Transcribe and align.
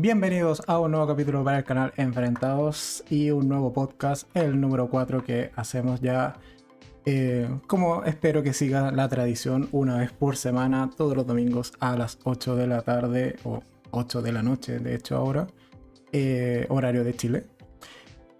Bienvenidos 0.00 0.62
a 0.68 0.78
un 0.78 0.92
nuevo 0.92 1.08
capítulo 1.08 1.42
para 1.42 1.58
el 1.58 1.64
canal 1.64 1.92
Enfrentados 1.96 3.02
y 3.10 3.32
un 3.32 3.48
nuevo 3.48 3.72
podcast, 3.72 4.28
el 4.32 4.60
número 4.60 4.88
4 4.88 5.24
que 5.24 5.50
hacemos 5.56 6.00
ya, 6.00 6.36
eh, 7.04 7.48
como 7.66 8.04
espero 8.04 8.44
que 8.44 8.52
siga 8.52 8.92
la 8.92 9.08
tradición, 9.08 9.68
una 9.72 9.96
vez 9.96 10.12
por 10.12 10.36
semana, 10.36 10.88
todos 10.96 11.16
los 11.16 11.26
domingos 11.26 11.72
a 11.80 11.96
las 11.96 12.16
8 12.22 12.54
de 12.54 12.68
la 12.68 12.82
tarde 12.82 13.34
o 13.42 13.60
8 13.90 14.22
de 14.22 14.30
la 14.30 14.44
noche, 14.44 14.78
de 14.78 14.94
hecho 14.94 15.16
ahora, 15.16 15.48
eh, 16.12 16.64
horario 16.68 17.02
de 17.02 17.16
Chile. 17.16 17.46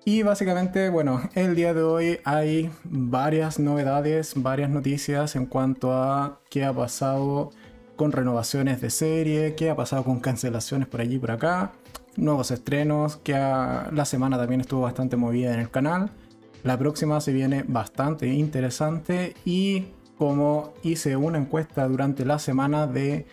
Y 0.05 0.23
básicamente, 0.23 0.91
bueno, 0.91 1.29
el 1.35 1.57
día 1.57 1.75
de 1.75 1.83
hoy 1.83 2.21
hay 2.25 2.71
varias 2.85 3.59
novedades, 3.59 4.35
varias 4.37 4.71
noticias 4.71 5.35
en 5.35 5.47
cuanto 5.47 5.93
a 5.93 6.41
qué 6.51 6.65
ha 6.65 6.73
pasado 6.73 7.51
con 7.99 8.13
renovaciones 8.13 8.81
de 8.81 8.91
serie, 8.91 9.57
qué 9.57 9.71
ha 9.71 9.77
pasado 9.77 10.05
con 10.05 10.21
cancelaciones 10.21 10.87
por 10.87 11.01
allí 11.01 11.17
y 11.17 11.19
por 11.19 11.33
acá, 11.33 11.73
nuevos 12.17 12.53
estrenos, 12.53 13.17
que 13.17 13.33
la 13.33 14.05
semana 14.05 14.39
también 14.39 14.61
estuvo 14.61 14.83
bastante 14.83 15.17
movida 15.17 15.53
en 15.53 15.59
el 15.59 15.69
canal. 15.69 16.13
La 16.63 16.79
próxima 16.79 17.21
se 17.21 17.33
viene 17.33 17.65
bastante 17.67 18.29
interesante 18.29 19.35
y 19.45 19.89
como 20.17 20.75
hice 20.85 21.17
una 21.17 21.39
encuesta 21.39 21.89
durante 21.89 22.25
la 22.25 22.39
semana 22.39 22.87
de, 22.87 23.27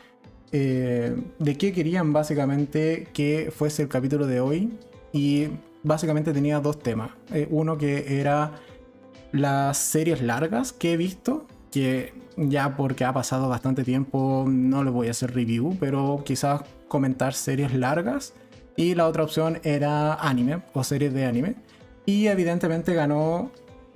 eh, 0.52 1.16
de 1.38 1.58
qué 1.58 1.72
querían 1.72 2.12
básicamente 2.12 3.08
que 3.14 3.54
fuese 3.56 3.84
el 3.84 3.88
capítulo 3.88 4.26
de 4.26 4.40
hoy 4.40 4.80
y 5.14 5.50
básicamente 5.84 6.34
tenía 6.34 6.60
dos 6.60 6.80
temas. 6.80 7.12
Eh, 7.32 7.48
uno 7.52 7.78
que 7.78 8.20
era 8.20 8.54
las 9.32 9.78
series 9.78 10.24
largas 10.24 10.74
que 10.74 10.94
he 10.94 10.98
visto, 10.98 11.46
que 11.72 12.25
ya 12.38 12.76
porque 12.76 13.06
ha 13.06 13.14
pasado 13.14 13.50
bastante 13.50 13.84
tiempo 13.84 14.46
no 14.48 14.84
le 14.84 14.92
voy 14.92 15.08
a 15.08 15.12
hacer 15.12 15.34
review, 15.34 15.78
pero 15.80 16.24
quizás 16.26 16.62
comentar 16.88 17.34
series 17.34 17.74
largas. 17.74 18.34
Y 18.76 18.96
la 18.96 19.08
otra 19.08 19.24
opción 19.24 19.60
era 19.64 20.16
anime 20.16 20.62
o 20.74 20.84
series 20.84 21.14
de 21.14 21.26
anime. 21.26 21.56
Y 22.06 22.28
evidentemente 22.28 22.94
ganó 22.94 23.52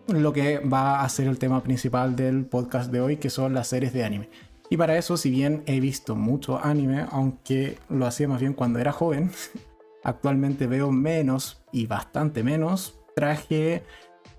lo 0.07 0.33
que 0.33 0.59
va 0.59 1.01
a 1.01 1.09
ser 1.09 1.27
el 1.27 1.37
tema 1.37 1.61
principal 1.61 2.15
del 2.15 2.45
podcast 2.45 2.91
de 2.91 3.01
hoy, 3.01 3.17
que 3.17 3.29
son 3.29 3.53
las 3.53 3.67
series 3.67 3.93
de 3.93 4.03
anime. 4.03 4.29
Y 4.69 4.77
para 4.77 4.97
eso, 4.97 5.17
si 5.17 5.29
bien 5.29 5.63
he 5.65 5.79
visto 5.79 6.15
mucho 6.15 6.63
anime, 6.63 7.05
aunque 7.11 7.77
lo 7.89 8.05
hacía 8.05 8.27
más 8.27 8.39
bien 8.39 8.53
cuando 8.53 8.79
era 8.79 8.91
joven, 8.91 9.31
Actualmente 10.03 10.67
veo 10.67 10.91
menos 10.91 11.61
y 11.71 11.87
bastante 11.87 12.43
menos. 12.43 12.99
Traje 13.15 13.83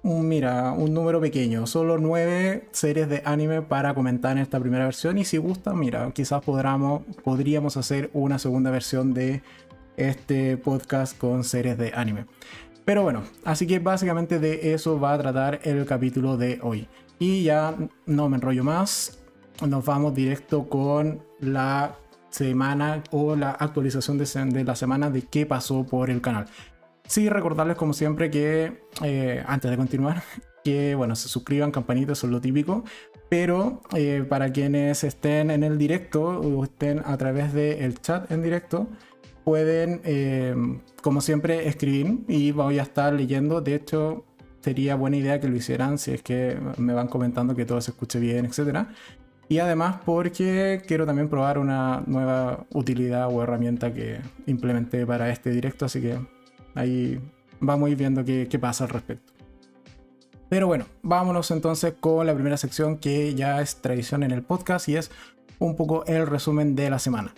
mira, 0.03 0.73
un 0.73 0.95
número 0.95 1.21
pequeño, 1.21 1.67
solo 1.67 1.99
nueve 1.99 2.69
series 2.73 3.09
de 3.09 3.23
anime 3.25 3.63
para 3.63 3.95
comentar 3.95 4.33
en 4.33 4.39
esta 4.39 4.59
primera 4.59 4.85
versión. 4.85 5.19
Y 5.19 5.25
si 5.25 5.37
gusta, 5.37 5.75
mira, 5.75 6.11
quizás 6.13 6.43
podamos, 6.43 7.03
podríamos 7.23 7.77
hacer 7.77 8.11
una 8.13 8.39
segunda 8.39 8.71
versión 8.71 9.13
de 9.15 9.43
este 9.97 10.57
podcast 10.57 11.17
con 11.19 11.45
series 11.45 11.77
de 11.77 11.93
anime. 11.95 12.27
Pero 12.85 13.03
bueno, 13.03 13.23
así 13.45 13.67
que 13.67 13.79
básicamente 13.79 14.39
de 14.39 14.73
eso 14.73 14.99
va 14.99 15.15
a 15.15 15.19
tratar 15.19 15.61
el 15.65 15.85
capítulo 15.85 16.37
de 16.37 16.59
hoy. 16.63 16.89
Y 17.19 17.43
ya 17.43 17.75
no 18.07 18.29
me 18.29 18.37
enrollo 18.37 18.65
más, 18.65 19.19
nos 19.67 19.85
vamos 19.85 20.15
directo 20.15 20.69
con 20.69 21.23
la 21.39 21.97
semana 22.31 23.03
o 23.11 23.37
la 23.37 23.51
actualización 23.51 24.17
de, 24.19 24.65
la 24.65 24.75
semana 24.75 25.11
de 25.11 25.23
qué 25.23 25.47
pasó 25.47 25.85
por 25.85 26.11
el 26.11 26.21
canal. 26.21 26.47
Sí, 27.11 27.29
recordarles 27.29 27.77
como 27.77 27.93
siempre 27.93 28.31
que, 28.31 28.85
eh, 29.03 29.43
antes 29.45 29.69
de 29.69 29.77
continuar, 29.77 30.23
que 30.65 30.95
bueno, 30.95 31.17
se 31.17 31.29
suscriban, 31.29 31.73
campanitas, 31.73 32.19
son 32.19 32.31
lo 32.31 32.41
típico, 32.41 32.85
pero 33.29 33.83
eh, 33.97 34.25
para 34.29 34.53
quienes 34.53 35.03
estén 35.03 35.51
en 35.51 35.65
el 35.65 35.77
directo 35.77 36.23
o 36.23 36.63
estén 36.63 37.03
a 37.05 37.17
través 37.19 37.53
del 37.53 38.01
chat 38.01 38.31
en 38.31 38.43
directo, 38.43 38.87
pueden, 39.43 40.01
eh, 40.05 40.55
como 41.03 41.21
siempre, 41.21 41.67
escribir 41.67 42.21
y 42.29 42.53
voy 42.53 42.79
a 42.79 42.83
estar 42.83 43.13
leyendo. 43.13 43.61
De 43.61 43.75
hecho, 43.75 44.25
sería 44.61 44.95
buena 44.95 45.17
idea 45.17 45.41
que 45.41 45.49
lo 45.49 45.57
hicieran 45.57 45.99
si 45.99 46.13
es 46.13 46.23
que 46.23 46.57
me 46.79 46.93
van 46.93 47.09
comentando 47.09 47.57
que 47.57 47.65
todo 47.65 47.81
se 47.81 47.91
escuche 47.91 48.21
bien, 48.21 48.45
etcétera. 48.47 48.95
Y 49.49 49.59
además 49.59 49.97
porque 50.05 50.81
quiero 50.87 51.07
también 51.07 51.29
probar 51.29 51.59
una 51.59 52.05
nueva 52.07 52.67
utilidad 52.73 53.27
o 53.33 53.43
herramienta 53.43 53.93
que 53.93 54.21
implementé 54.47 55.05
para 55.05 55.31
este 55.31 55.51
directo, 55.51 55.87
así 55.87 56.01
que 56.01 56.40
ahí 56.75 57.21
vamos 57.61 57.89
a 57.89 57.91
ir 57.91 57.97
viendo 57.97 58.25
qué, 58.25 58.59
pasa 58.61 58.85
al 58.85 58.91
respecto. 58.91 59.33
Pero 60.49 60.67
bueno, 60.67 60.87
vámonos 61.03 61.51
entonces 61.51 61.95
con 62.01 62.27
la 62.27 62.35
primera 62.35 62.57
sección 62.57 62.99
que 62.99 63.35
ya 63.35 63.61
es 63.61 63.77
tradición 63.77 64.23
en 64.23 64.33
el 64.33 64.43
podcast 64.43 64.89
y 64.89 64.97
es 64.97 65.11
un 65.59 65.77
poco 65.77 66.05
el 66.07 66.27
resumen 66.27 66.75
de 66.75 66.91
la 66.91 66.99
semana. 66.99 67.35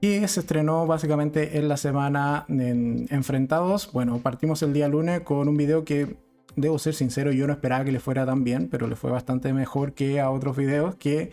Que 0.00 0.26
se 0.28 0.40
estrenó 0.40 0.86
básicamente 0.86 1.58
en 1.58 1.68
la 1.68 1.76
semana 1.76 2.44
en 2.48 3.06
Enfrentados. 3.10 3.90
Bueno, 3.92 4.18
partimos 4.18 4.62
el 4.62 4.72
día 4.72 4.88
lunes 4.88 5.20
con 5.20 5.48
un 5.48 5.56
video 5.56 5.84
que 5.84 6.16
debo 6.56 6.78
ser 6.78 6.94
sincero, 6.94 7.32
yo 7.32 7.46
no 7.46 7.52
esperaba 7.52 7.84
que 7.84 7.92
le 7.92 8.00
fuera 8.00 8.26
tan 8.26 8.44
bien, 8.44 8.68
pero 8.68 8.86
le 8.88 8.96
fue 8.96 9.10
bastante 9.10 9.52
mejor 9.52 9.94
que 9.94 10.20
a 10.20 10.30
otros 10.30 10.56
videos, 10.56 10.96
que 10.96 11.30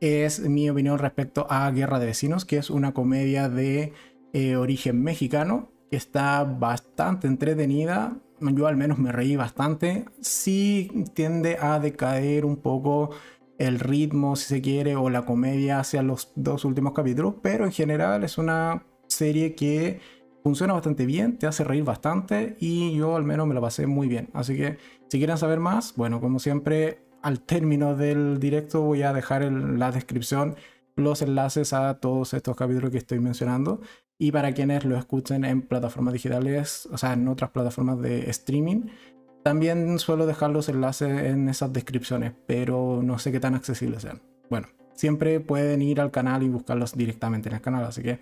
es 0.00 0.40
mi 0.40 0.68
opinión 0.68 0.98
respecto 0.98 1.46
a 1.48 1.70
Guerra 1.70 1.98
de 1.98 2.06
Vecinos, 2.06 2.44
que 2.44 2.58
es 2.58 2.70
una 2.70 2.92
comedia 2.92 3.48
de 3.48 3.92
eh, 4.32 4.56
origen 4.56 5.02
mexicano, 5.02 5.70
que 5.90 5.96
está 5.96 6.44
bastante 6.44 7.26
entretenida, 7.26 8.16
yo 8.40 8.66
al 8.66 8.76
menos 8.76 8.98
me 8.98 9.12
reí 9.12 9.36
bastante, 9.36 10.04
sí 10.20 11.04
tiende 11.14 11.58
a 11.60 11.78
decaer 11.78 12.44
un 12.44 12.56
poco 12.56 13.10
el 13.58 13.78
ritmo, 13.80 14.36
si 14.36 14.46
se 14.46 14.60
quiere, 14.60 14.96
o 14.96 15.08
la 15.10 15.24
comedia 15.24 15.80
hacia 15.80 16.02
los 16.02 16.32
dos 16.34 16.64
últimos 16.64 16.92
capítulos, 16.92 17.34
pero 17.42 17.64
en 17.64 17.72
general 17.72 18.24
es 18.24 18.38
una 18.38 18.84
serie 19.08 19.54
que 19.54 20.00
funciona 20.42 20.74
bastante 20.74 21.06
bien, 21.06 21.38
te 21.38 21.46
hace 21.46 21.64
reír 21.64 21.84
bastante 21.84 22.56
y 22.60 22.94
yo 22.96 23.16
al 23.16 23.24
menos 23.24 23.46
me 23.46 23.54
lo 23.54 23.60
pasé 23.60 23.86
muy 23.86 24.06
bien. 24.08 24.30
Así 24.32 24.56
que 24.56 24.78
si 25.08 25.18
quieren 25.18 25.38
saber 25.38 25.58
más, 25.58 25.94
bueno, 25.96 26.20
como 26.20 26.38
siempre, 26.38 27.00
al 27.22 27.40
término 27.40 27.96
del 27.96 28.38
directo 28.38 28.82
voy 28.82 29.02
a 29.02 29.12
dejar 29.12 29.42
en 29.42 29.78
la 29.78 29.90
descripción 29.90 30.54
los 30.94 31.20
enlaces 31.22 31.72
a 31.72 31.98
todos 31.98 32.32
estos 32.34 32.56
capítulos 32.56 32.90
que 32.90 32.98
estoy 32.98 33.18
mencionando. 33.18 33.80
Y 34.18 34.32
para 34.32 34.52
quienes 34.52 34.84
lo 34.84 34.96
escuchen 34.96 35.44
en 35.44 35.62
plataformas 35.62 36.14
digitales, 36.14 36.88
o 36.90 36.96
sea, 36.96 37.12
en 37.12 37.28
otras 37.28 37.50
plataformas 37.50 38.00
de 38.00 38.30
streaming, 38.30 38.86
también 39.42 39.98
suelo 39.98 40.26
dejar 40.26 40.50
los 40.50 40.68
enlaces 40.68 41.08
en 41.08 41.48
esas 41.48 41.72
descripciones, 41.72 42.32
pero 42.46 43.00
no 43.02 43.18
sé 43.18 43.30
qué 43.30 43.40
tan 43.40 43.54
accesibles 43.54 44.02
sean. 44.02 44.20
Bueno, 44.50 44.68
siempre 44.94 45.40
pueden 45.40 45.82
ir 45.82 46.00
al 46.00 46.10
canal 46.10 46.42
y 46.42 46.48
buscarlos 46.48 46.96
directamente 46.96 47.48
en 47.48 47.54
el 47.56 47.60
canal, 47.60 47.84
así 47.84 48.02
que 48.02 48.18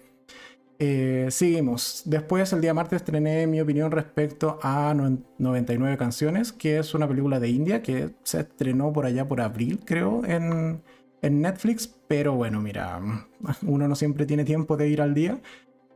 eh, 0.78 1.28
seguimos. 1.31 2.03
Después, 2.05 2.53
el 2.53 2.61
día 2.61 2.75
martes, 2.75 2.97
estrené 2.97 3.47
mi 3.47 3.61
opinión 3.61 3.91
respecto 3.91 4.59
a 4.62 4.93
99 4.94 5.97
canciones, 5.97 6.53
que 6.53 6.78
es 6.78 6.94
una 6.94 7.06
película 7.06 7.41
de 7.41 7.49
India 7.49 7.82
que 7.82 8.11
se 8.22 8.41
estrenó 8.41 8.93
por 8.93 9.06
allá 9.06 9.26
por 9.26 9.41
abril, 9.41 9.81
creo, 9.84 10.25
en, 10.25 10.82
en 11.22 11.41
Netflix. 11.41 11.87
Pero 12.09 12.34
bueno, 12.34 12.61
mira, 12.61 13.00
uno 13.62 13.88
no 13.88 13.94
siempre 13.94 14.26
tiene 14.26 14.44
tiempo 14.44 14.76
de 14.76 14.88
ir 14.88 15.00
al 15.00 15.15
día. 15.15 15.41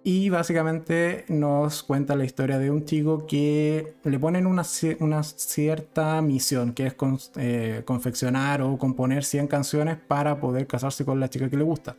Y 0.05 0.31
básicamente 0.31 1.25
nos 1.29 1.83
cuenta 1.83 2.17
la 2.17 2.25
historia 2.25 2.59
de 2.59 2.71
un 2.71 2.85
chico 2.85 3.27
que 3.27 3.95
le 4.05 4.19
ponen 4.19 4.47
una, 4.47 4.63
una 5.01 5.23
cierta 5.23 6.23
misión, 6.23 6.73
que 6.73 6.87
es 6.87 6.97
eh, 7.37 7.83
confeccionar 7.85 8.63
o 8.63 8.79
componer 8.79 9.25
100 9.25 9.49
canciones 9.49 9.99
para 9.99 10.41
poder 10.41 10.67
casarse 10.67 11.05
con 11.05 11.21
la 11.21 11.29
chica 11.29 11.51
que 11.51 11.57
le 11.57 11.65
gusta. 11.65 11.97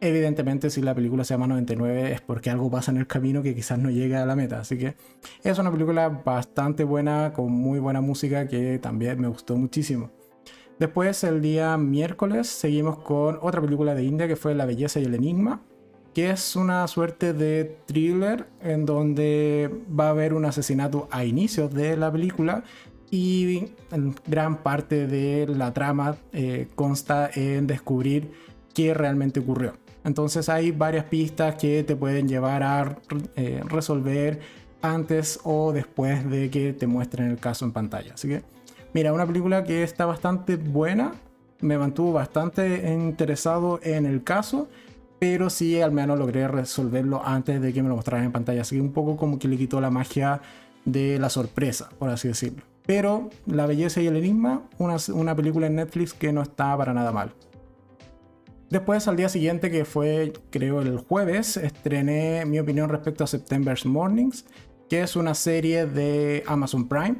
Evidentemente, 0.00 0.68
si 0.68 0.82
la 0.82 0.94
película 0.94 1.24
se 1.24 1.34
llama 1.34 1.46
99 1.46 2.12
es 2.12 2.20
porque 2.20 2.50
algo 2.50 2.70
pasa 2.70 2.90
en 2.90 2.98
el 2.98 3.06
camino 3.06 3.42
que 3.42 3.54
quizás 3.54 3.78
no 3.78 3.90
llegue 3.90 4.16
a 4.16 4.26
la 4.26 4.36
meta. 4.36 4.60
Así 4.60 4.76
que 4.76 4.94
es 5.42 5.58
una 5.58 5.72
película 5.72 6.08
bastante 6.08 6.84
buena, 6.84 7.32
con 7.32 7.50
muy 7.50 7.80
buena 7.80 8.00
música 8.00 8.46
que 8.46 8.78
también 8.78 9.20
me 9.20 9.28
gustó 9.28 9.56
muchísimo. 9.56 10.10
Después, 10.78 11.24
el 11.24 11.40
día 11.40 11.76
miércoles, 11.78 12.46
seguimos 12.46 12.98
con 12.98 13.38
otra 13.40 13.62
película 13.62 13.94
de 13.94 14.04
India 14.04 14.28
que 14.28 14.36
fue 14.36 14.54
La 14.54 14.66
belleza 14.66 15.00
y 15.00 15.04
el 15.04 15.14
enigma, 15.14 15.62
que 16.16 16.30
es 16.30 16.56
una 16.56 16.88
suerte 16.88 17.34
de 17.34 17.76
thriller 17.84 18.46
en 18.62 18.86
donde 18.86 19.70
va 19.86 20.06
a 20.06 20.10
haber 20.12 20.32
un 20.32 20.46
asesinato 20.46 21.08
a 21.10 21.26
inicios 21.26 21.74
de 21.74 21.94
la 21.94 22.10
película 22.10 22.64
y 23.10 23.66
gran 24.26 24.62
parte 24.62 25.06
de 25.06 25.46
la 25.46 25.74
trama 25.74 26.16
eh, 26.32 26.68
consta 26.74 27.28
en 27.34 27.66
descubrir 27.66 28.30
qué 28.72 28.94
realmente 28.94 29.40
ocurrió. 29.40 29.74
Entonces 30.04 30.48
hay 30.48 30.70
varias 30.70 31.04
pistas 31.04 31.56
que 31.56 31.84
te 31.84 31.96
pueden 31.96 32.30
llevar 32.30 32.62
a 32.62 32.96
eh, 33.34 33.60
resolver 33.66 34.40
antes 34.80 35.38
o 35.44 35.70
después 35.74 36.30
de 36.30 36.48
que 36.48 36.72
te 36.72 36.86
muestren 36.86 37.30
el 37.30 37.36
caso 37.36 37.66
en 37.66 37.72
pantalla. 37.72 38.14
Así 38.14 38.26
que, 38.26 38.42
mira, 38.94 39.12
una 39.12 39.26
película 39.26 39.64
que 39.64 39.82
está 39.82 40.06
bastante 40.06 40.56
buena, 40.56 41.12
me 41.60 41.76
mantuvo 41.76 42.14
bastante 42.14 42.90
interesado 42.90 43.80
en 43.82 44.06
el 44.06 44.24
caso, 44.24 44.70
pero 45.18 45.50
sí 45.50 45.80
al 45.80 45.92
menos 45.92 46.18
logré 46.18 46.46
resolverlo 46.48 47.22
antes 47.24 47.60
de 47.60 47.72
que 47.72 47.82
me 47.82 47.88
lo 47.88 47.96
mostraran 47.96 48.26
en 48.26 48.32
pantalla. 48.32 48.62
Así 48.62 48.76
que 48.76 48.82
un 48.82 48.92
poco 48.92 49.16
como 49.16 49.38
que 49.38 49.48
le 49.48 49.56
quitó 49.56 49.80
la 49.80 49.90
magia 49.90 50.40
de 50.84 51.18
la 51.18 51.30
sorpresa, 51.30 51.88
por 51.98 52.10
así 52.10 52.28
decirlo. 52.28 52.62
Pero 52.86 53.30
La 53.46 53.66
belleza 53.66 54.00
y 54.00 54.06
el 54.06 54.16
enigma, 54.16 54.62
una, 54.78 54.96
una 55.12 55.34
película 55.34 55.66
en 55.66 55.76
Netflix 55.76 56.14
que 56.14 56.32
no 56.32 56.42
está 56.42 56.76
para 56.76 56.94
nada 56.94 57.10
mal. 57.10 57.32
Después, 58.70 59.06
al 59.06 59.16
día 59.16 59.28
siguiente, 59.28 59.70
que 59.70 59.84
fue 59.84 60.32
creo 60.50 60.80
el 60.82 60.98
jueves, 60.98 61.56
estrené 61.56 62.44
mi 62.46 62.58
opinión 62.58 62.88
respecto 62.88 63.24
a 63.24 63.26
September's 63.26 63.86
Mornings, 63.86 64.44
que 64.88 65.02
es 65.02 65.16
una 65.16 65.34
serie 65.34 65.86
de 65.86 66.42
Amazon 66.46 66.88
Prime. 66.88 67.16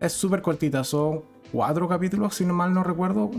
Es 0.00 0.12
súper 0.12 0.42
cortita, 0.42 0.84
son 0.84 1.22
cuatro 1.52 1.88
capítulos, 1.88 2.34
si 2.34 2.44
no 2.44 2.54
mal 2.54 2.72
no 2.72 2.84
recuerdo, 2.84 3.30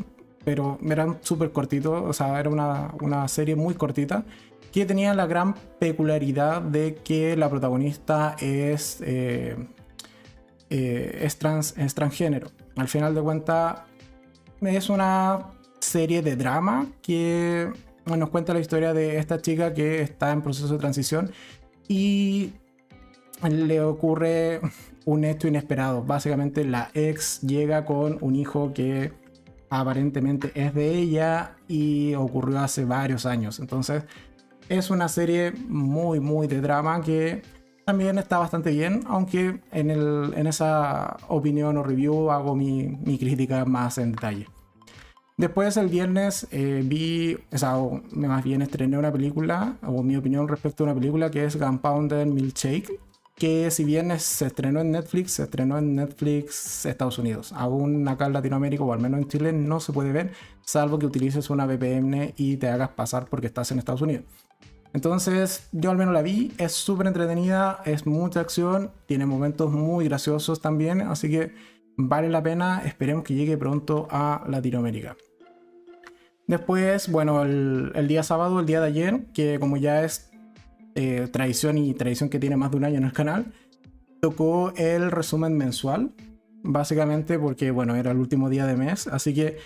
pero 0.48 0.80
eran 0.90 1.18
súper 1.24 1.52
cortitos, 1.52 2.04
o 2.06 2.14
sea, 2.14 2.40
era 2.40 2.50
una, 2.50 3.28
serie 3.28 3.58
muy 3.58 3.74
cortita, 3.74 4.24
que 4.72 4.86
tenía 4.86 5.14
la 5.14 5.28
gran 5.28 5.56
peculiaridad 5.78 6.62
de 6.62 6.96
que 6.96 7.36
la 7.36 7.50
protagonista 7.50 8.38
es, 8.40 9.02
eh, 9.02 9.58
eh, 10.70 11.20
es, 11.22 11.38
trans, 11.38 11.78
es 11.78 11.94
transgénero. 11.94 12.48
Al 12.78 12.88
final 12.88 13.14
de 13.14 13.22
cuentas, 13.22 13.82
es 14.62 14.90
una 14.90 15.48
serie 15.80 16.22
de 16.22 16.38
drama 16.38 16.88
que 17.02 17.70
nos 18.06 18.30
cuenta 18.30 18.54
la 18.54 18.62
historia 18.62 18.94
de 18.94 19.18
esta 19.18 19.42
chica 19.42 19.74
que 19.74 20.02
está 20.02 20.32
en 20.32 20.42
proceso 20.42 20.72
de 20.72 20.80
transición 20.80 21.30
y 21.90 22.54
le 23.50 23.82
ocurre 23.82 24.62
un 25.04 25.26
hecho 25.26 25.50
inesperado. 25.50 26.04
Básicamente 26.04 26.64
la 26.64 26.90
ex 26.94 27.42
llega 27.42 27.84
con 27.84 28.18
un 28.22 28.38
hijo 28.38 28.72
que 28.74 29.27
aparentemente 29.70 30.52
es 30.56 30.74
de 30.74 30.98
ella 30.98 31.56
y 31.68 32.14
ocurrió 32.16 32.60
hace 32.60 32.86
varios 32.86 33.26
años. 33.26 33.60
Entonces 33.60 34.04
es 34.70 34.90
una 34.90 35.08
serie 35.08 35.54
muy 35.68 36.20
muy 36.20 36.48
de 36.48 36.62
drama 36.62 37.02
que 37.02 37.42
también 37.86 38.18
está 38.18 38.38
bastante 38.38 38.72
bien, 38.72 39.04
aunque 39.08 39.62
en, 39.72 39.90
el, 39.90 40.34
en 40.36 40.46
esa 40.46 41.16
opinión 41.30 41.78
o 41.78 41.84
review 41.84 42.32
hago 42.32 42.54
mi, 42.54 42.84
mi 42.84 43.18
crítica 43.18 43.64
más 43.64 43.98
en 43.98 44.12
detalle. 44.12 44.48
Después 45.38 45.78
el 45.78 45.88
viernes 45.88 46.48
eh, 46.52 46.82
vi, 46.84 47.38
o 47.54 47.58
sea, 47.58 47.78
más 48.12 48.44
bien 48.44 48.62
estrené 48.62 48.98
una 48.98 49.12
película, 49.12 49.78
o 49.84 50.04
mi 50.04 50.18
opinión 50.18 50.48
respecto 50.48 50.84
a 50.84 50.88
una 50.88 50.96
película 50.96 51.30
que 51.30 51.46
es 51.46 51.58
Gunpowder 51.58 52.26
Milkshake, 52.26 53.00
que 53.38 53.70
si 53.70 53.84
bien 53.84 54.20
se 54.20 54.48
estrenó 54.48 54.82
en 54.82 54.92
Netflix, 54.92 55.34
se 55.34 55.44
estrenó 55.44 55.78
en 55.78 55.96
Netflix 55.96 56.86
Estados 56.88 57.20
Unidos. 57.20 57.54
Aún 57.54 58.08
acá 58.08 58.26
en 58.26 58.34
Latinoamérica, 58.34 58.84
o 58.84 58.92
al 58.92 59.00
menos 59.00 59.20
en 59.22 59.28
Chile, 59.28 59.54
no 59.54 59.80
se 59.80 59.94
puede 59.94 60.12
ver, 60.12 60.32
salvo 60.62 60.98
que 60.98 61.06
utilices 61.06 61.50
una 61.52 61.68
VPN 61.68 62.34
y 62.36 62.58
te 62.58 62.68
hagas 62.68 62.90
pasar 62.90 63.26
porque 63.30 63.48
estás 63.48 63.72
en 63.72 63.78
Estados 63.78 64.02
Unidos. 64.02 64.26
Entonces, 64.94 65.70
yo 65.72 65.92
al 65.92 65.98
menos 65.98 66.14
la 66.14 66.24
vi, 66.24 66.52
es 66.58 66.72
súper 66.72 67.06
entretenida, 67.06 67.82
es 67.86 68.08
mucha 68.08 68.40
acción, 68.40 68.92
tiene 69.06 69.28
momentos 69.28 69.72
muy 69.72 70.06
graciosos 70.06 70.60
también, 70.60 71.02
así 71.02 71.30
que 71.30 71.54
vale 71.98 72.30
la 72.30 72.42
pena, 72.42 72.82
esperemos 72.86 73.24
que 73.24 73.36
llegue 73.36 73.58
pronto 73.58 74.08
a 74.10 74.44
Latinoamérica. 74.48 75.16
Después, 76.48 77.12
bueno, 77.12 77.44
el, 77.44 78.08
día 78.08 78.24
sábado, 78.24 78.60
el 78.60 78.66
día 78.66 78.80
de 78.80 78.88
ayer, 78.88 79.26
que 79.34 79.60
como 79.60 79.78
ya 79.78 80.04
es 80.04 80.32
eh, 81.00 81.28
tradición 81.32 81.78
y 81.78 81.94
tradición 81.94 82.28
que 82.28 82.40
tiene 82.40 82.58
más 82.58 82.72
de 82.72 82.78
un 82.78 82.84
año 82.84 82.98
en 82.98 83.04
el 83.04 83.14
canal, 83.14 83.54
tocó 84.20 84.74
el 84.76 85.12
resumen 85.12 85.56
mensual, 85.56 86.12
básicamente 86.64 87.38
porque, 87.38 87.70
bueno, 87.70 87.96
era 87.96 88.10
el 88.10 88.18
último 88.18 88.50
día 88.50 88.66
de 88.66 88.76
mes, 88.76 89.06
así 89.06 89.32
que 89.32 89.58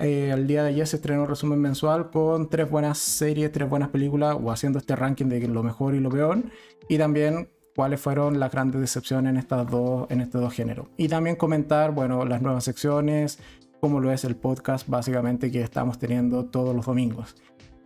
eh, 0.00 0.30
el 0.34 0.48
día 0.48 0.64
de 0.64 0.70
ayer 0.70 0.84
se 0.88 0.96
estrenó 0.96 1.22
el 1.22 1.28
resumen 1.28 1.60
mensual 1.60 2.10
con 2.10 2.50
tres 2.50 2.68
buenas 2.68 2.98
series, 2.98 3.52
tres 3.52 3.68
buenas 3.68 3.90
películas, 3.90 4.36
o 4.42 4.50
haciendo 4.50 4.80
este 4.80 4.96
ranking 4.96 5.26
de 5.26 5.46
lo 5.46 5.62
mejor 5.62 5.94
y 5.94 6.00
lo 6.00 6.10
peor, 6.10 6.42
y 6.88 6.98
también 6.98 7.48
cuáles 7.76 8.00
fueron 8.00 8.40
las 8.40 8.50
grandes 8.50 8.80
decepciones 8.80 9.30
en, 9.30 9.36
estas 9.36 9.70
dos, 9.70 10.10
en 10.10 10.20
estos 10.20 10.40
dos 10.40 10.52
géneros. 10.52 10.88
Y 10.96 11.06
también 11.06 11.36
comentar, 11.36 11.92
bueno, 11.92 12.24
las 12.24 12.42
nuevas 12.42 12.64
secciones, 12.64 13.38
como 13.80 14.00
lo 14.00 14.10
es 14.10 14.24
el 14.24 14.34
podcast 14.34 14.88
básicamente 14.88 15.48
que 15.52 15.60
estamos 15.62 16.00
teniendo 16.00 16.46
todos 16.46 16.74
los 16.74 16.86
domingos. 16.86 17.36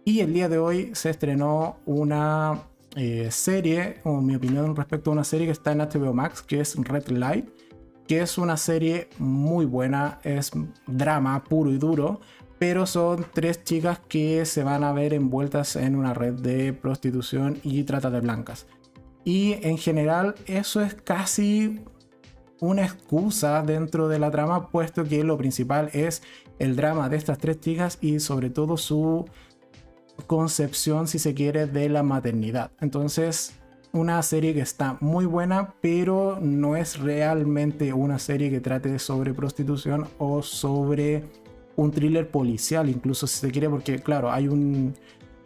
Y 0.06 0.20
el 0.20 0.32
día 0.32 0.48
de 0.48 0.56
hoy 0.56 0.92
se 0.94 1.10
estrenó 1.10 1.76
una 1.84 2.62
eh, 2.96 3.30
serie, 3.30 4.00
o 4.04 4.20
mi 4.20 4.34
opinión 4.34 4.74
respecto 4.74 5.10
a 5.10 5.12
una 5.12 5.24
serie 5.24 5.46
que 5.46 5.52
está 5.52 5.72
en 5.72 5.78
HBO 5.78 6.14
Max, 6.14 6.42
que 6.42 6.60
es 6.60 6.74
Red 6.76 7.08
Light, 7.08 7.48
que 8.08 8.22
es 8.22 8.38
una 8.38 8.56
serie 8.56 9.08
muy 9.18 9.66
buena, 9.66 10.18
es 10.22 10.50
drama 10.86 11.44
puro 11.44 11.70
y 11.70 11.78
duro, 11.78 12.20
pero 12.58 12.86
son 12.86 13.26
tres 13.34 13.62
chicas 13.64 14.00
que 14.08 14.46
se 14.46 14.62
van 14.62 14.82
a 14.82 14.92
ver 14.92 15.12
envueltas 15.12 15.76
en 15.76 15.94
una 15.94 16.14
red 16.14 16.34
de 16.34 16.72
prostitución 16.72 17.60
y 17.62 17.82
trata 17.84 18.10
de 18.10 18.20
blancas. 18.20 18.66
Y 19.24 19.58
en 19.66 19.76
general 19.76 20.34
eso 20.46 20.80
es 20.80 20.94
casi 20.94 21.84
una 22.60 22.84
excusa 22.84 23.62
dentro 23.62 24.08
de 24.08 24.18
la 24.18 24.30
trama, 24.30 24.68
puesto 24.70 25.04
que 25.04 25.22
lo 25.22 25.36
principal 25.36 25.90
es 25.92 26.22
el 26.58 26.76
drama 26.76 27.08
de 27.08 27.16
estas 27.16 27.38
tres 27.38 27.60
chicas 27.60 27.98
y 28.00 28.20
sobre 28.20 28.48
todo 28.48 28.76
su 28.76 29.26
concepción, 30.26 31.06
si 31.08 31.18
se 31.18 31.34
quiere, 31.34 31.66
de 31.66 31.88
la 31.88 32.02
maternidad. 32.02 32.70
Entonces, 32.80 33.54
una 33.92 34.22
serie 34.22 34.54
que 34.54 34.60
está 34.60 34.96
muy 35.00 35.26
buena, 35.26 35.74
pero 35.80 36.38
no 36.40 36.76
es 36.76 36.98
realmente 36.98 37.92
una 37.92 38.18
serie 38.18 38.50
que 38.50 38.60
trate 38.60 38.98
sobre 38.98 39.34
prostitución 39.34 40.06
o 40.18 40.42
sobre 40.42 41.24
un 41.76 41.90
thriller 41.90 42.30
policial, 42.30 42.88
incluso 42.88 43.26
si 43.26 43.38
se 43.38 43.50
quiere, 43.50 43.68
porque 43.68 43.98
claro, 44.00 44.30
hay 44.30 44.48
un, 44.48 44.94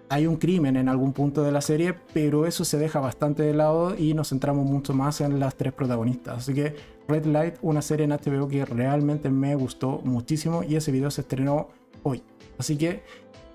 hay 0.08 0.26
un 0.26 0.37
crimen 0.37 0.76
en 0.76 0.88
algún 0.88 1.12
punto 1.12 1.43
de 1.43 1.52
la 1.52 1.61
serie, 1.61 1.94
pero 2.12 2.46
eso 2.46 2.64
se 2.64 2.78
deja 2.78 3.00
bastante 3.00 3.43
de 3.43 3.55
lado 3.55 3.96
y 3.96 4.14
nos 4.14 4.31
centramos 4.31 4.64
mucho 4.66 4.94
más 4.94 5.20
en 5.20 5.38
las 5.40 5.56
tres 5.56 5.73
protagonistas. 5.73 6.38
Así 6.38 6.55
que 6.55 6.75
Red 7.08 7.26
Light, 7.26 7.55
una 7.62 7.82
serie 7.82 8.05
en 8.05 8.11
HBO 8.11 8.49
que 8.49 8.64
realmente 8.64 9.31
me 9.31 9.55
gustó 9.55 10.00
muchísimo 10.05 10.62
y 10.62 10.76
ese 10.76 10.93
video 10.93 11.11
se 11.11 11.23
estrenó 11.23 11.69
hoy. 12.02 12.23
Así 12.58 12.76
que 12.76 13.02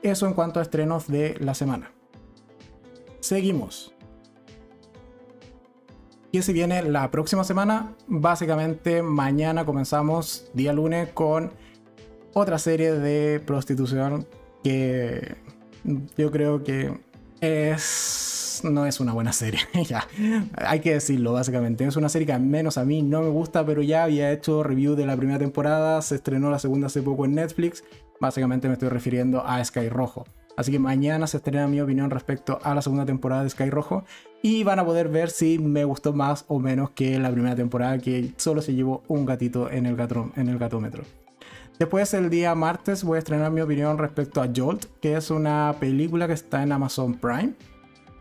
eso 0.01 0.27
en 0.27 0.33
cuanto 0.33 0.59
a 0.59 0.63
estrenos 0.63 1.07
de 1.07 1.35
la 1.39 1.53
semana. 1.53 1.91
Seguimos. 3.19 3.93
Y 6.31 6.41
se 6.41 6.53
viene 6.53 6.83
la 6.83 7.09
próxima 7.11 7.43
semana. 7.43 7.95
Básicamente 8.07 9.01
mañana 9.01 9.65
comenzamos 9.65 10.49
día 10.53 10.73
lunes 10.73 11.09
con 11.13 11.51
otra 12.33 12.59
serie 12.59 12.91
de 12.91 13.39
prostitución 13.39 14.27
que 14.63 15.37
yo 16.17 16.31
creo 16.31 16.63
que 16.63 16.99
es 17.39 18.61
no 18.63 18.85
es 18.85 18.99
una 18.99 19.13
buena 19.13 19.33
serie. 19.33 19.61
ya, 19.87 20.07
hay 20.57 20.79
que 20.79 20.93
decirlo 20.93 21.33
básicamente. 21.33 21.85
Es 21.85 21.95
una 21.95 22.09
serie 22.09 22.25
que 22.25 22.33
al 22.33 22.41
menos 22.41 22.77
a 22.77 22.85
mí 22.85 23.01
no 23.01 23.21
me 23.21 23.29
gusta, 23.29 23.65
pero 23.65 23.81
ya 23.81 24.03
había 24.03 24.31
hecho 24.31 24.63
review 24.63 24.95
de 24.95 25.05
la 25.05 25.15
primera 25.15 25.39
temporada, 25.39 26.01
se 26.01 26.15
estrenó 26.15 26.49
la 26.49 26.59
segunda 26.59 26.87
hace 26.87 27.01
poco 27.01 27.25
en 27.25 27.35
Netflix. 27.35 27.83
Básicamente 28.19 28.67
me 28.67 28.73
estoy 28.73 28.89
refiriendo 28.89 29.45
a 29.45 29.63
Sky 29.63 29.89
Rojo. 29.89 30.25
Así 30.57 30.71
que 30.71 30.79
mañana 30.79 31.27
se 31.27 31.37
estrena 31.37 31.67
mi 31.67 31.81
opinión 31.81 32.09
respecto 32.09 32.59
a 32.63 32.73
la 32.73 32.81
segunda 32.81 33.05
temporada 33.05 33.43
de 33.43 33.49
Sky 33.49 33.69
Rojo 33.69 34.05
y 34.41 34.63
van 34.63 34.79
a 34.79 34.85
poder 34.85 35.09
ver 35.09 35.29
si 35.29 35.59
me 35.59 35.83
gustó 35.83 36.13
más 36.13 36.45
o 36.47 36.59
menos 36.59 36.91
que 36.91 37.19
la 37.19 37.31
primera 37.31 37.55
temporada 37.55 37.97
que 37.97 38.33
solo 38.37 38.61
se 38.61 38.73
llevó 38.73 39.03
un 39.07 39.25
gatito 39.25 39.69
en 39.69 39.85
el, 39.85 39.97
en 40.35 40.49
el 40.49 40.57
gatómetro. 40.57 41.03
Después 41.77 42.13
el 42.13 42.29
día 42.29 42.55
martes 42.55 43.03
voy 43.03 43.17
a 43.17 43.19
estrenar 43.19 43.51
mi 43.51 43.59
opinión 43.59 43.97
respecto 43.97 44.41
a 44.41 44.47
Jolt, 44.55 44.85
que 45.01 45.17
es 45.17 45.29
una 45.29 45.75
película 45.77 46.25
que 46.25 46.33
está 46.33 46.63
en 46.63 46.71
Amazon 46.71 47.15
Prime, 47.15 47.53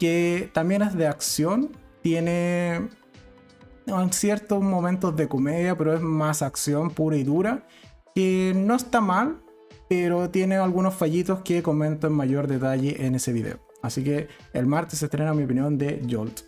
que 0.00 0.50
también 0.52 0.82
es 0.82 0.94
de 0.94 1.06
acción, 1.06 1.70
tiene 2.02 2.88
ciertos 4.10 4.60
momentos 4.60 5.14
de 5.14 5.28
comedia, 5.28 5.78
pero 5.78 5.94
es 5.94 6.00
más 6.00 6.42
acción 6.42 6.90
pura 6.90 7.16
y 7.16 7.22
dura, 7.22 7.64
que 8.12 8.52
no 8.56 8.74
está 8.74 9.00
mal, 9.00 9.43
pero 9.88 10.30
tiene 10.30 10.56
algunos 10.56 10.94
fallitos 10.94 11.40
que 11.40 11.62
comento 11.62 12.06
en 12.06 12.12
mayor 12.12 12.46
detalle 12.46 13.06
en 13.06 13.14
ese 13.14 13.32
video. 13.32 13.60
Así 13.82 14.02
que 14.02 14.28
el 14.52 14.66
martes 14.66 15.00
se 15.00 15.06
estrena 15.06 15.34
mi 15.34 15.44
opinión 15.44 15.76
de 15.76 16.00
Jolt. 16.08 16.40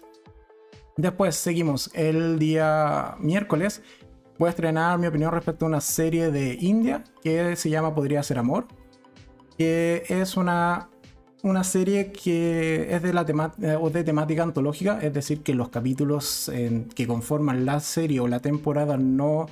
Después 0.97 1.37
seguimos 1.37 1.90
el 1.95 2.38
día 2.38 3.16
miércoles 3.21 3.83
voy 4.38 4.49
a 4.49 4.50
estrenar 4.50 4.99
mi 4.99 5.07
opinión 5.07 5.33
respecto 5.33 5.64
a 5.64 5.69
una 5.69 5.81
serie 5.81 6.31
de 6.31 6.57
India 6.61 7.05
que 7.23 7.57
se 7.57 7.71
llama 7.71 7.95
Podría 7.95 8.23
ser 8.23 8.38
amor. 8.38 8.66
Que 9.57 10.05
es 10.09 10.37
una, 10.37 10.90
una 11.43 11.64
serie 11.64 12.12
que 12.12 12.95
es 12.95 13.02
de, 13.02 13.12
la 13.14 13.55
eh, 13.62 13.76
o 13.81 13.88
de 13.88 14.05
temática 14.05 14.43
antológica, 14.43 14.99
es 15.00 15.14
decir, 15.14 15.43
que 15.43 15.55
los 15.55 15.71
capítulos 15.71 16.50
que 16.95 17.07
conforman 17.07 17.64
la 17.64 17.81
serie 17.81 18.21
o 18.21 18.28
la 18.28 18.40
temporada 18.40 18.99
no 18.99 19.47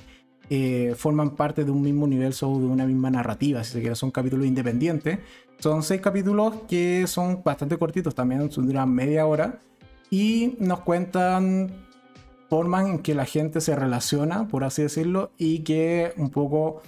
eh, 0.49 0.93
forman 0.95 1.31
parte 1.31 1.63
de 1.63 1.71
un 1.71 1.81
mismo 1.81 2.05
universo 2.05 2.49
o 2.49 2.59
de 2.59 2.65
una 2.65 2.85
misma 2.85 3.09
narrativa, 3.09 3.63
si 3.63 3.73
se 3.73 3.79
quiere, 3.81 3.95
son 3.95 4.11
capítulos 4.11 4.45
independientes. 4.45 5.19
Son 5.59 5.83
seis 5.83 6.01
capítulos 6.01 6.53
que 6.67 7.07
son 7.07 7.41
bastante 7.43 7.77
cortitos, 7.77 8.13
también 8.13 8.49
duran 8.49 8.93
media 8.93 9.25
hora 9.25 9.59
y 10.09 10.55
nos 10.59 10.81
cuentan 10.81 11.71
forman 12.49 12.87
en 12.87 12.99
que 12.99 13.15
la 13.15 13.25
gente 13.25 13.61
se 13.61 13.75
relaciona, 13.75 14.47
por 14.47 14.63
así 14.63 14.83
decirlo, 14.83 15.31
y 15.37 15.59
que 15.59 16.13
un 16.17 16.29
poco 16.29 16.81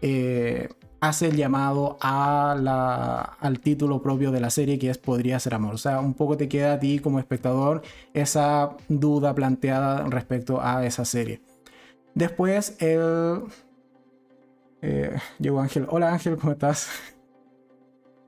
eh, 0.00 0.68
hace 1.00 1.28
el 1.28 1.36
llamado 1.36 1.98
al 2.00 3.58
título 3.60 4.00
propio 4.00 4.30
de 4.30 4.40
la 4.40 4.50
serie, 4.50 4.78
que 4.78 4.90
es 4.90 4.98
Podría 4.98 5.40
ser 5.40 5.54
amor. 5.54 5.74
O 5.74 5.78
sea, 5.78 6.00
un 6.00 6.14
poco 6.14 6.36
te 6.36 6.48
queda 6.48 6.74
a 6.74 6.78
ti 6.78 7.00
como 7.00 7.18
espectador 7.18 7.82
esa 8.14 8.76
duda 8.88 9.34
planteada 9.34 10.04
respecto 10.06 10.60
a 10.62 10.86
esa 10.86 11.04
serie. 11.04 11.40
Después, 12.14 12.76
el... 12.80 13.42
Eh, 14.82 15.16
llegó 15.38 15.60
Ángel. 15.60 15.86
Hola 15.88 16.12
Ángel, 16.12 16.36
¿cómo 16.36 16.52
estás? 16.52 16.88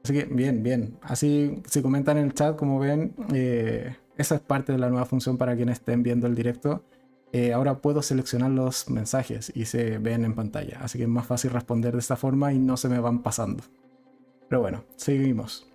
Así 0.04 0.12
que 0.12 0.24
bien, 0.24 0.62
bien. 0.62 0.98
Así 1.02 1.62
si 1.66 1.82
comentan 1.82 2.18
en 2.18 2.26
el 2.26 2.34
chat, 2.34 2.56
como 2.56 2.78
ven, 2.78 3.14
eh, 3.32 3.96
esa 4.16 4.36
es 4.36 4.40
parte 4.40 4.72
de 4.72 4.78
la 4.78 4.90
nueva 4.90 5.06
función 5.06 5.36
para 5.38 5.56
quienes 5.56 5.78
estén 5.78 6.02
viendo 6.02 6.26
el 6.26 6.34
directo. 6.34 6.84
Eh, 7.32 7.52
ahora 7.52 7.78
puedo 7.78 8.00
seleccionar 8.00 8.50
los 8.52 8.88
mensajes 8.88 9.50
y 9.56 9.64
se 9.64 9.98
ven 9.98 10.24
en 10.24 10.34
pantalla. 10.34 10.78
Así 10.80 10.98
que 10.98 11.04
es 11.04 11.10
más 11.10 11.26
fácil 11.26 11.50
responder 11.50 11.92
de 11.92 11.98
esta 11.98 12.16
forma 12.16 12.52
y 12.52 12.58
no 12.58 12.76
se 12.76 12.88
me 12.88 13.00
van 13.00 13.22
pasando. 13.22 13.64
Pero 14.48 14.60
bueno, 14.60 14.84
seguimos. 14.96 15.66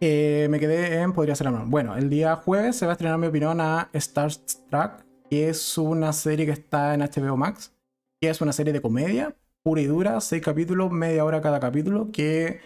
Eh, 0.00 0.46
me 0.48 0.58
quedé 0.58 1.00
en 1.00 1.12
Podría 1.12 1.34
ser 1.34 1.48
amor. 1.48 1.66
Bueno, 1.66 1.96
el 1.96 2.08
día 2.08 2.36
jueves 2.36 2.76
se 2.76 2.86
va 2.86 2.92
a 2.92 2.94
estrenar 2.94 3.18
mi 3.18 3.26
opinión 3.26 3.60
a 3.60 3.90
Star 3.92 4.32
Trek, 4.70 5.04
que 5.32 5.48
es 5.48 5.78
una 5.78 6.12
serie 6.12 6.44
que 6.44 6.52
está 6.52 6.92
en 6.92 7.00
HBO 7.00 7.38
Max, 7.38 7.72
que 8.20 8.28
es 8.28 8.42
una 8.42 8.52
serie 8.52 8.74
de 8.74 8.82
comedia 8.82 9.34
pura 9.62 9.80
y 9.80 9.86
dura, 9.86 10.20
seis 10.20 10.42
capítulos, 10.42 10.92
media 10.92 11.24
hora 11.24 11.40
cada 11.40 11.58
capítulo, 11.58 12.10
que 12.12 12.60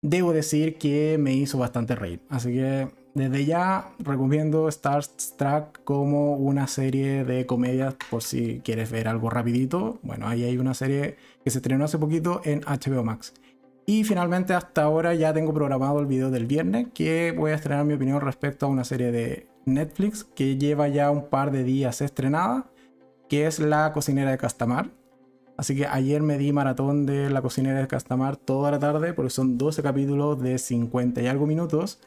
debo 0.00 0.32
decir 0.32 0.78
que 0.78 1.16
me 1.18 1.32
hizo 1.32 1.58
bastante 1.58 1.96
reír. 1.96 2.20
Así 2.28 2.52
que 2.52 2.88
desde 3.14 3.44
ya 3.46 3.96
recomiendo 3.98 4.68
Star 4.68 5.04
Trek 5.36 5.82
como 5.82 6.36
una 6.36 6.68
serie 6.68 7.24
de 7.24 7.46
comedias 7.46 7.96
por 8.08 8.22
si 8.22 8.60
quieres 8.60 8.92
ver 8.92 9.08
algo 9.08 9.28
rapidito. 9.28 9.98
Bueno, 10.02 10.28
ahí 10.28 10.44
hay 10.44 10.56
una 10.56 10.74
serie 10.74 11.16
que 11.42 11.50
se 11.50 11.58
estrenó 11.58 11.84
hace 11.84 11.98
poquito 11.98 12.42
en 12.44 12.60
HBO 12.60 13.02
Max. 13.02 13.34
Y 13.86 14.04
finalmente 14.04 14.54
hasta 14.54 14.84
ahora 14.84 15.14
ya 15.14 15.34
tengo 15.34 15.52
programado 15.52 15.98
el 15.98 16.06
video 16.06 16.30
del 16.30 16.46
viernes 16.46 16.86
que 16.94 17.34
voy 17.36 17.50
a 17.50 17.56
estrenar 17.56 17.84
mi 17.84 17.94
opinión 17.94 18.20
respecto 18.20 18.66
a 18.66 18.68
una 18.68 18.84
serie 18.84 19.10
de 19.10 19.52
Netflix 19.66 20.24
que 20.24 20.56
lleva 20.56 20.88
ya 20.88 21.10
un 21.10 21.28
par 21.28 21.50
de 21.50 21.64
días 21.64 22.00
estrenada, 22.00 22.70
que 23.28 23.46
es 23.46 23.58
La 23.58 23.92
cocinera 23.92 24.30
de 24.30 24.38
Castamar. 24.38 24.90
Así 25.56 25.76
que 25.76 25.86
ayer 25.86 26.22
me 26.22 26.36
di 26.36 26.52
maratón 26.52 27.06
de 27.06 27.30
La 27.30 27.42
cocinera 27.42 27.80
de 27.80 27.86
Castamar 27.86 28.36
toda 28.36 28.70
la 28.70 28.78
tarde, 28.78 29.12
porque 29.12 29.30
son 29.30 29.56
12 29.56 29.82
capítulos 29.82 30.40
de 30.42 30.58
50 30.58 31.22
y 31.22 31.26
algo 31.26 31.46
minutos. 31.46 32.00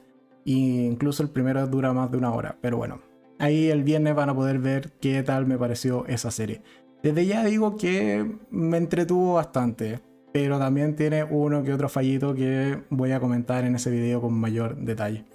E 0.46 0.52
incluso 0.52 1.24
el 1.24 1.30
primero 1.30 1.66
dura 1.68 1.94
más 1.94 2.12
de 2.12 2.18
una 2.18 2.34
hora. 2.34 2.58
Pero 2.62 2.78
bueno, 2.78 3.00
ahí 3.40 3.70
el 3.70 3.84
viernes 3.84 4.16
van 4.16 4.30
a 4.30 4.36
poder 4.36 4.60
ver 4.60 4.92
qué 5.00 5.24
tal 5.24 5.46
me 5.46 5.58
pareció 5.58 6.06
esa 6.08 6.32
serie. 6.32 6.62
Desde 7.04 7.26
ya 7.26 7.44
digo 7.44 7.78
que 7.78 8.38
me 8.50 8.78
entretuvo 8.78 9.36
bastante, 9.36 10.00
pero 10.34 10.60
también 10.60 10.96
tiene 10.96 11.24
uno 11.24 11.64
que 11.64 11.74
otro 11.74 11.90
fallito 11.90 12.34
que 12.34 12.82
voy 12.90 13.12
a 13.12 13.20
comentar 13.20 13.64
en 13.66 13.76
ese 13.76 13.92
video 13.92 14.22
con 14.22 14.34
mayor 14.34 14.78
detalle. 14.78 15.26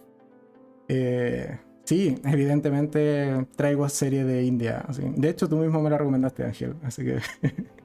Eh, 0.88 1.58
sí, 1.84 2.18
evidentemente 2.24 3.46
traigo 3.56 3.88
serie 3.88 4.24
de 4.24 4.44
India. 4.44 4.84
De 5.16 5.28
hecho, 5.28 5.48
tú 5.48 5.56
mismo 5.56 5.80
me 5.80 5.90
la 5.90 5.98
recomendaste, 5.98 6.44
Ángel. 6.44 6.74
Así 6.82 7.04
que 7.04 7.18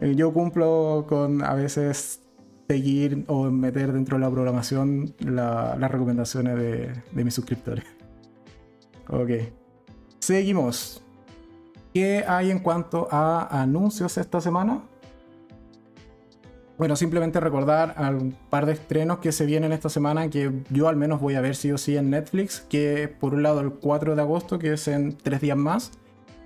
Eh, 0.00 0.14
yo 0.16 0.32
cumplo 0.32 1.06
con 1.08 1.42
a 1.42 1.54
veces 1.54 2.20
seguir 2.68 3.24
o 3.28 3.44
meter 3.44 3.92
dentro 3.92 4.18
de 4.18 4.24
la 4.24 4.30
programación 4.30 5.14
las 5.18 5.90
recomendaciones 5.90 6.56
de, 6.56 7.24
mis 7.24 7.34
suscriptores. 7.34 7.84
Ok. 9.06 9.30
Seguimos. 10.18 11.04
¿Qué 11.92 12.24
hay 12.26 12.50
en 12.50 12.58
cuanto 12.60 13.06
a 13.10 13.60
anuncios 13.60 14.16
esta 14.16 14.40
semana? 14.40 14.80
Bueno, 16.76 16.96
simplemente 16.96 17.38
recordar 17.38 17.94
un 17.98 18.36
par 18.50 18.66
de 18.66 18.72
estrenos 18.72 19.18
que 19.18 19.30
se 19.30 19.46
vienen 19.46 19.72
esta 19.72 19.88
semana 19.88 20.28
que 20.28 20.50
yo 20.70 20.88
al 20.88 20.96
menos 20.96 21.20
voy 21.20 21.34
a 21.34 21.40
ver 21.40 21.54
sí 21.54 21.70
o 21.70 21.78
sí 21.78 21.96
en 21.96 22.10
Netflix, 22.10 22.60
que 22.68 23.06
por 23.08 23.34
un 23.34 23.44
lado 23.44 23.60
el 23.60 23.70
4 23.70 24.16
de 24.16 24.22
agosto, 24.22 24.58
que 24.58 24.72
es 24.72 24.88
en 24.88 25.16
tres 25.16 25.40
días 25.40 25.56
más, 25.56 25.92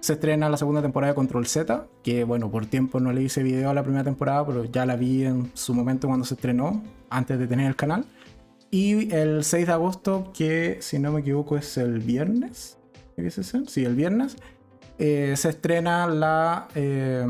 se 0.00 0.12
estrena 0.12 0.50
la 0.50 0.58
segunda 0.58 0.82
temporada 0.82 1.12
de 1.12 1.16
Control 1.16 1.46
Z, 1.46 1.86
que 2.02 2.24
bueno, 2.24 2.50
por 2.50 2.66
tiempo 2.66 3.00
no 3.00 3.12
le 3.12 3.22
hice 3.22 3.42
video 3.42 3.70
a 3.70 3.74
la 3.74 3.82
primera 3.82 4.04
temporada, 4.04 4.46
pero 4.46 4.64
ya 4.64 4.84
la 4.84 4.96
vi 4.96 5.24
en 5.24 5.50
su 5.54 5.72
momento 5.72 6.08
cuando 6.08 6.26
se 6.26 6.34
estrenó, 6.34 6.82
antes 7.08 7.38
de 7.38 7.46
tener 7.46 7.66
el 7.66 7.76
canal. 7.76 8.04
Y 8.70 9.12
el 9.14 9.44
6 9.44 9.66
de 9.66 9.72
agosto, 9.72 10.30
que 10.36 10.76
si 10.80 10.98
no 10.98 11.10
me 11.10 11.20
equivoco 11.20 11.56
es 11.56 11.78
el 11.78 12.00
viernes, 12.00 12.76
sí, 13.66 13.84
el 13.84 13.94
viernes, 13.94 14.36
eh, 14.98 15.34
se 15.36 15.48
estrena 15.48 16.06
la 16.06 16.68
eh, 16.74 17.26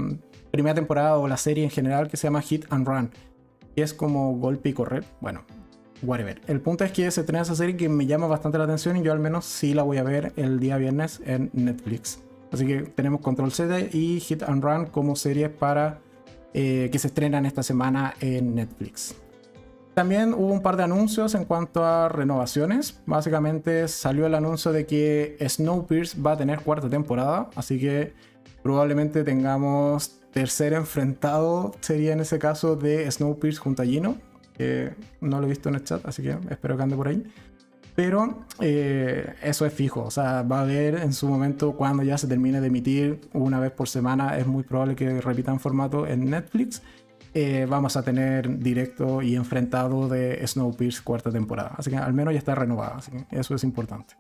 primera 0.59 0.75
temporada 0.75 1.17
o 1.19 1.29
la 1.29 1.37
serie 1.37 1.63
en 1.63 1.71
general 1.71 2.09
que 2.09 2.17
se 2.17 2.27
llama 2.27 2.43
Hit 2.43 2.65
and 2.71 2.85
Run, 2.85 3.11
que 3.77 3.83
es 3.83 3.95
como 3.95 4.37
golpe 4.39 4.71
y 4.71 4.73
correr. 4.73 5.05
Bueno, 5.21 5.45
whatever. 6.03 6.41
El 6.49 6.61
punto 6.61 6.83
es 6.83 6.91
que 6.91 7.09
se 7.13 7.21
estrena 7.21 7.43
esa 7.43 7.55
serie 7.55 7.77
que 7.77 7.89
me 7.89 8.07
llama 8.07 8.27
bastante 8.27 8.59
la 8.59 8.65
atención 8.65 8.97
y 8.97 9.03
yo 9.05 9.13
al 9.13 9.21
menos 9.21 9.45
sí 9.45 9.73
la 9.73 9.85
voy 9.85 9.99
a 9.99 10.03
ver 10.03 10.33
el 10.35 10.59
día 10.59 10.77
viernes 10.77 11.21
en 11.25 11.51
Netflix. 11.53 12.25
Así 12.51 12.67
que 12.67 12.79
tenemos 12.83 13.21
Control 13.21 13.53
Z 13.53 13.79
y 13.93 14.19
Hit 14.19 14.43
and 14.43 14.65
Run 14.65 14.87
como 14.87 15.15
series 15.15 15.49
para 15.49 16.01
eh, 16.55 16.89
que 16.91 16.99
se 16.99 17.07
estrenan 17.07 17.47
esta 17.47 17.63
semana 17.63 18.15
en 18.21 18.57
Netflix. 18.57 19.15
También 19.95 20.35
hubo 20.35 20.53
un 20.53 20.61
par 20.61 20.77
de 20.77 20.83
anuncios 20.83 21.37
en 21.37 21.45
cuanto 21.45 21.85
a 21.85 22.09
renovaciones. 22.09 23.01
Básicamente 23.07 23.87
salió 23.87 24.27
el 24.27 24.35
anuncio 24.35 24.73
de 24.73 24.87
que 24.87 25.37
Snowpiercer 25.41 26.27
va 26.27 26.33
a 26.33 26.37
tener 26.37 26.63
cuarta 26.63 26.91
temporada, 26.91 27.49
así 27.55 27.79
que 27.79 28.13
probablemente 28.65 29.23
tengamos 29.23 30.18
tercer 30.33 30.73
enfrentado, 30.73 31.73
sería 31.81 32.13
en 32.13 32.21
ese 32.21 32.39
caso 32.39 32.77
de 32.77 33.11
Snowpiercer 33.11 33.63
junto 33.63 33.83
a 33.83 33.87
Gino, 33.87 34.17
no 35.21 35.41
lo 35.41 35.47
he 35.47 35.51
visto 35.51 35.69
en 35.69 35.77
el 35.77 35.85
chat, 35.85 36.05
así 36.07 36.23
que 36.23 36.37
espero 36.51 36.77
que 36.77 36.83
ande 36.83 36.97
por 36.97 37.09
ahí. 37.09 37.23
Pero 37.99 38.45
eh, 38.61 39.35
eso 39.43 39.67
es 39.67 39.73
fijo, 39.73 40.05
o 40.05 40.11
sea, 40.13 40.43
va 40.43 40.61
a 40.61 40.63
haber 40.63 40.95
en 40.97 41.13
su 41.13 41.27
momento 41.27 41.73
cuando 41.73 42.05
ya 42.05 42.17
se 42.17 42.29
termine 42.29 42.61
de 42.61 42.69
emitir 42.69 43.21
una 43.33 43.59
vez 43.59 43.73
por 43.73 43.89
semana, 43.89 44.39
es 44.39 44.47
muy 44.47 44.63
probable 44.63 44.95
que 44.95 45.21
repitan 45.21 45.59
formato 45.59 46.07
en 46.07 46.31
Netflix. 46.31 46.81
Eh, 47.35 47.67
vamos 47.69 47.97
a 47.97 48.03
tener 48.03 48.61
directo 48.61 49.21
y 49.21 49.35
enfrentado 49.35 50.09
de 50.09 50.47
Snowpiercer 50.47 51.03
cuarta 51.03 51.33
temporada. 51.33 51.73
Así 51.77 51.91
que 51.91 51.97
al 51.97 52.13
menos 52.13 52.35
ya 52.35 52.39
está 52.39 52.55
renovada, 52.55 53.01
eso 53.33 53.57
es 53.57 53.65
importante. 53.65 54.15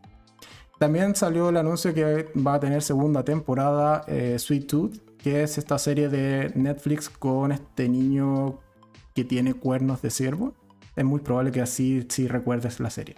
También 0.80 1.14
salió 1.14 1.48
el 1.48 1.56
anuncio 1.56 1.94
que 1.94 2.32
va 2.36 2.54
a 2.54 2.60
tener 2.60 2.82
segunda 2.82 3.24
temporada 3.24 4.02
eh, 4.08 4.40
Sweet 4.40 4.66
Tooth, 4.66 4.96
que 5.22 5.42
es 5.42 5.58
esta 5.58 5.78
serie 5.78 6.08
de 6.08 6.52
Netflix 6.54 7.08
con 7.08 7.52
este 7.52 7.88
niño 7.88 8.60
que 9.14 9.24
tiene 9.24 9.54
cuernos 9.54 10.02
de 10.02 10.10
ciervo. 10.10 10.54
Es 10.96 11.04
muy 11.04 11.20
probable 11.20 11.52
que 11.52 11.60
así 11.60 12.06
sí 12.08 12.28
recuerdes 12.28 12.80
la 12.80 12.90
serie. 12.90 13.16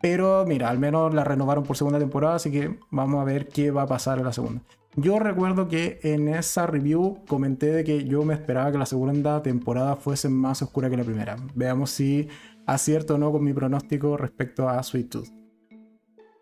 Pero 0.00 0.44
mira, 0.46 0.68
al 0.68 0.78
menos 0.78 1.14
la 1.14 1.24
renovaron 1.24 1.64
por 1.64 1.76
segunda 1.76 1.98
temporada, 1.98 2.34
así 2.34 2.50
que 2.50 2.78
vamos 2.90 3.20
a 3.20 3.24
ver 3.24 3.48
qué 3.48 3.70
va 3.70 3.82
a 3.82 3.86
pasar 3.86 4.18
en 4.18 4.24
la 4.24 4.32
segunda. 4.32 4.62
Yo 4.96 5.18
recuerdo 5.18 5.68
que 5.68 6.00
en 6.02 6.28
esa 6.28 6.66
review 6.66 7.24
comenté 7.26 7.72
de 7.72 7.82
que 7.82 8.04
yo 8.04 8.24
me 8.24 8.34
esperaba 8.34 8.70
que 8.70 8.78
la 8.78 8.84
segunda 8.84 9.42
temporada 9.42 9.96
fuese 9.96 10.28
más 10.28 10.60
oscura 10.60 10.90
que 10.90 10.98
la 10.98 11.04
primera. 11.04 11.36
Veamos 11.54 11.90
si 11.90 12.28
acierto 12.66 13.14
o 13.14 13.18
no 13.18 13.32
con 13.32 13.42
mi 13.42 13.54
pronóstico 13.54 14.16
respecto 14.16 14.68
a 14.68 14.82
Sweet 14.82 15.08
Tooth. 15.08 15.28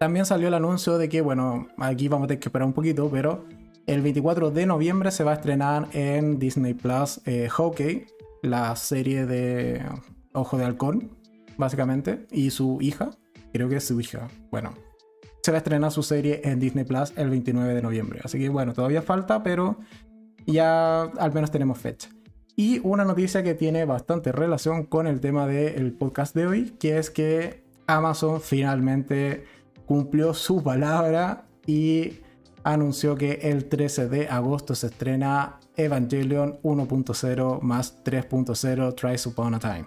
También 0.00 0.24
salió 0.24 0.48
el 0.48 0.54
anuncio 0.54 0.98
de 0.98 1.08
que, 1.08 1.20
bueno, 1.20 1.68
aquí 1.76 2.08
vamos 2.08 2.24
a 2.24 2.28
tener 2.28 2.40
que 2.40 2.48
esperar 2.48 2.66
un 2.66 2.72
poquito, 2.72 3.08
pero 3.10 3.44
el 3.90 4.02
24 4.02 4.52
de 4.52 4.66
noviembre 4.66 5.10
se 5.10 5.24
va 5.24 5.32
a 5.32 5.34
estrenar 5.34 5.88
en 5.94 6.38
Disney 6.38 6.74
Plus 6.74 7.20
eh, 7.26 7.48
Hockey, 7.48 8.06
la 8.40 8.76
serie 8.76 9.26
de 9.26 9.84
Ojo 10.32 10.56
de 10.56 10.64
Halcón, 10.64 11.10
básicamente, 11.58 12.24
y 12.30 12.50
su 12.50 12.78
hija, 12.80 13.10
creo 13.52 13.68
que 13.68 13.76
es 13.76 13.84
su 13.84 14.00
hija. 14.00 14.28
Bueno, 14.52 14.74
se 15.42 15.50
va 15.50 15.56
a 15.56 15.58
estrenar 15.58 15.90
su 15.90 16.04
serie 16.04 16.40
en 16.44 16.60
Disney 16.60 16.84
Plus 16.84 17.12
el 17.16 17.30
29 17.30 17.74
de 17.74 17.82
noviembre. 17.82 18.20
Así 18.22 18.38
que 18.38 18.48
bueno, 18.48 18.74
todavía 18.74 19.02
falta, 19.02 19.42
pero 19.42 19.80
ya 20.46 21.02
al 21.02 21.32
menos 21.32 21.50
tenemos 21.50 21.78
fecha. 21.78 22.10
Y 22.54 22.80
una 22.84 23.04
noticia 23.04 23.42
que 23.42 23.54
tiene 23.54 23.86
bastante 23.86 24.30
relación 24.30 24.86
con 24.86 25.08
el 25.08 25.18
tema 25.18 25.48
del 25.48 25.94
podcast 25.94 26.32
de 26.36 26.46
hoy, 26.46 26.76
que 26.78 26.98
es 26.98 27.10
que 27.10 27.64
Amazon 27.88 28.40
finalmente 28.40 29.46
cumplió 29.84 30.32
su 30.32 30.62
palabra 30.62 31.48
y 31.66 32.20
anunció 32.64 33.16
que 33.16 33.40
el 33.42 33.68
13 33.68 34.08
de 34.08 34.28
agosto 34.28 34.74
se 34.74 34.88
estrena 34.88 35.58
Evangelion 35.76 36.58
1.0 36.62 37.60
más 37.60 38.02
3.0 38.04 38.94
Tries 38.94 39.26
Upon 39.26 39.54
a 39.54 39.58
Time 39.58 39.86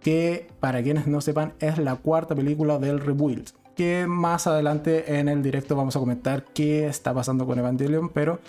que 0.00 0.48
para 0.60 0.82
quienes 0.82 1.06
no 1.06 1.20
sepan 1.20 1.54
es 1.60 1.78
la 1.78 1.96
cuarta 1.96 2.34
película 2.34 2.78
del 2.78 3.00
Rebuild, 3.00 3.50
que 3.74 4.06
más 4.06 4.46
adelante 4.46 5.18
en 5.18 5.28
el 5.28 5.42
directo 5.42 5.76
vamos 5.76 5.96
a 5.96 6.00
comentar 6.00 6.44
qué 6.54 6.86
está 6.86 7.14
pasando 7.14 7.46
con 7.46 7.58
Evangelion, 7.58 8.08
pero 8.10 8.40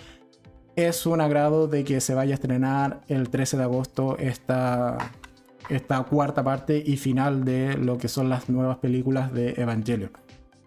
es 0.76 1.06
un 1.06 1.20
agrado 1.20 1.68
de 1.68 1.84
que 1.84 2.00
se 2.00 2.14
vaya 2.14 2.32
a 2.32 2.34
estrenar 2.34 3.00
el 3.08 3.28
13 3.28 3.56
de 3.56 3.62
agosto 3.64 4.16
esta, 4.18 4.96
esta 5.68 6.02
cuarta 6.04 6.42
parte 6.44 6.82
y 6.84 6.96
final 6.96 7.44
de 7.44 7.76
lo 7.76 7.98
que 7.98 8.08
son 8.08 8.28
las 8.28 8.48
nuevas 8.48 8.78
películas 8.78 9.32
de 9.32 9.50
Evangelion. 9.56 10.10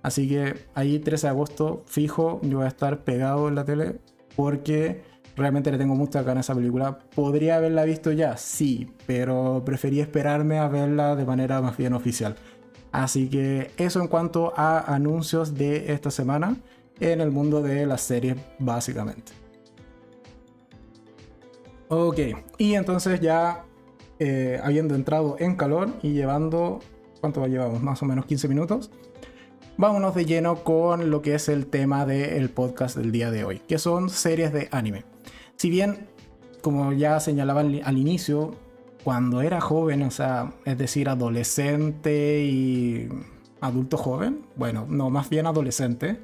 Así 0.04 0.30
que 0.30 0.68
ahí 0.76 1.00
13 1.00 1.28
de 1.28 1.32
agosto 1.32 1.84
fijo, 1.88 2.40
yo 2.44 2.58
voy 2.58 2.66
a 2.66 2.70
estar 2.70 3.04
pegado 3.04 3.48
en 3.48 3.56
la 3.56 3.66
tele 3.66 4.00
porque 4.36 5.02
Realmente 5.36 5.72
le 5.72 5.80
tengo 5.80 5.96
mucha 5.96 6.22
ganas 6.22 6.50
a 6.50 6.54
esa 6.54 6.56
película. 6.56 7.00
¿Podría 7.16 7.56
haberla 7.56 7.86
visto 7.86 8.12
ya? 8.12 8.38
Sí, 8.38 8.92
pero 9.08 9.64
preferí 9.66 10.00
esperarme 10.00 10.60
a 10.60 10.68
verla 10.68 11.16
de 11.16 11.26
manera 11.26 11.60
más 11.62 11.76
bien 11.76 11.94
oficial. 11.94 12.36
Así 12.92 13.30
que 13.30 13.72
eso 13.78 14.00
en 14.00 14.08
cuanto 14.08 14.54
a 14.56 14.94
anuncios 14.94 15.56
de 15.56 15.92
esta 15.92 16.12
semana 16.12 16.58
en 17.00 17.22
el 17.22 17.32
mundo 17.32 17.64
de 17.64 17.88
las 17.88 18.02
series, 18.02 18.38
básicamente. 18.60 19.32
Ok, 21.90 22.20
y 22.60 22.76
entonces 22.76 23.20
ya 23.20 23.66
eh, 24.20 24.60
habiendo 24.64 24.94
entrado 24.94 25.36
en 25.40 25.56
calor 25.56 25.90
y 26.04 26.14
llevando, 26.14 26.80
¿cuánto 27.20 27.46
llevamos? 27.48 27.82
Más 27.82 28.02
o 28.04 28.06
menos 28.06 28.28
15 28.28 28.48
minutos. 28.48 28.92
Vámonos 29.76 30.14
de 30.14 30.26
lleno 30.26 30.64
con 30.64 31.10
lo 31.10 31.24
que 31.24 31.34
es 31.34 31.50
el 31.50 31.66
tema 31.66 32.06
del 32.06 32.52
podcast 32.52 32.96
del 32.96 33.12
día 33.12 33.32
de 33.32 33.44
hoy, 33.44 33.60
que 33.60 33.80
son 33.80 34.12
series 34.12 34.54
de 34.54 34.70
anime. 34.72 35.04
Si 35.56 35.72
bien, 35.72 36.08
como 36.62 36.94
ya 36.94 37.20
señalaba 37.20 37.62
al 37.62 37.98
inicio, 37.98 38.56
cuando 39.04 39.42
era 39.42 39.60
joven, 39.62 40.04
o 40.04 40.12
sea, 40.12 40.54
es 40.66 40.78
decir, 40.78 41.10
adolescente 41.10 42.44
y 42.44 43.10
adulto 43.62 43.98
joven, 43.98 44.46
bueno, 44.56 44.86
no, 44.88 45.10
más 45.10 45.30
bien 45.30 45.48
adolescente, 45.48 46.20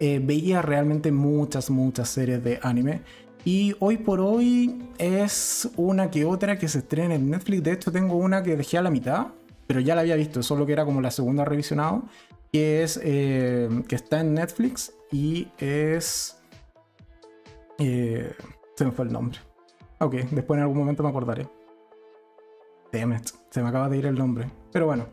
eh, 0.00 0.20
veía 0.24 0.62
realmente 0.62 1.12
muchas, 1.12 1.68
muchas 1.68 2.08
series 2.08 2.42
de 2.42 2.58
anime. 2.62 3.02
Y 3.44 3.76
hoy 3.80 3.98
por 3.98 4.20
hoy 4.20 4.82
es 4.96 5.68
una 5.76 6.10
que 6.10 6.24
otra 6.24 6.58
que 6.58 6.68
se 6.68 6.78
estrena 6.78 7.16
en 7.16 7.28
Netflix. 7.30 7.62
De 7.62 7.72
hecho, 7.72 7.92
tengo 7.92 8.16
una 8.16 8.42
que 8.42 8.56
dejé 8.56 8.78
a 8.78 8.82
la 8.82 8.90
mitad, 8.90 9.26
pero 9.66 9.80
ya 9.80 9.94
la 9.94 10.00
había 10.00 10.16
visto, 10.16 10.42
solo 10.42 10.64
que 10.64 10.72
era 10.72 10.86
como 10.86 11.02
la 11.02 11.10
segunda 11.10 11.44
revisionado. 11.44 12.04
Que 12.52 12.82
es 12.82 12.98
eh, 13.02 13.68
que 13.88 13.94
está 13.94 14.20
en 14.20 14.34
Netflix 14.34 14.92
y 15.12 15.48
es. 15.58 16.40
Eh, 17.78 18.32
se 18.76 18.84
me 18.84 18.92
fue 18.92 19.04
el 19.04 19.12
nombre. 19.12 19.38
Ok, 20.00 20.14
después 20.30 20.56
en 20.56 20.62
algún 20.62 20.78
momento 20.78 21.02
me 21.02 21.08
acordaré. 21.08 21.48
Damn 22.92 23.20
se 23.50 23.62
me 23.62 23.68
acaba 23.68 23.88
de 23.88 23.98
ir 23.98 24.06
el 24.06 24.14
nombre. 24.14 24.50
Pero 24.72 24.86
bueno, 24.86 25.06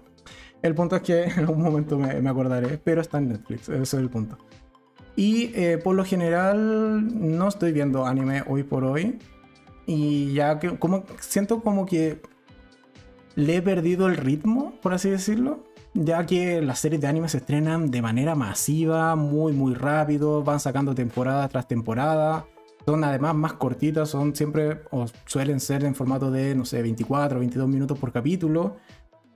el 0.62 0.76
punto 0.76 0.96
es 0.96 1.02
que 1.02 1.24
en 1.26 1.40
algún 1.40 1.62
momento 1.62 1.98
me, 1.98 2.22
me 2.22 2.30
acordaré, 2.30 2.78
pero 2.78 3.02
está 3.02 3.18
en 3.18 3.30
Netflix, 3.30 3.70
ese 3.70 3.82
es 3.82 3.94
el 3.96 4.10
punto. 4.10 4.38
Y 5.16 5.52
eh, 5.56 5.78
por 5.78 5.96
lo 5.96 6.04
general 6.04 7.08
no 7.38 7.48
estoy 7.48 7.72
viendo 7.72 8.06
anime 8.06 8.44
hoy 8.48 8.64
por 8.64 8.84
hoy. 8.84 9.20
Y 9.86 10.34
ya 10.34 10.60
que 10.60 10.78
como 10.78 11.06
siento 11.20 11.62
como 11.62 11.86
que 11.86 12.22
le 13.36 13.58
he 13.58 13.62
perdido 13.62 14.08
el 14.08 14.18
ritmo, 14.18 14.74
por 14.82 14.94
así 14.94 15.10
decirlo. 15.10 15.65
Ya 15.98 16.26
que 16.26 16.62
las 16.62 16.80
series 16.80 17.00
de 17.00 17.08
anime 17.08 17.30
se 17.30 17.38
estrenan 17.38 17.90
de 17.90 18.02
manera 18.02 18.36
masiva, 18.36 19.16
muy 19.16 19.54
muy 19.54 19.74
rápido, 19.74 20.44
van 20.44 20.60
sacando 20.60 20.94
temporada 20.94 21.48
tras 21.48 21.70
temporada. 21.70 22.46
Son 22.86 23.02
además 23.06 23.34
más 23.34 23.54
cortitas, 23.54 24.10
son 24.10 24.36
siempre 24.36 24.82
o 24.92 25.06
suelen 25.26 25.62
ser 25.62 25.86
en 25.86 25.96
formato 25.96 26.30
de, 26.32 26.54
no 26.54 26.66
sé, 26.66 26.82
24 26.82 27.38
o 27.38 27.40
22 27.40 27.70
minutos 27.70 27.98
por 27.98 28.12
capítulo. 28.12 28.76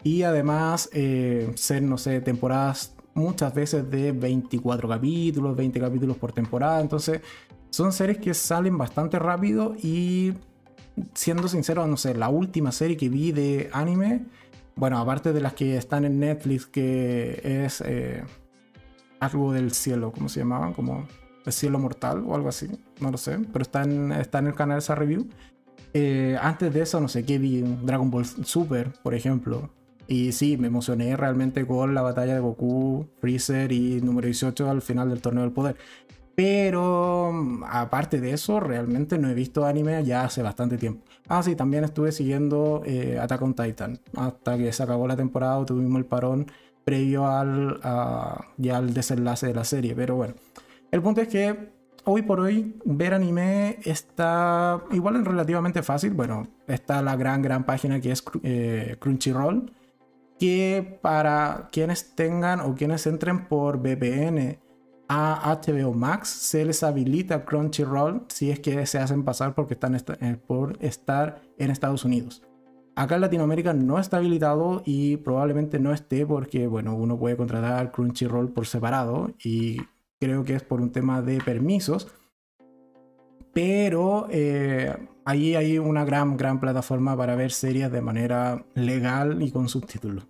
Y 0.04 0.24
además 0.24 0.89
eh, 0.92 1.50
ser, 1.56 1.82
no 1.82 1.98
sé, 1.98 2.20
temporadas 2.20 2.94
muchas 3.13 3.54
veces 3.54 3.89
de 3.89 4.12
24 4.12 4.89
capítulos, 4.89 5.56
20 5.56 5.80
capítulos 5.80 6.18
por 6.18 6.34
temporada. 6.34 6.82
Entonces, 6.82 7.22
son 7.70 7.94
series 7.94 8.18
que 8.18 8.34
salen 8.34 8.78
bastante 8.78 9.18
rápido 9.18 9.75
y 9.82 10.34
siendo 11.13 11.48
sincero, 11.48 11.88
no 11.88 11.96
sé, 11.96 12.16
la 12.16 12.28
última 12.28 12.74
serie 12.74 12.98
que 12.98 13.08
vi 13.08 13.32
de 13.32 13.70
anime, 13.72 14.25
bueno, 14.80 14.98
aparte 14.98 15.34
de 15.34 15.42
las 15.42 15.54
que 15.54 15.76
están 15.76 16.06
en 16.06 16.20
Netflix, 16.20 16.66
que 16.66 17.42
es 17.44 17.82
eh, 17.86 18.24
algo 19.20 19.52
del 19.52 19.72
cielo, 19.72 20.12
¿cómo 20.14 20.30
se 20.30 20.40
llamaban? 20.40 20.74
Como 20.74 21.06
el 21.46 21.52
cielo 21.52 21.80
mortal 21.80 22.24
o 22.26 22.34
algo 22.34 22.48
así, 22.48 22.68
no 23.02 23.12
lo 23.12 23.18
sé, 23.18 23.38
pero 23.52 23.64
está 23.64 23.84
en, 23.84 24.14
está 24.14 24.40
en 24.40 24.48
el 24.48 24.56
canal 24.56 24.78
esa 24.78 24.96
review. 24.96 25.28
Eh, 25.94 26.38
antes 26.42 26.74
de 26.74 26.82
eso, 26.82 27.02
no 27.02 27.10
sé 27.10 27.26
qué 27.26 27.38
vi, 27.40 27.62
Dragon 27.62 28.10
Ball 28.10 28.26
Super, 28.26 28.94
por 29.04 29.14
ejemplo, 29.14 29.70
y 30.08 30.32
sí, 30.32 30.58
me 30.58 30.68
emocioné 30.68 31.18
realmente 31.18 31.68
con 31.68 31.94
la 31.94 32.02
batalla 32.02 32.34
de 32.34 32.40
Goku, 32.40 33.06
Freezer 33.20 33.72
y 33.72 34.00
número 34.02 34.28
18 34.28 34.70
al 34.70 34.82
final 34.82 35.10
del 35.10 35.22
torneo 35.22 35.44
del 35.44 35.52
poder. 35.52 35.76
Pero 36.39 37.34
aparte 37.67 38.22
de 38.22 38.31
eso, 38.31 38.62
realmente 38.62 39.17
no 39.17 39.27
he 39.27 39.34
visto 39.34 39.65
anime 39.65 40.01
ya 40.05 40.24
hace 40.24 40.41
bastante 40.41 40.77
tiempo. 40.77 41.03
Ah, 41.27 41.43
sí, 41.43 41.53
también 41.53 41.84
estuve 41.84 42.13
siguiendo 42.13 42.81
eh, 42.86 43.19
Attack 43.19 43.41
on 43.41 43.53
Titan. 43.53 44.00
Hasta 44.15 44.58
que 44.58 44.72
se 44.72 44.81
acabó 44.81 45.05
la 45.05 45.17
temporada, 45.17 45.65
tuvimos 45.65 46.00
el 46.00 46.05
parón 46.05 46.50
previo 46.86 47.27
al, 47.27 47.81
ya 48.55 48.77
al 48.77 48.93
desenlace 48.93 49.48
de 49.48 49.53
la 49.53 49.65
serie. 49.65 49.93
Pero 49.96 50.15
bueno, 50.15 50.36
el 50.91 51.01
punto 51.01 51.19
es 51.19 51.27
que 51.27 51.74
hoy 52.05 52.22
por 52.22 52.39
hoy 52.39 52.74
ver 52.86 53.15
anime 53.15 53.80
está 53.84 54.82
igual 54.91 55.25
relativamente 55.25 55.84
fácil. 55.84 56.12
Bueno, 56.12 56.47
está 56.69 57.02
la 57.02 57.17
gran, 57.17 57.41
gran 57.41 57.65
página 57.65 57.99
que 57.99 58.13
es 58.13 58.23
eh, 58.43 58.95
Crunchyroll 58.97 59.73
que 60.39 60.99
para 61.02 61.67
quienes 61.69 62.15
tengan 62.15 62.62
o 62.62 62.75
quienes 62.75 63.06
entren 63.08 63.49
por 63.49 63.80
VPN 63.80 64.58
a 65.10 65.60
HBO 65.60 65.93
Max 65.93 66.30
se 66.30 66.63
les 66.63 66.84
habilita 66.84 67.43
Crunchyroll 67.43 68.26
si 68.28 68.52
es 68.52 68.60
que 68.60 68.86
se 68.86 69.00
hacen 69.00 69.26
pasar 69.26 69.56
porque 69.56 69.74
están 69.74 69.95
eh, 69.95 70.38
por 70.48 70.78
estar 70.82 71.41
en 71.58 71.72
Estados 71.72 72.06
Unidos. 72.06 72.43
Acá 72.95 73.15
en 73.15 73.22
Latinoamérica 73.22 73.74
no 73.74 73.98
está 73.98 74.17
habilitado 74.17 74.84
y 74.86 75.17
probablemente 75.17 75.80
no 75.80 75.93
esté 75.93 76.26
porque, 76.26 76.67
bueno, 76.67 76.95
uno 76.95 77.17
puede 77.17 77.38
contratar 77.38 77.91
Crunchyroll 77.91 78.52
por 78.52 78.67
separado 78.67 79.32
y 79.43 79.78
creo 80.19 80.43
que 80.43 80.54
es 80.54 80.63
por 80.63 80.80
un 80.80 80.91
tema 80.91 81.22
de 81.24 81.39
permisos. 81.39 82.08
Pero 83.52 84.28
eh, 84.30 84.95
ahí 85.26 85.56
hay 85.56 85.80
una 85.80 86.06
gran, 86.06 86.38
gran 86.38 86.60
plataforma 86.60 87.17
para 87.17 87.36
ver 87.36 87.52
series 87.52 87.91
de 87.91 88.02
manera 88.02 88.63
legal 88.76 89.41
y 89.41 89.50
con 89.50 89.69
subtítulos. 89.69 90.28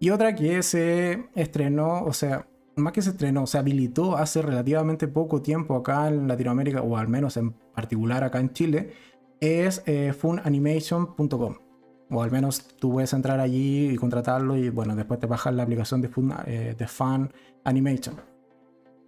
Y 0.00 0.10
otra 0.10 0.34
que 0.34 0.62
se 0.62 1.26
estrenó, 1.34 2.02
o 2.04 2.12
sea, 2.12 2.46
más 2.76 2.92
que 2.92 3.02
se 3.02 3.10
estrenó, 3.10 3.46
se 3.46 3.58
habilitó 3.58 4.16
hace 4.16 4.42
relativamente 4.42 5.08
poco 5.08 5.40
tiempo 5.40 5.76
acá 5.76 6.08
en 6.08 6.28
Latinoamérica, 6.28 6.82
o 6.82 6.96
al 6.96 7.08
menos 7.08 7.36
en 7.36 7.52
particular 7.52 8.22
acá 8.22 8.38
en 8.38 8.52
Chile, 8.52 8.92
es 9.40 9.82
eh, 9.86 10.12
funanimation.com. 10.12 11.56
O 12.08 12.22
al 12.22 12.30
menos 12.30 12.68
tú 12.78 12.92
puedes 12.92 13.12
entrar 13.12 13.40
allí 13.40 13.88
y 13.88 13.96
contratarlo 13.96 14.56
y 14.56 14.68
bueno, 14.68 14.94
después 14.94 15.18
te 15.18 15.26
bajas 15.26 15.54
la 15.54 15.64
aplicación 15.64 16.00
de, 16.00 16.08
Fun, 16.08 16.32
eh, 16.46 16.74
de 16.78 16.86
Fun 16.86 17.32
Animation. 17.64 18.14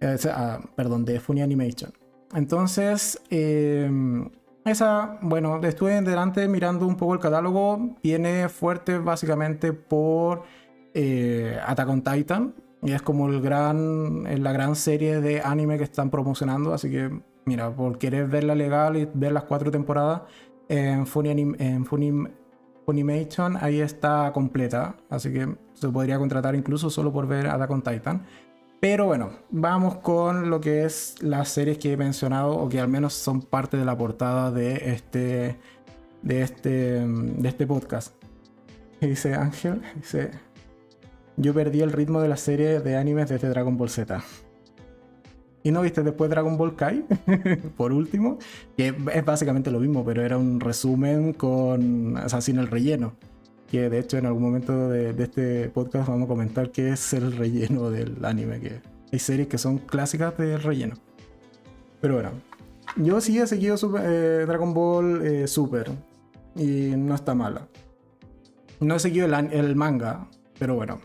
Eh, 0.01 0.17
ah, 0.31 0.59
perdón, 0.75 1.05
de 1.05 1.19
Funimation. 1.19 1.93
Entonces, 2.33 3.21
em, 3.29 4.29
esa, 4.65 5.17
bueno, 5.21 5.61
estuve 5.63 5.95
en 5.95 6.05
delante 6.05 6.47
mirando 6.47 6.85
un 6.85 6.97
poco 6.97 7.13
el 7.13 7.19
catálogo. 7.19 7.95
Viene 8.03 8.49
fuerte 8.49 8.97
básicamente 8.97 9.73
por 9.73 10.43
Attack 10.93 11.89
on 11.89 12.01
Titan. 12.03 12.53
Y 12.81 12.93
es 12.93 13.01
como 13.01 13.27
el 13.27 13.41
gran, 13.41 14.23
la 14.43 14.51
gran 14.51 14.75
serie 14.75 15.19
de 15.19 15.41
anime 15.41 15.77
que 15.77 15.83
están 15.83 16.09
promocionando. 16.09 16.73
Así 16.73 16.89
que, 16.89 17.09
mira, 17.45 17.75
por 17.75 17.97
querer 17.97 18.27
verla 18.27 18.55
legal 18.55 18.95
y 18.97 19.09
ver 19.13 19.33
las 19.33 19.43
cuatro 19.43 19.69
temporadas 19.69 20.21
en, 20.69 21.05
Funimation, 22.85 23.57
ahí 23.57 23.81
está 23.81 24.31
completa. 24.33 24.95
Así 25.09 25.33
que 25.33 25.55
se 25.73 25.89
podría 25.89 26.17
contratar 26.17 26.55
incluso 26.55 26.89
solo 26.89 27.11
por 27.11 27.27
ver 27.27 27.47
Attack 27.47 27.71
on 27.71 27.81
Titan. 27.81 28.25
Pero 28.79 29.07
bueno, 29.07 29.31
vamos 29.49 29.97
con 29.97 30.49
lo 30.49 30.61
que 30.61 30.85
es 30.85 31.21
las 31.21 31.49
series 31.49 31.79
que 31.79 31.91
he 31.91 31.97
mencionado 31.97 32.55
o 32.55 32.69
que 32.69 32.79
al 32.79 32.87
menos 32.87 33.13
son 33.13 33.41
parte 33.41 33.75
de 33.75 33.83
la 33.83 33.97
portada 33.97 34.51
de 34.51 34.93
este, 34.93 35.59
de 36.21 36.41
este, 36.41 37.05
de 37.05 37.49
este 37.49 37.67
podcast. 37.67 38.15
Dice 39.01 39.33
Ángel, 39.33 39.81
dice, 39.95 40.31
yo 41.39 41.53
perdí 41.53 41.81
el 41.81 41.91
ritmo 41.91 42.21
de 42.21 42.27
la 42.27 42.37
serie 42.37 42.79
de 42.79 42.95
animes 42.95 43.29
desde 43.29 43.49
Dragon 43.49 43.75
Ball 43.75 43.89
Z. 43.89 44.23
¿Y 45.63 45.71
no 45.71 45.81
viste 45.81 46.03
después 46.03 46.29
Dragon 46.29 46.55
Ball 46.57 46.75
Kai? 46.75 47.03
Por 47.77 47.91
último, 47.91 48.37
que 48.77 48.93
es 49.13 49.25
básicamente 49.25 49.71
lo 49.71 49.79
mismo, 49.79 50.05
pero 50.05 50.23
era 50.23 50.37
un 50.37 50.59
resumen 50.59 51.33
con, 51.33 52.15
o 52.15 52.29
sea, 52.29 52.39
sin 52.39 52.59
el 52.59 52.67
relleno 52.67 53.15
que 53.69 53.89
de 53.89 53.99
hecho 53.99 54.17
en 54.17 54.25
algún 54.25 54.43
momento 54.43 54.89
de, 54.89 55.11
este 55.21 55.69
podcast 55.69 56.09
vamos 56.09 56.25
a 56.25 56.27
comentar 56.27 56.71
qué 56.71 56.89
es 56.89 57.13
el 57.13 57.31
relleno 57.37 57.89
del 57.89 58.23
anime, 58.25 58.59
que 58.59 58.81
hay 59.11 59.19
series 59.19 59.47
que 59.47 59.57
son 59.57 59.77
clásicas 59.77 60.37
del 60.37 60.61
relleno. 60.61 60.95
Pero 62.01 62.15
bueno, 62.15 62.31
yo 62.95 63.21
sí 63.21 63.37
he 63.37 63.45
seguido 63.45 63.75
eh, 63.99 64.45
Dragon 64.47 64.73
Ball 64.73 65.25
eh, 65.25 65.47
Super 65.47 65.91
y 66.55 66.93
no 66.95 67.13
está 67.13 67.35
mala. 67.35 67.67
No 68.79 68.95
he 68.95 68.99
seguido 68.99 69.27
el 69.27 69.75
manga, 69.75 70.27
pero 70.57 70.75
bueno. 70.75 70.99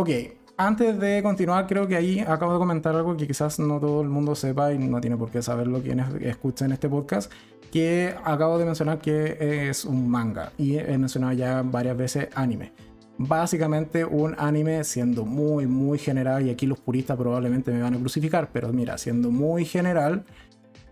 Ok, 0.00 0.10
antes 0.56 0.96
de 1.00 1.24
continuar, 1.24 1.66
creo 1.66 1.88
que 1.88 1.96
ahí 1.96 2.20
acabo 2.20 2.52
de 2.52 2.60
comentar 2.60 2.94
algo 2.94 3.16
que 3.16 3.26
quizás 3.26 3.58
no 3.58 3.80
todo 3.80 4.00
el 4.00 4.08
mundo 4.08 4.36
sepa 4.36 4.72
y 4.72 4.78
no 4.78 5.00
tiene 5.00 5.16
por 5.16 5.28
qué 5.28 5.42
saberlo 5.42 5.82
quienes 5.82 6.06
escuchen 6.20 6.70
este 6.70 6.88
podcast, 6.88 7.32
que 7.72 8.14
acabo 8.22 8.58
de 8.58 8.64
mencionar 8.64 9.00
que 9.00 9.68
es 9.68 9.84
un 9.84 10.08
manga 10.08 10.52
y 10.56 10.76
he 10.76 10.96
mencionado 10.96 11.32
ya 11.32 11.62
varias 11.62 11.96
veces 11.96 12.28
anime. 12.36 12.70
Básicamente 13.16 14.04
un 14.04 14.36
anime 14.38 14.84
siendo 14.84 15.24
muy 15.24 15.66
muy 15.66 15.98
general 15.98 16.46
y 16.46 16.50
aquí 16.50 16.66
los 16.66 16.78
puristas 16.78 17.16
probablemente 17.16 17.72
me 17.72 17.82
van 17.82 17.94
a 17.94 17.98
crucificar, 17.98 18.50
pero 18.52 18.72
mira, 18.72 18.98
siendo 18.98 19.32
muy 19.32 19.64
general, 19.64 20.24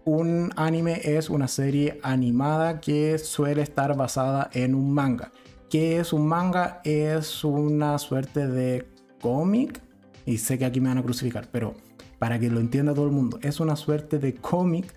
un 0.04 0.50
anime 0.56 1.00
es 1.04 1.30
una 1.30 1.46
serie 1.46 2.00
animada 2.02 2.80
que 2.80 3.18
suele 3.18 3.62
estar 3.62 3.96
basada 3.96 4.50
en 4.52 4.74
un 4.74 4.92
manga. 4.92 5.30
¿Qué 5.70 5.98
es 5.98 6.12
un 6.12 6.26
manga? 6.26 6.80
Es 6.84 7.44
una 7.44 7.98
suerte 7.98 8.46
de 8.46 8.95
cómic, 9.26 9.80
y 10.24 10.38
sé 10.38 10.56
que 10.56 10.64
aquí 10.64 10.80
me 10.80 10.88
van 10.88 10.98
a 10.98 11.02
crucificar, 11.02 11.48
pero 11.50 11.74
para 12.20 12.38
que 12.38 12.48
lo 12.48 12.60
entienda 12.60 12.94
todo 12.94 13.06
el 13.06 13.10
mundo, 13.10 13.40
es 13.42 13.58
una 13.58 13.74
suerte 13.74 14.20
de 14.20 14.34
cómic, 14.34 14.94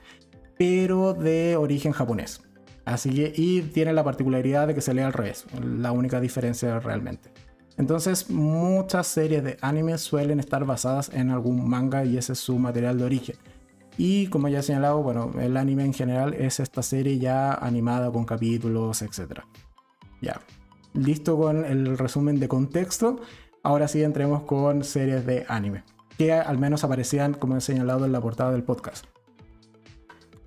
pero 0.56 1.16
de 1.16 1.56
origen 1.56 1.94
japonés. 1.94 2.42
Así 2.86 3.10
que, 3.10 3.34
y 3.36 3.64
tiene 3.64 3.92
la 3.92 4.04
particularidad 4.04 4.68
de 4.68 4.76
que 4.76 4.82
se 4.82 4.94
lee 4.94 5.02
al 5.02 5.14
revés, 5.14 5.48
la 5.64 5.92
única 5.92 6.22
diferencia 6.22 6.80
realmente. 6.80 7.32
Entonces, 7.78 8.30
muchas 8.30 9.08
series 9.08 9.44
de 9.44 9.58
anime 9.62 9.98
suelen 9.98 10.40
estar 10.40 10.64
basadas 10.64 11.10
en 11.12 11.32
algún 11.32 11.68
manga 11.68 12.06
y 12.06 12.18
ese 12.18 12.34
es 12.34 12.40
su 12.40 12.60
material 12.60 13.00
de 13.00 13.06
origen. 13.06 13.36
Y 13.98 14.28
como 14.28 14.48
ya 14.48 14.60
he 14.60 14.64
señalado, 14.64 15.02
bueno, 15.02 15.32
el 15.42 15.58
anime 15.58 15.86
en 15.86 15.94
general 15.94 16.36
es 16.36 16.60
esta 16.60 16.84
serie 16.84 17.18
ya 17.18 17.54
animada 17.54 18.12
con 18.12 18.26
capítulos, 18.26 19.02
etc. 19.02 19.42
Ya, 20.22 20.40
listo 20.94 21.36
con 21.36 21.66
el 21.66 21.98
resumen 21.98 22.40
de 22.40 22.48
contexto. 22.48 23.22
Ahora 23.64 23.88
sí 23.88 24.04
entremos 24.04 24.44
con 24.44 24.84
series 24.84 25.26
de 25.26 25.46
anime, 25.48 25.84
que 26.18 26.34
al 26.34 26.58
menos 26.58 26.84
aparecían, 26.84 27.34
como 27.34 27.58
he 27.58 27.62
señalado, 27.62 28.06
en 28.06 28.12
la 28.12 28.22
portada 28.22 28.52
del 28.52 28.64
podcast 28.64 29.06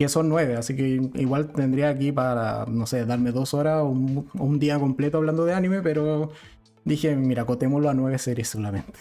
que 0.02 0.08
son 0.08 0.28
nueve, 0.28 0.56
así 0.56 0.74
que 0.74 1.00
igual 1.14 1.52
tendría 1.52 1.90
aquí 1.90 2.10
para, 2.12 2.66
no 2.66 2.86
sé, 2.86 3.06
darme 3.06 3.30
dos 3.30 3.54
horas 3.54 3.82
o 3.82 3.86
un, 3.86 4.58
día 4.58 4.78
completo 4.78 5.18
hablando 5.18 5.44
de 5.44 5.54
anime, 5.54 5.80
pero 5.80 6.30
dije, 6.84 7.14
mira, 7.14 7.44
cotémoslo 7.44 7.88
a 7.88 7.94
nueve 7.94 8.18
series 8.18 8.48
solamente. 8.48 8.98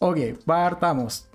Ok, 0.00 0.18
partamos. 0.44 1.28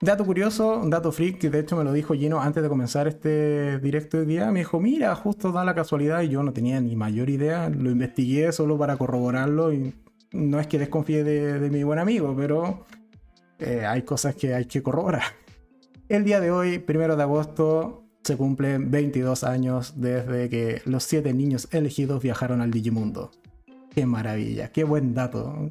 Dato 0.00 0.24
curioso, 0.24 0.78
un 0.78 0.90
dato 0.90 1.10
freak, 1.10 1.38
que 1.38 1.50
de 1.50 1.58
hecho 1.58 1.76
me 1.76 1.82
lo 1.82 1.92
dijo 1.92 2.14
Gino 2.14 2.40
antes 2.40 2.62
de 2.62 2.68
comenzar 2.68 3.08
este 3.08 3.80
directo 3.80 4.18
de 4.18 4.26
día. 4.26 4.52
Me 4.52 4.60
dijo, 4.60 4.78
mira, 4.78 5.12
justo 5.16 5.50
da 5.50 5.64
la 5.64 5.74
casualidad 5.74 6.22
y 6.22 6.28
yo 6.28 6.44
no 6.44 6.52
tenía 6.52 6.80
ni 6.80 6.94
mayor 6.94 7.28
idea. 7.28 7.68
Lo 7.68 7.90
investigué 7.90 8.52
solo 8.52 8.78
para 8.78 8.96
corroborarlo 8.96 9.72
y 9.72 9.92
no 10.32 10.60
es 10.60 10.66
que 10.66 10.78
desconfíe 10.78 11.24
de, 11.24 11.70
mi 11.70 11.82
buen 11.82 11.98
amigo, 11.98 12.34
pero 12.36 12.86
eh, 13.58 13.84
hay 13.86 14.02
cosas 14.02 14.34
que 14.34 14.54
hay 14.54 14.66
que 14.66 14.82
corroborar. 14.82 15.22
El 16.08 16.24
día 16.24 16.40
de 16.40 16.50
hoy, 16.50 16.78
primero 16.78 17.16
de 17.16 17.22
agosto, 17.22 18.04
se 18.24 18.36
cumplen 18.36 18.90
22 18.90 19.44
años 19.44 19.94
desde 19.96 20.48
que 20.48 20.82
los 20.84 21.04
7 21.04 21.32
niños 21.32 21.68
elegidos 21.70 22.22
viajaron 22.22 22.60
al 22.60 22.70
Digimundo. 22.70 23.30
Qué 23.94 24.06
maravilla, 24.06 24.70
qué 24.70 24.84
buen 24.84 25.14
dato. 25.14 25.70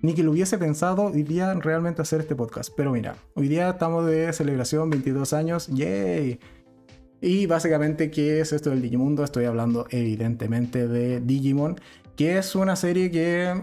Ni 0.00 0.14
que 0.14 0.22
lo 0.22 0.30
hubiese 0.30 0.58
pensado 0.58 1.04
hoy 1.04 1.24
realmente 1.24 2.02
hacer 2.02 2.20
este 2.20 2.36
podcast. 2.36 2.72
Pero 2.76 2.92
mira, 2.92 3.16
hoy 3.34 3.48
día 3.48 3.70
estamos 3.70 4.06
de 4.06 4.32
celebración, 4.32 4.90
22 4.90 5.32
años, 5.32 5.66
¡yay! 5.68 6.38
Y 7.20 7.46
básicamente, 7.46 8.10
¿qué 8.10 8.40
es 8.40 8.52
esto 8.52 8.70
del 8.70 8.80
Digimundo? 8.80 9.24
Estoy 9.24 9.46
hablando 9.46 9.86
evidentemente 9.90 10.86
de 10.86 11.20
Digimon, 11.20 11.80
que 12.16 12.38
es 12.38 12.54
una 12.54 12.76
serie 12.76 13.10
que 13.10 13.62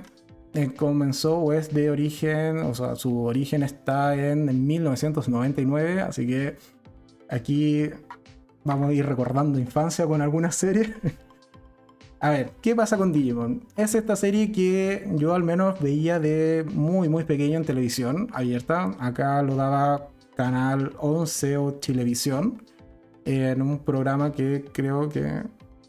eh, 0.56 0.74
comenzó 0.74 1.38
o 1.40 1.54
es 1.54 1.74
de 1.74 1.90
origen, 1.90 2.60
o 2.60 2.74
sea, 2.74 2.96
su 2.96 3.24
origen 3.24 3.62
está 3.62 4.16
en 4.16 4.66
1999, 4.66 6.02
así 6.02 6.26
que 6.26 6.56
aquí 7.30 7.90
vamos 8.64 8.90
a 8.90 8.94
ir 8.94 9.06
recordando 9.06 9.60
infancia 9.60 10.06
con 10.08 10.22
algunas 10.22 10.56
series. 10.56 10.92
a 12.22 12.30
ver, 12.30 12.52
¿qué 12.62 12.76
pasa 12.76 12.98
con 12.98 13.12
Digimon? 13.12 13.66
Es 13.76 13.96
esta 13.96 14.16
serie 14.16 14.52
que 14.52 15.08
yo 15.16 15.34
al 15.34 15.44
menos 15.44 15.80
veía 15.82 16.20
de 16.20 16.66
muy 16.74 17.10
muy 17.10 17.26
pequeño 17.26 17.58
en 17.58 17.66
televisión 17.66 18.30
abierta. 18.32 18.96
Acá 19.00 19.42
lo 19.42 19.56
daba 19.56 20.08
Canal 20.36 20.94
11 21.00 21.58
o 21.58 21.74
Televisión 21.74 22.64
en 23.26 23.62
un 23.62 23.80
programa 23.80 24.32
que 24.32 24.64
creo 24.72 25.10
que 25.10 25.44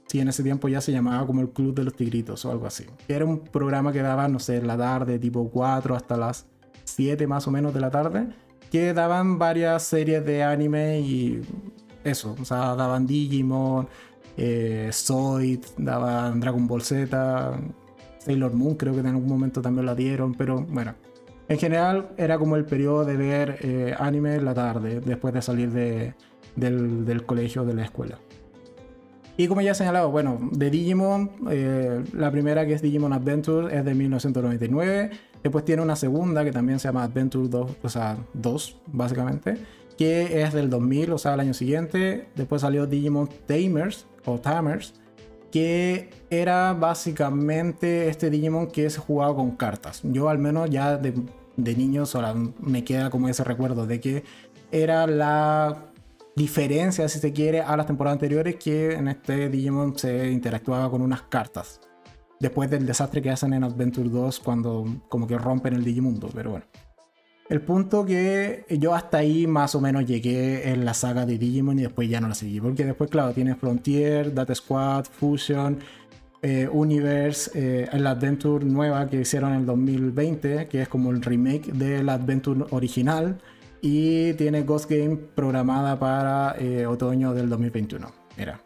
Sí, 0.07 0.21
en 0.21 0.29
ese 0.29 0.43
tiempo 0.43 0.69
ya 0.69 0.81
se 0.81 0.93
llamaba 0.93 1.27
como 1.27 1.41
el 1.41 1.51
Club 1.51 1.75
de 1.75 1.85
los 1.85 1.95
Tigritos 1.95 2.45
o 2.45 2.51
algo 2.51 2.67
así. 2.67 2.87
Era 3.09 3.25
un 3.25 3.41
programa 3.41 3.93
que 3.93 4.03
daba, 4.03 4.29
no 4.29 4.39
sé, 4.39 4.57
en 4.57 4.67
la 4.67 4.77
tarde, 4.77 5.19
tipo 5.19 5.51
4 5.51 5.97
hasta 5.97 6.17
las 6.17 6.47
7 6.85 7.27
más 7.27 7.47
o 7.49 7.51
menos 7.51 7.75
de 7.75 7.81
la 7.81 7.91
tarde, 7.91 8.29
que 8.71 8.95
daban 8.95 9.39
varias 9.39 9.83
series 9.83 10.25
de 10.25 10.45
anime 10.45 11.01
y 11.01 11.41
eso, 12.05 12.37
o 12.41 12.45
sea, 12.45 12.77
daban 12.77 13.07
Digimon, 13.07 13.89
eh, 14.37 14.91
Zoid, 14.93 15.65
daban 15.77 16.39
Dragon 16.39 16.67
Ball 16.67 16.83
Z, 16.83 17.59
Sailor 18.19 18.55
Moon 18.55 18.77
creo 18.77 18.95
que 18.95 19.01
en 19.01 19.07
algún 19.07 19.29
momento 19.29 19.61
también 19.61 19.87
la 19.87 19.95
dieron, 19.95 20.35
pero 20.35 20.61
bueno. 20.61 20.95
En 21.49 21.59
general 21.59 22.09
era 22.17 22.39
como 22.39 22.57
el 22.57 22.65
periodo 22.65 23.05
de 23.05 23.17
ver 23.17 23.59
eh, 23.61 23.95
anime 23.99 24.35
en 24.35 24.45
la 24.45 24.55
tarde, 24.55 25.01
después 25.01 25.33
de 25.33 25.43
salir 25.43 25.71
de, 25.71 26.15
del, 26.57 27.05
del 27.05 27.25
colegio 27.25 27.65
de 27.65 27.75
la 27.75 27.85
escuela. 27.85 28.19
Y 29.37 29.49
como 29.49 29.61
ya 29.61 29.73
he 29.73 29.75
señalado, 29.75 30.11
bueno, 30.11 30.39
de 30.53 30.71
Digimon, 30.71 31.31
eh, 31.51 32.03
la 32.13 32.31
primera 32.31 32.65
que 32.67 32.73
es 32.73 32.81
Digimon 32.81 33.13
Adventure 33.13 33.77
es 33.77 33.85
de 33.85 33.95
1999. 33.95 35.11
Después 35.43 35.65
tiene 35.65 35.83
una 35.83 35.95
segunda 35.95 36.43
que 36.43 36.53
también 36.53 36.79
se 36.79 36.89
llama 36.89 37.05
Adventure 37.05 37.49
2, 37.49 37.71
o 37.83 37.89
sea, 37.89 38.17
2, 38.33 38.81
básicamente, 38.87 39.59
que 39.99 40.43
es 40.43 40.55
del 40.55 40.71
2000, 40.71 41.13
o 41.13 41.19
sea, 41.19 41.35
el 41.35 41.41
año 41.41 41.55
siguiente. 41.55 42.29
Después 42.35 42.63
salió 42.63 42.87
Digimon 42.87 43.29
Tamers, 43.47 44.07
o 44.25 44.39
Tamers, 44.39 44.95
que 45.51 46.11
era 46.31 46.73
básicamente 46.73 48.09
este 48.09 48.31
Digimon 48.31 48.69
que 48.69 48.89
se 48.89 49.01
jugaba 49.01 49.35
con 49.35 49.53
cartas. 49.53 50.01
Yo 50.03 50.29
al 50.29 50.39
menos 50.39 50.71
ya 50.71 50.97
de, 50.97 51.15
niño 51.57 52.05
me 52.61 52.85
queda 52.85 53.11
como 53.11 53.29
ese 53.29 53.45
recuerdo 53.45 53.87
de 53.87 54.01
que 54.01 54.25
era 54.73 55.07
la 55.07 55.93
diferencia, 56.37 57.09
si 57.09 57.19
se 57.19 57.33
quiere, 57.33 57.63
a 57.63 57.77
las 57.77 57.87
temporadas 57.87 58.17
anteriores 58.17 58.57
que 58.57 58.93
en 58.93 59.09
este 59.09 59.49
Digimon 59.49 59.99
se 59.99 60.31
interactuaba 60.31 60.91
con 60.91 61.01
unas 61.01 61.23
cartas. 61.23 61.81
Después 62.39 62.71
del 62.71 62.85
desastre 62.85 63.23
que 63.23 63.31
hacen 63.31 63.55
en 63.55 63.65
Adventure 63.65 64.09
2 64.09 64.41
cuando 64.41 64.85
como 65.09 65.27
que 65.27 65.39
rompen 65.39 65.75
el 65.75 65.83
Digimundo, 65.83 66.29
pero 66.35 66.51
bueno. 66.51 66.67
El 67.49 67.63
punto 67.63 68.05
que 68.05 68.67
yo 68.69 68.95
hasta 68.95 69.19
ahí 69.19 69.47
más 69.47 69.75
o 69.75 69.81
menos 69.81 70.05
llegué 70.05 70.69
en 70.71 70.85
la 70.85 70.95
saga 70.95 71.25
de 71.25 71.39
Digimon 71.39 71.79
y 71.79 71.83
después 71.83 72.09
ya 72.11 72.21
no 72.21 72.29
la 72.29 72.35
seguí. 72.35 72.61
Porque 72.61 72.85
después, 72.85 73.09
claro, 73.09 73.33
tienes 73.33 73.57
Frontier, 73.57 74.35
Data 74.35 74.55
Squad, 74.55 75.05
Fusion, 75.05 75.79
eh, 76.43 76.69
Universe, 76.71 77.51
eh, 77.55 77.89
la 77.99 78.11
Adventure 78.11 78.65
nueva 78.65 79.09
que 79.09 79.21
hicieron 79.21 79.53
en 79.53 79.61
el 79.61 79.67
2020, 79.67 80.67
que 80.67 80.83
es 80.83 80.89
como 80.89 81.13
el 81.13 81.23
remake 81.23 81.73
de 81.73 82.03
la 82.03 82.15
Adventure 82.15 82.65
original 82.71 83.39
y 83.81 84.35
tiene 84.35 84.63
Ghost 84.63 84.91
Game 84.91 85.17
programada 85.17 85.99
para 85.99 86.57
eh, 86.59 86.87
otoño 86.87 87.35
del 87.35 87.49
2021. 87.49 88.11
Mira, 88.37 88.61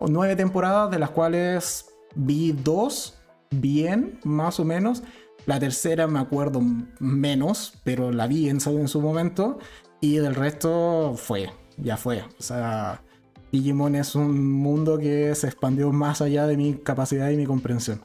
nueve 0.00 0.36
temporadas 0.36 0.90
de 0.90 0.98
las 0.98 1.10
cuales 1.10 1.86
vi 2.14 2.52
dos 2.52 3.18
bien, 3.50 4.18
más 4.24 4.60
o 4.60 4.64
menos. 4.64 5.02
La 5.46 5.58
tercera 5.58 6.06
me 6.06 6.18
acuerdo 6.18 6.60
menos, 6.98 7.74
pero 7.84 8.12
la 8.12 8.26
vi 8.26 8.48
en, 8.48 8.58
en 8.64 8.88
su 8.88 9.00
momento. 9.00 9.58
Y 10.00 10.16
del 10.18 10.34
resto 10.34 11.14
fue, 11.16 11.50
ya 11.76 11.96
fue. 11.96 12.22
O 12.38 12.42
sea, 12.42 13.02
Digimon 13.50 13.94
es 13.94 14.14
un 14.14 14.52
mundo 14.52 14.98
que 14.98 15.34
se 15.34 15.46
expandió 15.46 15.90
más 15.92 16.20
allá 16.20 16.46
de 16.46 16.56
mi 16.56 16.74
capacidad 16.74 17.30
y 17.30 17.36
mi 17.36 17.46
comprensión. 17.46 18.00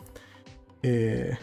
Eh, 0.81 1.37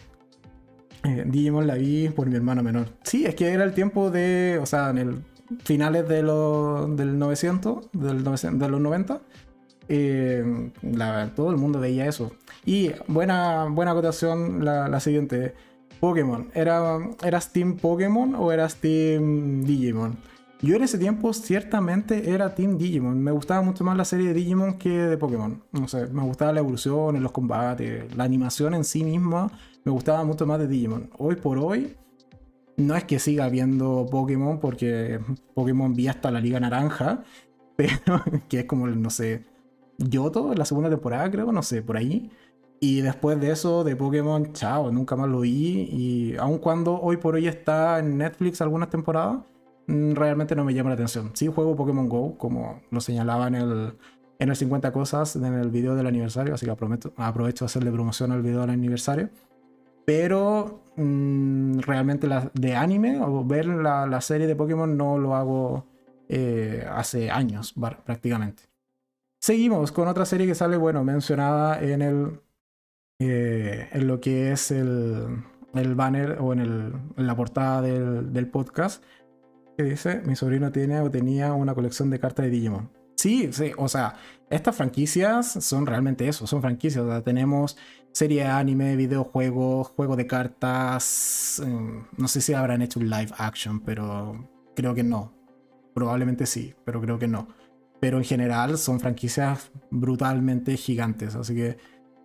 eh, 1.05 1.25
Digimon 1.27 1.67
la 1.67 1.75
vi 1.75 2.09
por 2.09 2.29
mi 2.29 2.37
hermano 2.37 2.63
menor. 2.63 2.89
Sí, 3.03 3.25
es 3.25 3.35
que 3.35 3.49
era 3.49 3.65
el 3.65 3.73
tiempo 3.73 4.11
de, 4.11 4.59
o 4.63 4.67
sea, 4.67 4.91
en 4.91 4.99
el 4.99 5.25
finales 5.65 6.09
de 6.09 6.17
del 6.17 7.19
900, 7.19 7.91
del 7.93 8.25
de 8.25 8.69
los 8.69 8.81
90. 8.81 9.21
Eh, 9.93 10.71
todo 11.35 11.51
el 11.51 11.57
mundo 11.57 11.81
veía 11.81 12.07
eso. 12.07 12.33
Y 12.65 12.93
buena, 13.09 13.65
buena 13.65 13.93
acotación 13.93 14.65
la, 14.65 15.01
siguiente. 15.01 15.55
Pokémon. 15.99 16.49
¿Era, 16.55 16.99
¿Eras 17.23 17.53
Team 17.53 17.77
Pokémon 17.77 18.35
o 18.35 18.53
eras 18.53 18.77
Team 18.77 19.65
Digimon? 19.65 20.17
Yo 20.63 20.77
en 20.77 20.83
ese 20.83 20.97
tiempo 20.97 21.33
ciertamente 21.35 22.31
era 22.31 22.55
Team 22.55 22.79
Digimon. 22.79 23.21
Me 23.21 23.31
gustaba 23.33 23.61
mucho 23.61 23.85
más 23.85 23.97
la 23.97 24.07
serie 24.07 24.29
de 24.29 24.35
Digimon 24.35 24.79
que 24.79 24.91
de 24.91 25.19
Pokémon. 25.19 25.63
No 25.73 25.89
sé, 25.89 26.07
me 26.07 26.23
gustaba 26.23 26.55
la 26.55 26.61
evolución, 26.61 27.23
los 27.23 27.33
combates, 27.33 28.15
la 28.17 28.25
animación 28.25 28.75
en 28.75 28.85
sí 28.85 29.05
misma 29.05 29.51
me 29.85 29.93
gustaba 29.93 30.25
mucho 30.25 30.47
más 30.47 30.59
de 30.59 30.69
Digimon. 30.69 31.11
Hoy 31.19 31.37
por 31.37 31.59
hoy, 31.59 31.97
no 32.77 32.97
es 32.97 33.05
que 33.05 33.19
siga 33.19 33.49
viendo 33.49 34.07
Pokémon 34.11 34.59
porque 34.59 35.21
Pokémon 35.55 35.95
vi 35.95 36.09
hasta 36.09 36.31
la 36.31 36.41
Liga 36.41 36.61
Naranja, 36.61 37.25
pero 37.77 38.23
que 38.49 38.61
es 38.61 38.65
como, 38.67 38.87
no 38.87 39.11
sé, 39.11 39.45
Yoto, 39.99 40.55
la 40.55 40.65
segunda 40.65 40.89
temporada 40.91 41.31
creo, 41.31 41.53
no 41.53 41.63
sé, 41.63 41.83
por 41.83 41.97
ahí. 41.97 42.31
Y 42.83 43.03
después 43.03 43.39
de 43.41 43.51
eso, 43.51 43.85
de 43.85 43.95
Pokémon, 43.95 44.53
chao, 44.55 44.91
nunca 44.91 45.15
más 45.17 45.29
lo 45.29 45.41
vi. 45.41 45.89
Y 45.93 46.37
aun 46.39 46.59
cuando 46.59 46.99
hoy 46.99 47.19
por 47.19 47.35
hoy 47.35 47.47
está 47.47 47.99
en 47.99 48.17
Netflix 48.17 48.63
algunas 48.63 48.89
temporadas, 48.89 49.41
mm, 49.87 50.13
realmente 50.13 50.57
no 50.57 50.65
me 50.65 50.73
llama 50.73 50.91
la 50.91 50.95
atención. 50.95 51.31
Sí 51.35 51.49
juego 51.49 51.77
Pokémon 51.77 52.09
Go, 52.09 52.39
como 52.39 52.81
lo 52.91 53.01
señalaba 53.01 53.49
en 53.49 53.55
el, 53.57 53.93
en 54.39 54.49
el 54.49 54.57
50 54.57 54.93
cosas, 54.93 55.37
en 55.37 55.45
el 55.45 55.71
video 55.71 55.95
del 55.95 56.07
aniversario, 56.07 56.55
así 56.55 56.65
que 56.65 56.73
aprovecho, 56.73 57.13
aprovecho 57.17 57.65
de 57.65 57.67
hacerle 57.67 57.91
promoción 57.93 58.33
al 58.33 58.43
video 58.43 58.63
del 58.63 58.71
aniversario 58.71 59.29
pero 60.11 60.83
mm, 60.97 61.79
realmente 61.83 62.27
la, 62.27 62.51
de 62.53 62.75
anime 62.75 63.21
o 63.23 63.45
ver 63.45 63.67
la, 63.67 64.21
serie 64.21 64.49
de 64.49 64.57
Pokémon 64.57 64.97
no 64.97 65.19
lo 65.19 65.37
hago 65.37 65.87
eh, 66.29 66.85
hace 66.91 67.31
años 67.31 67.75
prácticamente. 68.05 68.65
Seguimos 69.39 69.93
con 69.93 70.09
otra 70.09 70.25
serie 70.25 70.49
que 70.49 70.57
sale, 70.57 70.77
bueno, 70.77 71.05
mencionada 71.05 71.81
en 71.81 72.03
el 72.03 72.41
eh, 73.21 73.89
en 73.93 74.09
lo 74.09 74.21
que 74.21 74.51
es 74.51 74.73
el, 74.73 75.45
el 75.75 75.95
banner 75.95 76.39
o 76.41 76.53
en, 76.55 76.59
el, 76.59 76.93
en 77.17 77.27
la 77.29 77.37
portada 77.37 77.81
del, 77.81 78.33
del, 78.33 78.49
podcast 78.49 79.05
que 79.77 79.85
dice 79.85 80.23
mi 80.25 80.35
sobrino 80.35 80.73
tiene 80.73 80.99
o 81.01 81.09
tenía 81.09 81.53
una 81.53 81.73
colección 81.73 82.11
de 82.11 82.19
cartas 82.19 82.47
de 82.47 82.51
Digimon. 82.51 82.91
Sí, 83.15 83.53
sí, 83.53 83.71
o 83.77 83.87
sea, 83.87 84.17
estas 84.49 84.75
franquicias 84.75 85.53
son 85.61 85.87
realmente 85.87 86.27
eso, 86.27 86.49
son 86.49 86.63
franquicias. 86.63 87.23
Tenemos 87.23 87.77
serie 88.13 88.45
anime, 88.45 88.97
videojuegos, 88.97 89.89
juego 89.89 90.17
de 90.17 90.27
cartas. 90.27 91.63
em, 91.65 92.05
no 92.17 92.29
sé 92.29 92.41
si 92.41 92.53
habrán 92.55 92.83
hecho 92.83 93.01
un 93.01 93.11
live 93.11 93.33
action, 93.39 93.81
pero 93.81 94.49
creo 94.75 94.95
que 94.95 95.03
no. 95.03 95.33
Probablemente 95.95 96.47
sí, 96.47 96.75
pero 96.85 97.01
creo 97.01 97.19
que 97.19 97.29
no. 97.29 97.49
Pero 98.01 98.19
en 98.19 98.25
general 98.25 98.79
son 98.79 99.01
franquicias 99.01 99.71
brutalmente 99.91 100.77
gigantes, 100.77 101.35
así 101.35 101.55
que 101.55 101.77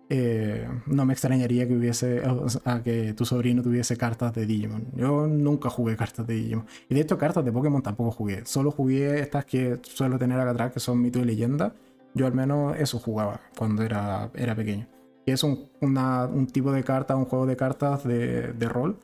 eh, 0.08 0.68
no 0.86 1.04
me 1.04 1.12
extrañaría 1.12 1.66
que 1.66 3.14
tu 3.16 3.24
sobrino 3.24 3.62
tuviese 3.62 3.96
cartas 3.96 4.32
de 4.34 4.46
Digimon. 4.46 4.86
Yo 4.94 5.26
nunca 5.26 5.68
jugué 5.68 5.96
cartas 5.96 6.26
de 6.26 6.34
Digimon. 6.34 6.66
Y 6.88 6.94
de 6.94 7.00
hecho 7.00 7.18
cartas 7.18 7.44
de 7.44 7.52
Pokémon 7.52 7.82
tampoco 7.82 8.12
jugué. 8.12 8.44
Solo 8.46 8.70
jugué 8.70 9.20
estas 9.20 9.44
que 9.44 9.80
suelo 9.82 10.18
tener 10.18 10.38
acá 10.40 10.50
atrás, 10.50 10.72
que 10.72 10.80
son 10.80 11.02
mito 11.02 11.18
y 11.18 11.24
leyenda. 11.24 11.74
Yo 12.14 12.26
al 12.26 12.34
menos 12.34 12.76
eso 12.78 12.98
jugaba 12.98 13.40
cuando 13.56 13.82
era, 13.82 14.30
era 14.34 14.54
pequeño. 14.54 14.86
Y 15.26 15.32
es 15.32 15.42
un, 15.42 15.68
tipo 16.52 16.72
de 16.72 16.84
carta, 16.84 17.16
un 17.16 17.26
juego 17.26 17.46
de 17.46 17.56
cartas 17.56 18.04
de, 18.04 18.52
de 18.52 18.68
rol 18.68 18.98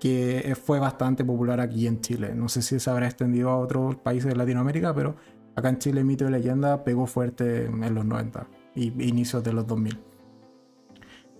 que 0.00 0.56
fue 0.62 0.78
bastante 0.78 1.24
popular 1.24 1.60
aquí 1.60 1.86
en 1.86 2.00
Chile. 2.00 2.34
No 2.34 2.48
sé 2.48 2.62
si 2.62 2.80
se 2.80 2.90
habrá 2.90 3.06
extendido 3.06 3.50
a 3.50 3.58
otros 3.58 3.96
países 3.96 4.30
de 4.30 4.36
Latinoamérica, 4.36 4.94
pero 4.94 5.16
acá 5.54 5.68
en 5.68 5.78
Chile 5.78 6.04
Mito 6.04 6.26
y 6.26 6.30
Leyenda 6.30 6.82
pegó 6.84 7.06
fuerte 7.06 7.66
en 7.66 7.94
los 7.94 8.04
90 8.04 8.46
y 8.74 8.86
inicios 9.06 9.44
de 9.44 9.52
los 9.52 9.66
2000. 9.66 9.98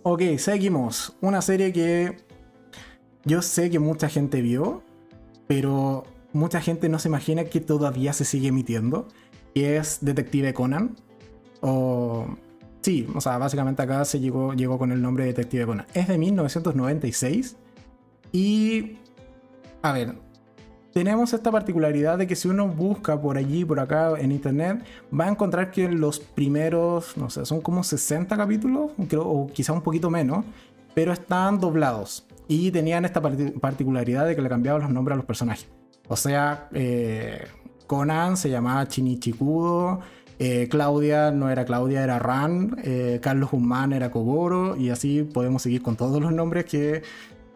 Ok, 0.03 0.22
seguimos. 0.38 1.16
Una 1.20 1.42
serie 1.42 1.72
que 1.72 2.16
yo 3.25 3.42
sé 3.42 3.70
que 3.70 3.79
mucha 3.79 4.09
gente 4.09 4.40
vio, 4.40 4.83
pero 5.46 6.05
mucha 6.33 6.61
gente 6.61 6.88
no 6.88 6.99
se 6.99 7.09
imagina 7.09 7.44
que 7.44 7.61
todavía 7.61 8.12
se 8.12 8.25
sigue 8.25 8.49
emitiendo, 8.49 9.09
que 9.55 9.77
es 9.77 9.99
Detective 10.01 10.55
Conan. 10.55 10.96
O... 11.61 12.27
Sí, 12.87 13.05
o 13.16 13.20
sea, 13.20 13.37
básicamente 13.37 13.83
acá 13.83 14.05
se 14.05 14.20
llegó, 14.20 14.55
llegó 14.55 14.79
con 14.79 14.92
el 14.92 15.03
nombre 15.03 15.25
de 15.25 15.31
Detective 15.33 15.66
Conan. 15.66 15.87
Es 15.92 16.07
de 16.07 16.18
1996 16.18 17.57
y... 18.31 18.99
A 19.83 19.90
ver, 19.90 20.14
tenemos 20.92 21.33
esta 21.33 21.51
particularidad 21.51 22.16
de 22.16 22.29
que 22.29 22.37
si 22.37 22.46
uno 22.46 22.68
busca 22.68 23.20
por 23.20 23.38
allí, 23.38 23.64
por 23.64 23.81
acá 23.81 24.12
en 24.20 24.31
internet, 24.31 24.85
va 25.12 25.25
a 25.25 25.29
encontrar 25.31 25.72
que 25.72 25.88
los 25.88 26.20
primeros, 26.20 27.16
no 27.16 27.29
sé, 27.29 27.44
son 27.44 27.61
como 27.61 27.83
60 27.83 28.37
capítulos, 28.37 28.92
creo, 29.09 29.27
o 29.29 29.49
quizá 29.49 29.72
un 29.72 29.83
poquito 29.83 30.09
menos, 30.09 30.44
pero 30.94 31.12
están 31.12 31.59
doblados. 31.59 32.25
Y 32.46 32.70
tenían 32.70 33.05
esta 33.05 33.20
parti- 33.20 33.51
particularidad 33.51 34.27
de 34.29 34.37
que 34.37 34.42
le 34.42 34.49
cambiaban 34.49 34.83
los 34.83 34.92
nombres 34.92 35.14
a 35.14 35.16
los 35.16 35.27
personajes. 35.27 35.66
O 36.07 36.14
sea, 36.14 36.68
eh, 36.72 37.46
Conan 37.88 38.37
se 38.37 38.49
llamaba 38.49 38.87
Chinichikudo, 38.87 39.99
eh, 40.38 40.68
Claudia 40.70 41.31
no 41.31 41.51
era 41.51 41.64
Claudia, 41.64 42.03
era 42.05 42.18
Ran, 42.18 42.77
eh, 42.83 43.20
Carlos 43.22 43.51
Guzmán 43.51 43.92
era 43.92 44.11
Kogoro, 44.11 44.77
y 44.77 44.90
así 44.90 45.22
podemos 45.22 45.62
seguir 45.62 45.83
con 45.83 45.96
todos 45.96 46.20
los 46.20 46.33
nombres 46.33 46.66
que 46.66 47.03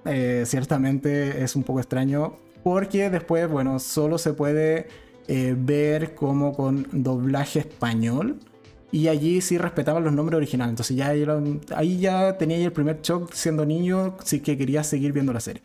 eh, 0.07 0.45
ciertamente 0.47 1.43
es 1.43 1.57
un 1.57 1.63
poco 1.63 1.81
extraño 1.81 2.37
porque 2.65 3.11
después, 3.11 3.49
bueno, 3.49 3.79
solo 3.79 4.19
se 4.19 4.33
puede 4.33 4.89
ver 5.29 6.17
como 6.17 6.53
con 6.53 6.89
doblaje 6.91 7.61
español 7.61 8.41
y 8.91 9.07
allí 9.07 9.41
sí 9.41 9.59
respetaban 9.59 10.03
los 10.03 10.13
nombres 10.13 10.37
originales. 10.37 10.71
Entonces 10.73 10.97
ya 10.97 11.15
ahí 11.77 12.01
ya 12.01 12.37
tenía 12.37 12.59
el 12.59 12.73
primer 12.73 13.01
shock 13.01 13.33
siendo 13.33 13.65
niño, 13.65 14.17
sí 14.25 14.41
que 14.41 14.59
quería 14.59 14.83
seguir 14.83 15.13
viendo 15.13 15.33
la 15.33 15.39
serie. 15.39 15.63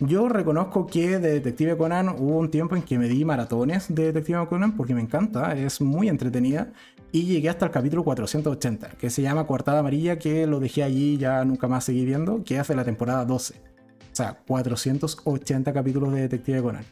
Yo 0.00 0.30
reconozco 0.30 0.86
que 0.86 1.18
de 1.18 1.32
Detective 1.32 1.76
Conan 1.76 2.08
hubo 2.08 2.38
un 2.38 2.50
tiempo 2.50 2.74
en 2.74 2.80
que 2.80 2.98
me 2.98 3.06
di 3.06 3.22
maratones 3.22 3.94
de 3.94 4.06
Detective 4.06 4.46
Conan 4.48 4.74
porque 4.74 4.94
me 4.94 5.02
encanta, 5.02 5.54
es 5.54 5.82
muy 5.82 6.08
entretenida. 6.08 6.72
Y 7.12 7.24
llegué 7.24 7.50
hasta 7.50 7.66
el 7.66 7.70
capítulo 7.70 8.02
480, 8.02 8.90
que 8.90 9.10
se 9.10 9.20
llama 9.20 9.46
Coartada 9.46 9.80
Amarilla, 9.80 10.18
que 10.18 10.46
lo 10.46 10.58
dejé 10.58 10.84
allí, 10.84 11.18
ya 11.18 11.44
nunca 11.44 11.68
más 11.68 11.84
seguí 11.84 12.06
viendo, 12.06 12.42
que 12.44 12.56
es 12.56 12.68
de 12.68 12.76
la 12.76 12.84
temporada 12.84 13.26
12. 13.26 13.54
O 13.54 14.16
sea, 14.16 14.38
480 14.46 15.72
capítulos 15.72 16.14
de 16.14 16.22
Detective 16.22 16.62
Conan. 16.62 16.84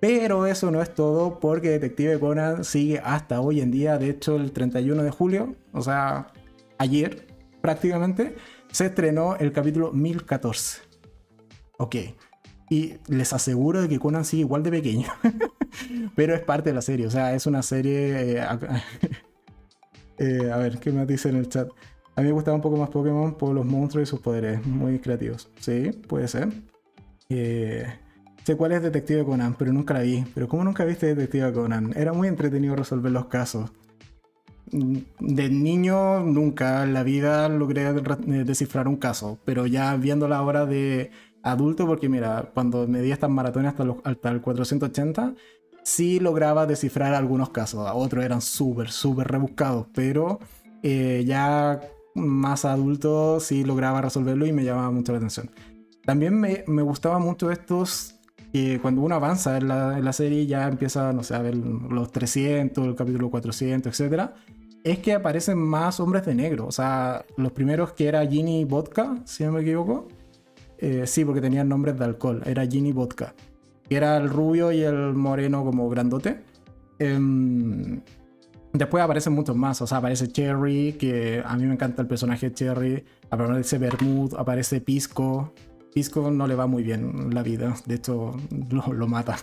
Pero 0.00 0.46
eso 0.46 0.72
no 0.72 0.82
es 0.82 0.92
todo 0.92 1.38
porque 1.38 1.68
Detective 1.68 2.18
Conan 2.18 2.64
sigue 2.64 3.00
hasta 3.04 3.40
hoy 3.40 3.60
en 3.60 3.70
día. 3.70 3.96
De 3.96 4.10
hecho, 4.10 4.34
el 4.36 4.50
31 4.50 5.04
de 5.04 5.10
julio, 5.10 5.54
o 5.72 5.82
sea, 5.82 6.32
ayer 6.78 7.28
prácticamente, 7.60 8.34
se 8.72 8.86
estrenó 8.86 9.36
el 9.36 9.52
capítulo 9.52 9.92
1014. 9.92 10.80
Ok. 11.76 11.96
Y 12.70 12.94
les 13.08 13.32
aseguro 13.34 13.82
de 13.82 13.88
que 13.88 13.98
Conan 13.98 14.24
sigue 14.24 14.42
igual 14.42 14.62
de 14.62 14.70
pequeño. 14.70 15.08
Pero 16.16 16.34
es 16.34 16.40
parte 16.42 16.70
de 16.70 16.74
la 16.74 16.82
serie. 16.82 17.06
O 17.06 17.10
sea, 17.10 17.34
es 17.34 17.46
una 17.46 17.62
serie... 17.62 18.38
eh, 18.38 18.46
eh, 20.18 20.50
a 20.52 20.56
ver, 20.56 20.78
¿qué 20.78 20.92
me 20.92 21.04
dice 21.06 21.28
en 21.30 21.36
el 21.36 21.48
chat? 21.48 21.68
A 22.16 22.20
mí 22.22 22.28
me 22.28 22.32
gustaba 22.32 22.54
un 22.56 22.62
poco 22.62 22.76
más 22.76 22.90
Pokémon 22.90 23.34
por 23.36 23.54
los 23.54 23.66
monstruos 23.66 24.08
y 24.08 24.10
sus 24.10 24.20
poderes. 24.20 24.64
Muy 24.66 25.00
creativos. 25.00 25.50
Sí, 25.60 25.90
puede 26.08 26.28
ser. 26.28 26.48
Eh, 27.28 27.86
sé 28.44 28.56
cuál 28.56 28.72
es 28.72 28.82
Detective 28.82 29.24
Conan, 29.24 29.54
pero 29.58 29.72
nunca 29.72 29.94
la 29.94 30.00
vi. 30.02 30.24
Pero 30.34 30.48
¿cómo 30.48 30.64
nunca 30.64 30.84
viste 30.84 31.06
Detective 31.14 31.52
Conan? 31.52 31.92
Era 31.96 32.12
muy 32.12 32.28
entretenido 32.28 32.76
resolver 32.76 33.12
los 33.12 33.26
casos. 33.26 33.72
Mm, 34.72 34.98
De 35.20 35.48
niño 35.50 36.20
nunca 36.20 36.84
en 36.84 36.94
la 36.94 37.02
vida 37.02 37.48
logré 37.48 37.92
descifrar 38.44 38.88
un 38.88 38.96
caso, 38.96 39.38
pero 39.44 39.66
ya 39.66 39.96
viéndola 39.96 40.36
ahora 40.38 40.66
de 40.66 41.10
adulto, 41.42 41.86
porque 41.86 42.08
mira, 42.08 42.50
cuando 42.54 42.86
me 42.86 43.00
di 43.02 43.12
estas 43.12 43.30
maratones 43.30 43.70
hasta, 43.70 43.84
los- 43.84 43.96
hasta 44.04 44.30
el 44.30 44.40
480, 44.40 45.34
sí 45.82 46.20
lograba 46.20 46.66
descifrar 46.66 47.14
algunos 47.14 47.50
casos. 47.50 47.88
Otros 47.94 48.24
eran 48.24 48.40
súper, 48.40 48.90
súper 48.90 49.28
rebuscados, 49.28 49.86
pero 49.94 50.38
eh, 50.82 51.24
ya 51.26 51.80
más 52.14 52.64
adulto 52.64 53.40
sí 53.40 53.64
lograba 53.64 54.00
resolverlo 54.00 54.46
y 54.46 54.52
me 54.52 54.64
llamaba 54.64 54.90
mucho 54.90 55.12
la 55.12 55.18
atención. 55.18 55.50
También 56.04 56.38
me, 56.38 56.64
me 56.66 56.82
gustaba 56.82 57.18
mucho 57.18 57.50
estos 57.50 58.16
que 58.52 58.80
cuando 58.80 59.02
uno 59.02 59.14
avanza 59.14 59.56
en 59.58 59.68
la, 59.68 59.96
en 59.98 60.04
la 60.04 60.12
serie 60.12 60.46
ya 60.46 60.66
empieza, 60.66 61.12
no 61.12 61.22
sé, 61.22 61.34
a 61.36 61.42
ver 61.42 61.54
los 61.56 62.10
300, 62.10 62.84
el 62.84 62.94
capítulo 62.96 63.30
400, 63.30 63.92
etcétera, 63.92 64.34
es 64.82 64.98
que 64.98 65.12
aparecen 65.12 65.58
más 65.58 66.00
hombres 66.00 66.26
de 66.26 66.34
negro. 66.34 66.66
O 66.66 66.72
sea, 66.72 67.24
los 67.36 67.52
primeros 67.52 67.92
que 67.92 68.08
era 68.08 68.26
Ginny 68.26 68.64
Vodka, 68.64 69.18
si 69.24 69.44
no 69.44 69.52
me 69.52 69.60
equivoco. 69.60 70.08
Eh, 70.80 71.06
sí, 71.06 71.24
porque 71.24 71.42
tenían 71.42 71.68
nombres 71.68 71.98
de 71.98 72.04
alcohol. 72.06 72.42
Era 72.46 72.66
Ginny 72.66 72.92
Vodka. 72.92 73.34
Que 73.88 73.96
era 73.96 74.16
el 74.16 74.30
rubio 74.30 74.72
y 74.72 74.80
el 74.80 75.14
moreno 75.14 75.62
como 75.64 75.88
grandote. 75.90 76.40
Em, 76.98 78.00
después 78.72 79.04
aparecen 79.04 79.34
muchos 79.34 79.54
más. 79.54 79.80
O 79.82 79.86
sea, 79.86 79.98
aparece 79.98 80.28
Cherry, 80.28 80.94
que 80.94 81.42
a 81.44 81.56
mí 81.56 81.66
me 81.66 81.74
encanta 81.74 82.00
el 82.00 82.08
personaje 82.08 82.48
de 82.48 82.54
Cherry. 82.54 83.04
Aparece 83.28 83.78
Bermud, 83.78 84.34
aparece 84.38 84.80
Pisco. 84.80 85.52
Pisco 85.92 86.30
no 86.30 86.46
le 86.46 86.54
va 86.54 86.66
muy 86.66 86.82
bien 86.82 87.12
en 87.24 87.34
la 87.34 87.42
vida. 87.42 87.74
De 87.84 87.96
hecho, 87.96 88.34
lo, 88.70 88.92
lo 88.94 89.06
matan. 89.06 89.38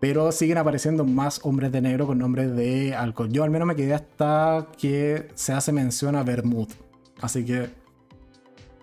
Pero 0.00 0.30
siguen 0.32 0.58
apareciendo 0.58 1.04
más 1.04 1.40
hombres 1.44 1.72
de 1.72 1.80
negro 1.80 2.06
con 2.06 2.18
nombres 2.18 2.54
de 2.54 2.94
alcohol. 2.94 3.30
Yo 3.30 3.42
al 3.42 3.50
menos 3.50 3.66
me 3.66 3.74
quedé 3.74 3.94
hasta 3.94 4.68
que 4.78 5.28
se 5.34 5.54
hace 5.54 5.72
mención 5.72 6.14
a 6.14 6.22
Bermud. 6.24 6.68
Así 7.20 7.44
que... 7.44 7.77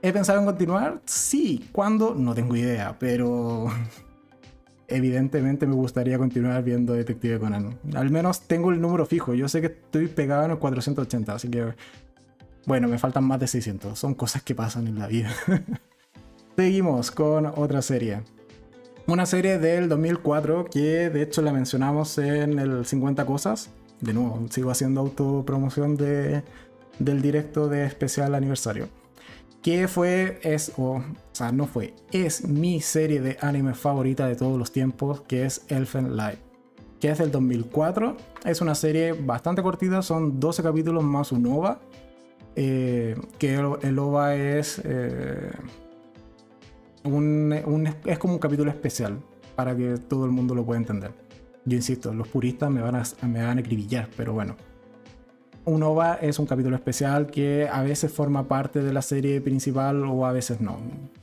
¿He 0.06 0.14
pensado 0.14 0.38
en 0.38 0.46
continuar? 0.46 1.02
Sí. 1.06 1.68
¿Cuándo? 1.72 2.14
No 2.14 2.36
tengo 2.36 2.56
idea. 2.56 2.96
Pero... 3.00 3.66
Evidentemente 4.88 5.66
me 5.66 5.74
gustaría 5.74 6.20
continuar 6.20 6.64
viendo 6.64 6.94
Detective 6.94 7.40
Conan. 7.40 7.80
Al 7.96 8.12
menos 8.12 8.42
tengo 8.42 8.70
el 8.70 8.80
número 8.80 9.08
fijo. 9.08 9.34
Yo 9.34 9.50
sé 9.50 9.62
que 9.62 9.68
estoy 9.68 10.06
pegado 10.06 10.46
en 10.46 10.52
el 10.52 10.60
480. 10.60 11.34
Así 11.34 11.50
que... 11.50 11.74
Bueno, 12.68 12.88
me 12.88 13.00
faltan 13.00 13.24
más 13.24 13.40
de 13.40 13.48
600. 13.48 13.98
Son 13.98 14.14
cosas 14.14 14.44
que 14.44 14.54
pasan 14.54 14.86
en 14.86 15.00
la 15.00 15.08
vida. 15.08 15.32
Seguimos 16.56 17.10
con 17.10 17.48
otra 17.48 17.82
serie. 17.82 18.22
Una 19.08 19.26
serie 19.26 19.58
del 19.58 19.90
2004 19.90 20.66
que 20.66 21.10
de 21.10 21.24
hecho 21.24 21.42
la 21.42 21.52
mencionamos 21.52 22.20
en 22.20 22.60
el 22.60 22.86
50 22.86 23.26
cosas. 23.26 23.72
De 24.02 24.14
nuevo, 24.14 24.46
sigo 24.52 24.70
haciendo 24.70 25.02
autopromoción 25.02 25.98
de, 25.98 26.44
del 27.00 27.24
directo 27.24 27.68
de 27.70 27.88
especial 27.88 28.36
aniversario. 28.36 28.88
Que 29.66 29.88
fue, 29.88 30.40
es, 30.44 30.72
o, 30.78 30.98
o 30.98 31.04
sea, 31.32 31.52
no 31.52 31.66
fue, 31.66 31.96
es 32.12 32.48
mi 32.48 32.82
serie 32.82 33.20
de 33.20 33.36
anime 33.42 33.74
favorita 33.74 34.28
de 34.28 34.36
todos 34.36 34.60
los 34.60 34.72
tiempos, 34.72 35.22
que 35.22 35.44
es 35.44 35.66
Elfen 35.70 36.16
Live. 36.16 36.38
Que 37.00 37.10
es 37.10 37.18
del 37.18 37.32
2004. 37.32 38.16
Es 38.46 38.62
una 38.62 38.76
serie 38.76 39.14
bastante 39.14 39.64
cortita, 39.64 40.04
son 40.04 40.40
12 40.40 40.62
capítulos 40.62 41.04
más 41.04 41.32
un 41.32 41.48
OVA. 41.48 41.80
eh, 42.56 43.16
que 43.40 43.56
el, 43.56 43.98
OVA 44.00 44.36
es... 44.36 44.80
eh, 44.86 45.50
un, 47.04 47.52
un- 47.66 47.88
es 48.06 48.20
como 48.20 48.34
un 48.34 48.40
capítulo 48.40 48.70
especial 48.70 49.18
para 49.56 49.76
que 49.76 49.98
todo 49.98 50.26
el 50.26 50.32
mundo 50.32 50.54
lo 50.54 50.64
pueda 50.64 50.80
entender. 50.80 51.12
Yo 51.66 51.76
insisto, 51.76 52.14
los 52.14 52.28
puristas 52.28 52.70
me 52.70 52.82
van 52.82 52.96
a, 52.96 53.04
me 53.28 53.44
van 53.44 53.58
a 53.58 53.62
acribillar, 53.62 54.10
pero 54.16 54.34
bueno. 54.34 54.56
Un 55.66 55.82
OVA 55.82 56.16
es 56.22 56.38
un 56.38 56.46
capítulo 56.46 56.76
especial 56.76 57.26
que 57.26 57.68
a 57.68 57.82
veces 57.82 58.14
forma 58.14 58.48
parte 58.48 58.84
de 58.84 58.94
la 58.94 59.02
serie 59.02 59.42
principal 59.42 60.04
o 60.04 60.28
a 60.28 60.32
veces 60.32 60.62
no. 60.62 60.78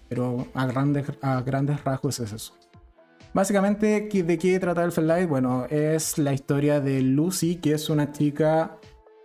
Pero 0.09 0.49
a 0.55 0.67
grandes, 0.67 1.07
a 1.23 1.41
grandes 1.43 1.85
rasgos 1.85 2.19
es 2.19 2.33
eso. 2.33 2.55
Básicamente, 3.33 4.09
¿de 4.13 4.39
qué 4.39 4.59
trata 4.59 4.85
el 4.85 5.07
Light? 5.07 5.29
Bueno, 5.29 5.67
es 5.71 6.19
la 6.19 6.33
historia 6.33 6.81
de 6.81 7.01
Lucy, 7.03 7.57
que 7.57 7.73
es 7.73 7.89
una 7.89 8.11
chica 8.11 8.79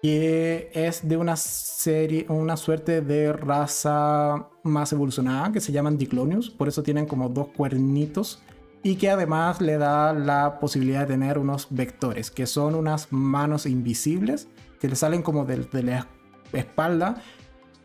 que 0.03 0.69
es 0.73 1.07
de 1.07 1.17
una 1.17 1.35
serie, 1.35 2.27
una 2.29 2.55
suerte 2.55 3.01
de 3.01 3.33
raza 3.33 4.47
más 4.63 4.93
evolucionada 4.93 5.51
que 5.51 5.59
se 5.59 5.71
llaman 5.71 5.97
Diclonius, 5.97 6.51
por 6.51 6.67
eso 6.67 6.83
tienen 6.83 7.07
como 7.07 7.27
dos 7.29 7.47
cuernitos 7.47 8.43
y 8.83 8.95
que 8.95 9.09
además 9.09 9.59
le 9.59 9.77
da 9.77 10.13
la 10.13 10.59
posibilidad 10.59 11.01
de 11.01 11.07
tener 11.07 11.39
unos 11.39 11.67
vectores, 11.71 12.29
que 12.29 12.45
son 12.45 12.75
unas 12.75 13.11
manos 13.11 13.65
invisibles 13.65 14.47
que 14.79 14.87
le 14.87 14.95
salen 14.95 15.21
como 15.21 15.45
de, 15.45 15.83
la 15.83 16.07
espalda 16.53 17.21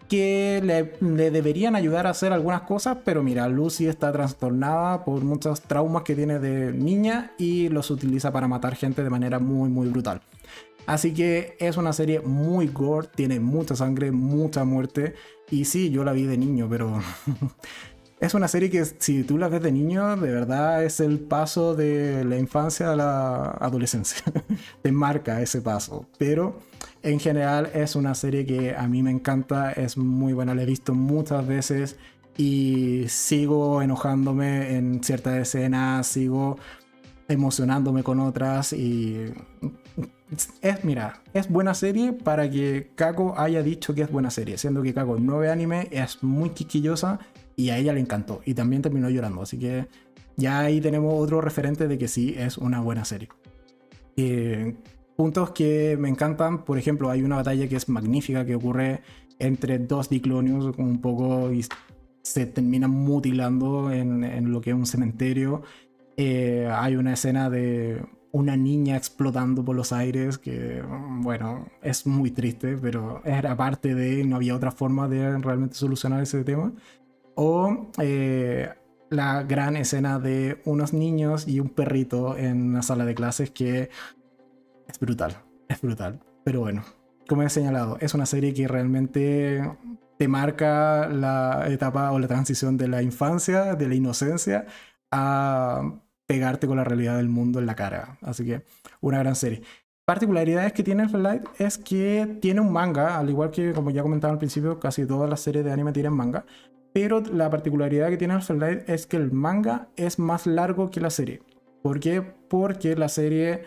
que 0.09 0.61
le, 0.63 0.93
le, 1.01 1.31
deberían 1.31 1.75
ayudar 1.75 2.07
a 2.07 2.11
hacer 2.11 2.33
algunas 2.33 2.63
cosas, 2.63 2.99
pero 3.03 3.23
mira, 3.23 3.49
Lucy 3.49 3.87
está 3.87 4.13
trastornada 4.13 5.05
por 5.05 5.25
muchos 5.25 5.63
traumas 5.63 6.03
que 6.03 6.15
tiene 6.15 6.39
de 6.39 6.73
niña 6.73 7.33
y 7.39 7.71
los 7.71 7.91
utiliza 7.91 8.31
para 8.31 8.47
matar 8.47 8.77
gente 8.77 9.03
de 9.03 9.11
manera 9.11 9.39
muy 9.39 9.71
muy 9.71 9.89
brutal. 9.89 10.21
Así 10.87 11.15
que 11.15 11.57
es 11.61 11.77
una 11.77 11.93
serie 11.93 12.21
muy 12.21 12.67
gore, 12.67 13.09
tiene 13.15 13.39
mucha 13.39 13.77
sangre, 13.77 14.11
mucha 14.11 14.65
muerte. 14.65 15.15
Y 15.51 15.65
sí, 15.67 15.91
yo 15.91 16.03
la 16.03 16.13
vi 16.13 16.25
de 16.25 16.37
niño, 16.37 16.67
pero 16.69 17.01
es 18.23 18.35
una 18.35 18.47
serie 18.47 18.71
que 18.71 18.85
si 18.85 19.25
tú 19.25 19.37
la 19.37 19.49
ves 19.49 19.63
de 19.63 19.73
niño, 19.73 20.17
de 20.17 20.31
verdad 20.31 20.85
es 20.85 21.01
el 21.01 21.19
paso 21.19 21.75
de 21.75 22.25
la 22.25 22.39
infancia 22.39 22.93
a 22.93 22.97
la 22.97 23.51
adolescencia. 23.51 24.23
Te 24.83 24.93
marca 24.93 25.43
ese 25.43 25.61
paso. 25.61 26.07
Pero 26.19 26.61
en 27.03 27.19
general 27.19 27.69
es 27.75 27.97
una 27.97 28.15
serie 28.15 28.47
que 28.47 28.77
a 28.77 28.87
mí 28.87 29.03
me 29.03 29.11
encanta, 29.11 29.73
es 29.73 29.97
muy 29.97 30.35
buena, 30.35 30.55
la 30.55 30.63
he 30.63 30.67
visto 30.67 30.95
muchas 30.95 31.45
veces 31.49 31.97
y 32.37 33.07
sigo 33.09 33.83
enojándome 33.83 34.77
en 34.77 35.03
ciertas 35.03 35.35
escenas, 35.39 36.07
sigo 36.07 36.59
emocionándome 37.27 38.05
con 38.05 38.21
otras 38.21 38.73
y 38.73 39.33
es, 40.61 40.85
mira, 40.85 41.21
es 41.35 41.49
buena 41.49 41.75
serie 41.75 42.13
para 42.13 42.49
que 42.49 42.93
Kako 42.95 43.35
haya 43.37 43.65
dicho 43.65 43.95
que 43.95 44.03
es 44.03 44.11
buena 44.13 44.31
serie, 44.31 44.59
siendo 44.59 44.81
que 44.81 44.95
Kako 44.95 45.19
no 45.19 45.39
ve 45.39 45.51
anime, 45.51 45.89
es 45.91 46.23
muy 46.23 46.51
quisquillosa 46.51 47.19
y 47.57 47.71
a 47.71 47.79
ella 47.79 47.93
le 47.93 48.01
encantó 48.01 48.41
y 48.45 48.55
también 48.55 48.83
terminó 48.83 49.11
llorando, 49.11 49.43
así 49.43 49.59
que 49.59 49.87
ya 50.37 50.61
ahí 50.61 50.81
tenemos 50.81 51.15
otro 51.15 51.41
referente 51.41 51.89
de 51.89 51.99
que 51.99 52.09
sí 52.09 52.35
es 52.37 52.59
una 52.59 52.81
buena 52.81 53.05
serie. 53.05 53.29
Eh, 54.17 54.75
puntos 55.17 55.51
que 55.51 55.97
me 55.99 56.09
encantan, 56.09 56.65
por 56.65 56.79
ejemplo, 56.79 57.11
hay 57.11 57.23
una 57.23 57.37
batalla 57.37 57.69
que 57.69 57.77
es 57.77 57.89
magnífica 57.89 58.45
que 58.45 58.55
ocurre 58.55 59.01
entre 59.39 59.79
dos 59.79 60.09
diclonios 60.09 60.75
un 60.79 61.01
poco 61.01 61.53
y 61.53 61.65
se 62.23 62.47
terminan 62.47 62.91
mutilando 62.91 63.91
en, 63.91 64.25
en 64.25 64.53
lo 64.53 64.61
que 64.61 64.71
es 64.71 64.77
un 64.77 64.87
cementerio. 64.87 65.63
Eh, 66.17 66.69
hay 66.71 66.97
una 66.97 67.15
escena 67.15 67.51
de 67.51 68.03
una 68.33 68.57
niña 68.57 68.97
explotando 68.97 69.65
por 69.65 69.77
los 69.77 69.93
aires, 69.93 70.39
que 70.39 70.83
bueno, 71.21 71.67
es 71.83 72.07
muy 72.07 72.31
triste, 72.31 72.79
pero 72.81 73.21
era 73.25 73.55
parte 73.57 73.95
de, 73.95 74.25
no 74.25 74.37
había 74.37 74.57
otra 74.57 74.71
forma 74.71 75.07
de 75.07 75.39
realmente 75.39 75.75
solucionar 75.75 76.23
ese 76.23 76.43
tema. 76.43 76.73
O 77.35 77.89
eh, 77.99 78.71
la 79.11 79.43
gran 79.43 79.77
escena 79.77 80.19
de 80.19 80.61
unos 80.65 80.93
niños 80.93 81.47
y 81.47 81.61
un 81.61 81.69
perrito 81.69 82.37
en 82.37 82.71
una 82.71 82.83
sala 82.83 83.05
de 83.05 83.15
clases 83.15 83.51
que 83.51 83.91
es 84.89 84.99
brutal, 84.99 85.37
es 85.69 85.81
brutal. 85.81 86.21
Pero 86.45 86.61
bueno, 86.61 86.83
como 87.29 87.43
he 87.43 87.51
señalado, 87.51 87.99
es 88.01 88.15
una 88.15 88.27
serie 88.27 88.55
que 88.55 88.69
realmente 88.69 89.63
te 90.19 90.29
marca 90.29 91.09
la 91.09 91.67
etapa 91.69 92.13
o 92.13 92.19
la 92.19 92.29
transición 92.29 92.77
de 92.77 92.89
la 92.89 93.03
infancia, 93.03 93.75
de 93.75 93.89
la 93.89 93.95
inocencia, 93.95 94.67
a 95.11 96.01
pegarte 96.27 96.67
con 96.67 96.77
la 96.77 96.85
realidad 96.85 97.17
del 97.17 97.29
mundo 97.29 97.59
en 97.59 97.67
la 97.67 97.75
cara. 97.75 98.19
Así 98.23 98.45
que 98.45 98.65
una 99.01 99.19
gran 99.19 99.37
serie. 99.37 99.63
Particularidades 100.05 100.73
que 100.73 100.83
tiene 100.83 101.07
Light 101.07 101.45
es 101.59 101.79
que 101.79 102.39
tiene 102.41 102.61
un 102.61 102.73
manga, 102.73 103.19
al 103.19 103.31
igual 103.31 103.51
que 103.51 103.73
como 103.73 103.91
ya 103.91 104.03
comentaba 104.03 104.33
al 104.33 104.39
principio, 104.39 104.81
casi 104.81 105.07
todas 105.07 105.31
las 105.31 105.41
series 105.41 105.65
de 105.65 105.73
anime 105.73 105.93
tienen 105.93 106.13
manga. 106.13 106.45
Pero 106.93 107.21
la 107.21 107.49
particularidad 107.51 108.11
que 108.11 108.17
tiene 108.17 108.39
Light 108.39 108.89
es 108.89 109.07
que 109.07 109.17
el 109.17 109.33
manga 109.33 109.89
es 109.97 110.19
más 110.19 110.47
largo 110.47 110.91
que 110.91 111.01
la 111.01 111.11
serie. 111.11 111.43
¿Por 111.83 112.01
qué? 112.01 112.23
Porque 112.23 112.95
la 112.97 113.09
serie, 113.09 113.63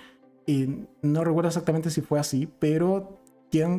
y 0.46 0.86
no 1.02 1.24
recuerdo 1.24 1.48
exactamente 1.48 1.90
si 1.90 2.02
fue 2.02 2.20
así, 2.20 2.48
pero 2.60 3.20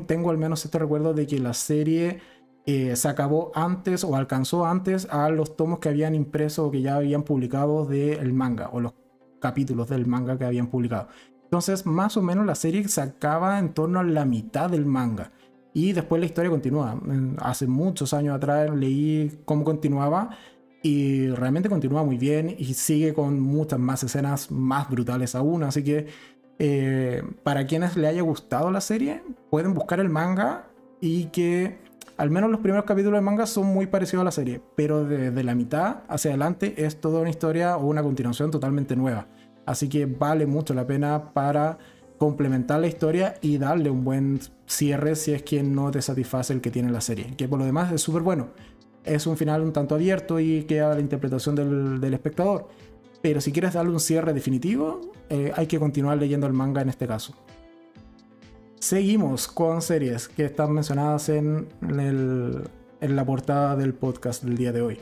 tengo 0.06 0.30
al 0.30 0.38
menos 0.38 0.64
este 0.64 0.78
recuerdo 0.78 1.14
de 1.14 1.26
que 1.26 1.38
la 1.38 1.52
serie 1.52 2.20
eh, 2.66 2.96
se 2.96 3.08
acabó 3.08 3.52
antes 3.54 4.04
o 4.04 4.16
alcanzó 4.16 4.66
antes 4.66 5.06
a 5.10 5.28
los 5.28 5.56
tomos 5.56 5.78
que 5.78 5.88
habían 5.88 6.14
impreso 6.14 6.66
o 6.66 6.70
que 6.70 6.82
ya 6.82 6.96
habían 6.96 7.22
publicado 7.22 7.84
del 7.84 8.32
manga 8.32 8.70
o 8.72 8.80
los 8.80 8.94
capítulos 9.40 9.88
del 9.88 10.06
manga 10.06 10.38
que 10.38 10.44
habían 10.44 10.68
publicado. 10.68 11.08
Entonces, 11.44 11.86
más 11.86 12.16
o 12.16 12.22
menos 12.22 12.44
la 12.44 12.56
serie 12.56 12.86
se 12.88 13.00
acaba 13.00 13.58
en 13.58 13.72
torno 13.72 14.00
a 14.00 14.04
la 14.04 14.24
mitad 14.24 14.68
del 14.68 14.84
manga. 14.84 15.30
Y 15.76 15.92
después 15.92 16.20
la 16.20 16.24
historia 16.24 16.50
continúa. 16.50 16.98
Hace 17.36 17.66
muchos 17.66 18.14
años 18.14 18.34
atrás 18.34 18.74
leí 18.74 19.42
cómo 19.44 19.62
continuaba 19.62 20.30
y 20.82 21.28
realmente 21.28 21.68
continúa 21.68 22.02
muy 22.02 22.16
bien 22.16 22.56
y 22.56 22.72
sigue 22.72 23.12
con 23.12 23.38
muchas 23.40 23.78
más 23.78 24.02
escenas 24.02 24.50
más 24.50 24.88
brutales 24.88 25.34
aún. 25.34 25.64
Así 25.64 25.84
que 25.84 26.06
eh, 26.58 27.22
para 27.42 27.66
quienes 27.66 27.94
le 27.94 28.06
haya 28.06 28.22
gustado 28.22 28.70
la 28.70 28.80
serie, 28.80 29.22
pueden 29.50 29.74
buscar 29.74 30.00
el 30.00 30.08
manga 30.08 30.64
y 30.98 31.26
que 31.26 31.76
al 32.16 32.30
menos 32.30 32.50
los 32.50 32.60
primeros 32.60 32.86
capítulos 32.86 33.18
de 33.18 33.20
manga 33.20 33.44
son 33.44 33.66
muy 33.66 33.86
parecidos 33.86 34.22
a 34.22 34.24
la 34.24 34.30
serie, 34.30 34.62
pero 34.76 35.04
desde 35.04 35.44
la 35.44 35.54
mitad 35.54 36.04
hacia 36.08 36.30
adelante 36.30 36.86
es 36.86 37.02
toda 37.02 37.20
una 37.20 37.28
historia 37.28 37.76
o 37.76 37.86
una 37.86 38.02
continuación 38.02 38.50
totalmente 38.50 38.96
nueva. 38.96 39.26
Así 39.66 39.90
que 39.90 40.06
vale 40.06 40.46
mucho 40.46 40.72
la 40.72 40.86
pena 40.86 41.34
para 41.34 41.76
complementar 42.18 42.80
la 42.80 42.86
historia 42.86 43.36
y 43.40 43.58
darle 43.58 43.90
un 43.90 44.04
buen 44.04 44.40
cierre 44.66 45.16
si 45.16 45.32
es 45.32 45.42
que 45.42 45.62
no 45.62 45.90
te 45.90 46.02
satisface 46.02 46.52
el 46.52 46.60
que 46.60 46.70
tiene 46.70 46.90
la 46.90 47.00
serie, 47.00 47.34
que 47.36 47.48
por 47.48 47.58
lo 47.58 47.64
demás 47.64 47.92
es 47.92 48.00
súper 48.00 48.22
bueno. 48.22 48.48
Es 49.04 49.26
un 49.26 49.36
final 49.36 49.62
un 49.62 49.72
tanto 49.72 49.94
abierto 49.94 50.40
y 50.40 50.64
queda 50.64 50.94
la 50.94 51.00
interpretación 51.00 51.54
del, 51.54 52.12
espectador. 52.12 52.68
Pero 53.22 53.40
si 53.40 53.52
quieres 53.52 53.74
darle 53.74 53.92
un 53.92 54.00
cierre 54.00 54.32
definitivo, 54.32 55.12
eh, 55.28 55.52
hay 55.54 55.66
que 55.66 55.78
continuar 55.78 56.18
leyendo 56.18 56.46
el 56.46 56.52
manga 56.52 56.82
en 56.82 56.88
este 56.88 57.06
caso. 57.06 57.34
Seguimos 58.80 59.48
con 59.48 59.80
series 59.80 60.28
que 60.28 60.44
están 60.44 60.72
mencionadas 60.72 61.28
en, 61.28 61.68
en 61.80 63.16
la 63.16 63.24
portada 63.24 63.76
del 63.76 63.94
podcast 63.94 64.42
del 64.42 64.56
día 64.56 64.72
de 64.72 64.82
hoy. 64.82 64.98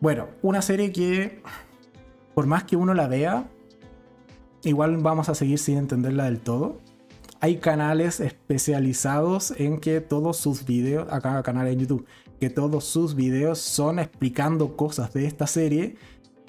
Bueno, 0.00 0.28
una 0.42 0.60
serie 0.60 0.92
que, 0.92 1.40
por 2.34 2.46
más 2.46 2.64
que 2.64 2.76
uno 2.76 2.92
la 2.92 3.08
vea, 3.08 3.48
igual 4.64 4.96
vamos 4.98 5.28
a 5.28 5.34
seguir 5.34 5.58
sin 5.58 5.78
entenderla 5.78 6.24
del 6.24 6.40
todo. 6.40 6.80
Hay 7.40 7.58
canales 7.58 8.20
especializados 8.20 9.52
en 9.58 9.78
que 9.78 10.00
todos 10.00 10.38
sus 10.38 10.64
videos, 10.64 11.06
acá 11.12 11.42
canales 11.42 11.74
en 11.74 11.80
YouTube, 11.80 12.06
que 12.40 12.48
todos 12.50 12.84
sus 12.84 13.14
videos 13.14 13.58
son 13.58 13.98
explicando 13.98 14.76
cosas 14.76 15.12
de 15.12 15.26
esta 15.26 15.46
serie 15.46 15.96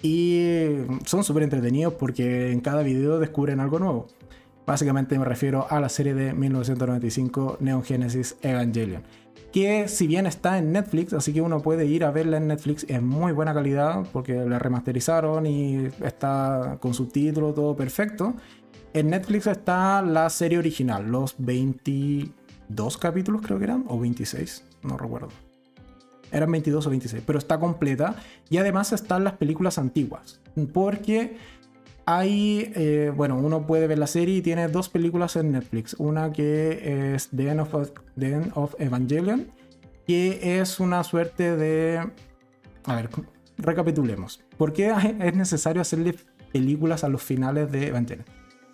y 0.02 0.76
son 1.06 1.24
súper 1.24 1.44
entretenidos 1.44 1.94
porque 1.96 2.52
en 2.52 2.62
cada 2.62 2.84
video 2.84 3.20
descubren 3.20 3.60
algo 3.60 3.80
nuevo. 3.80 4.08
Básicamente 4.66 5.20
me 5.20 5.26
refiero 5.26 5.68
a 5.70 5.80
la 5.80 5.90
serie 5.90 6.14
de 6.14 6.34
1995 6.34 7.58
Neon 7.60 7.84
Genesis 7.84 8.38
Evangelion. 8.42 9.04
Que 9.56 9.88
si 9.88 10.06
bien 10.06 10.26
está 10.26 10.58
en 10.58 10.74
Netflix, 10.74 11.14
así 11.14 11.32
que 11.32 11.40
uno 11.40 11.62
puede 11.62 11.86
ir 11.86 12.04
a 12.04 12.12
verla 12.12 12.36
en 12.36 12.48
Netflix 12.48 12.86
en 12.90 13.08
muy 13.08 13.32
buena 13.32 13.54
calidad 13.54 14.06
porque 14.12 14.34
la 14.34 14.60
remasterizaron 14.60 15.46
y 15.46 15.88
está 16.04 16.78
con 16.82 16.94
subtítulos, 16.94 17.56
todo 17.56 17.74
perfecto. 17.74 18.34
En 18.92 19.12
Netflix 19.12 19.48
está 19.48 20.02
la 20.02 20.30
serie 20.30 20.58
original, 20.58 21.10
los 21.10 21.36
22 21.38 22.98
capítulos 22.98 23.44
creo 23.44 23.58
que 23.58 23.64
eran, 23.64 23.86
o 23.88 23.98
26, 23.98 24.66
no 24.84 24.98
recuerdo. 24.98 25.30
Eran 26.34 26.52
22 26.52 26.88
o 26.88 26.90
26, 26.90 27.24
pero 27.26 27.40
está 27.40 27.58
completa. 27.58 28.16
Y 28.50 28.58
además 28.58 28.92
están 28.92 29.24
las 29.24 29.34
películas 29.34 29.78
antiguas. 29.78 30.42
Porque 30.74 31.38
hay, 32.06 32.72
eh, 32.76 33.12
bueno, 33.16 33.38
uno 33.38 33.66
puede 33.66 33.88
ver 33.88 33.98
la 33.98 34.08
serie 34.08 34.38
y 34.38 34.42
tiene 34.42 34.68
dos 34.68 34.90
películas 34.90 35.36
en 35.36 35.52
Netflix. 35.52 35.96
Una 35.98 36.32
que 36.32 37.14
es 37.16 37.30
The 37.36 37.50
End 37.50 37.60
of, 37.62 37.92
The 38.18 38.52
of 38.54 38.76
Evangelion, 38.80 39.48
que 40.06 40.60
es 40.60 40.80
una 40.80 41.04
suerte 41.04 41.56
de... 41.56 42.08
A 42.84 42.96
ver, 42.96 43.10
recapitulemos. 43.58 44.44
¿Por 44.58 44.74
qué 44.74 44.94
es 45.20 45.36
necesario 45.36 45.82
hacerle 45.82 46.16
películas 46.54 47.04
a 47.04 47.10
los 47.10 47.24
finales 47.24 47.72
de 47.72 47.88
Evangelion? 47.88 48.26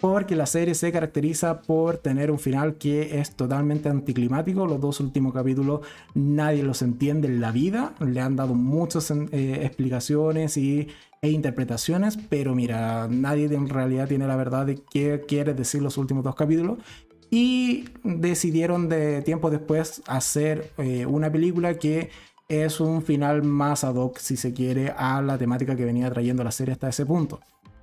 Porque 0.01 0.35
la 0.35 0.47
serie 0.47 0.73
se 0.73 0.91
caracteriza 0.91 1.61
por 1.61 1.97
tener 1.97 2.31
un 2.31 2.39
final 2.39 2.75
que 2.75 3.19
es 3.19 3.35
totalmente 3.35 3.87
anticlimático. 3.87 4.65
Los 4.65 4.81
dos 4.81 4.99
últimos 4.99 5.33
capítulos 5.33 5.81
nadie 6.15 6.63
los 6.63 6.81
entiende 6.81 7.27
en 7.27 7.39
la 7.39 7.51
vida. 7.51 7.93
Le 7.99 8.19
han 8.19 8.35
dado 8.35 8.55
muchas 8.55 9.11
eh, 9.11 9.59
explicaciones 9.63 10.57
y 10.57 10.87
e 11.23 11.29
interpretaciones, 11.29 12.17
pero 12.17 12.55
mira, 12.55 13.07
nadie 13.07 13.45
en 13.45 13.69
realidad 13.69 14.07
tiene 14.07 14.25
la 14.25 14.35
verdad 14.35 14.65
de 14.65 14.81
qué 14.89 15.21
quiere 15.27 15.53
decir 15.53 15.83
los 15.83 15.97
últimos 15.97 16.23
dos 16.23 16.33
capítulos. 16.33 16.79
Y 17.29 17.85
decidieron 18.03 18.89
de 18.89 19.21
tiempo 19.21 19.51
después 19.51 20.01
hacer 20.07 20.71
eh, 20.79 21.05
una 21.05 21.31
película 21.31 21.75
que 21.75 22.09
es 22.49 22.79
un 22.81 23.03
final 23.03 23.43
más 23.43 23.83
ad 23.83 23.95
hoc, 23.95 24.17
si 24.17 24.35
se 24.35 24.51
quiere, 24.51 24.93
a 24.97 25.21
la 25.21 25.37
temática 25.37 25.75
que 25.75 25.85
venía 25.85 26.09
trayendo 26.09 26.43
la 26.43 26.51
serie 26.51 26.73
hasta 26.73 26.89
ese 26.89 27.05
punto. 27.05 27.39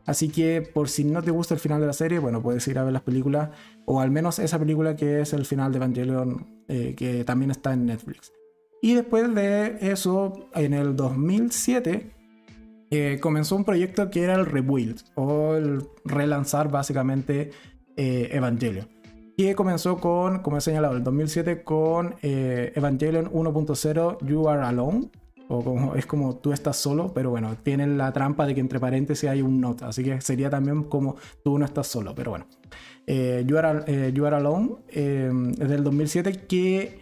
Así 0.09 0.31
que 0.31 0.63
por 0.63 0.89
si 0.89 1.05
no 1.05 1.23
te 1.23 1.31
gusta 1.31 1.53
el 1.53 1.61
final 1.61 1.83
de 1.83 1.87
la 1.87 1.93
serie, 1.93 2.19
bueno, 2.19 2.41
puedes 2.41 2.67
ir 2.67 2.79
a 2.79 2.83
ver 2.83 2.95
las 2.95 3.03
películas, 3.03 3.51
o 3.85 4.01
al 4.01 4.11
menos 4.11 4.39
esa 4.39 4.59
película 4.59 4.97
que 4.97 5.21
es 5.21 5.35
el 5.35 5.45
final 5.45 5.71
de 5.71 5.77
Evangelion, 5.77 6.65
eh, 6.67 6.95
que 6.97 7.25
también 7.25 7.51
está 7.51 7.75
en 7.75 7.85
Netflix. 7.85 8.33
Y 8.81 8.95
después 8.95 9.35
de 9.35 9.77
eso, 9.83 10.49
en 10.55 10.73
el 10.73 10.97
2007, 10.97 12.11
eh, 12.91 13.19
comenzó 13.21 13.55
un 13.55 13.67
proyecto 13.67 14.09
que 14.09 14.23
era 14.23 14.35
el 14.37 14.47
Rebuild, 14.47 15.03
o 15.15 15.57
el 15.57 15.83
relanzar 16.07 16.71
básicamente 16.71 17.51
eh, 17.99 18.31
Evangelion. 18.33 18.89
Que 19.37 19.55
comenzó 19.55 19.99
con, 19.99 20.39
como 20.39 20.57
he 20.57 20.63
señalado, 20.63 20.97
el 20.97 21.05
2007 21.05 21.65
con 21.65 22.15
Evangelion 22.23 23.31
1.0 23.31 24.27
You 24.27 24.49
Are 24.49 24.63
Alone, 24.63 25.11
o 25.49 25.65
como, 25.65 25.95
es 25.95 26.07
como 26.07 26.37
tú 26.37 26.53
estás 26.53 26.77
solo, 26.77 27.13
pero 27.15 27.31
bueno, 27.31 27.57
tienen 27.63 27.99
la 27.99 28.13
trampa 28.13 28.47
de 28.47 28.55
que 28.55 28.61
entre 28.61 28.79
paréntesis 28.79 29.29
hay 29.29 29.43
un 29.43 29.61
not, 29.61 29.83
así 29.83 30.05
que 30.05 30.21
sería 30.21 30.51
también 30.51 30.85
como 30.85 31.17
tú 31.43 31.59
no 31.59 31.65
estás 31.65 31.87
solo, 31.87 32.15
pero 32.15 32.33
bueno. 32.33 32.47
Eh, 33.07 33.45
you, 33.47 33.57
Are, 33.57 33.83
eh, 33.87 34.13
you, 34.13 34.27
Are, 34.27 34.37
Alone 34.37 34.77
eh, 34.91 35.33
es 35.59 35.69
del 35.69 35.83
2007 35.83 36.45
que 36.47 37.01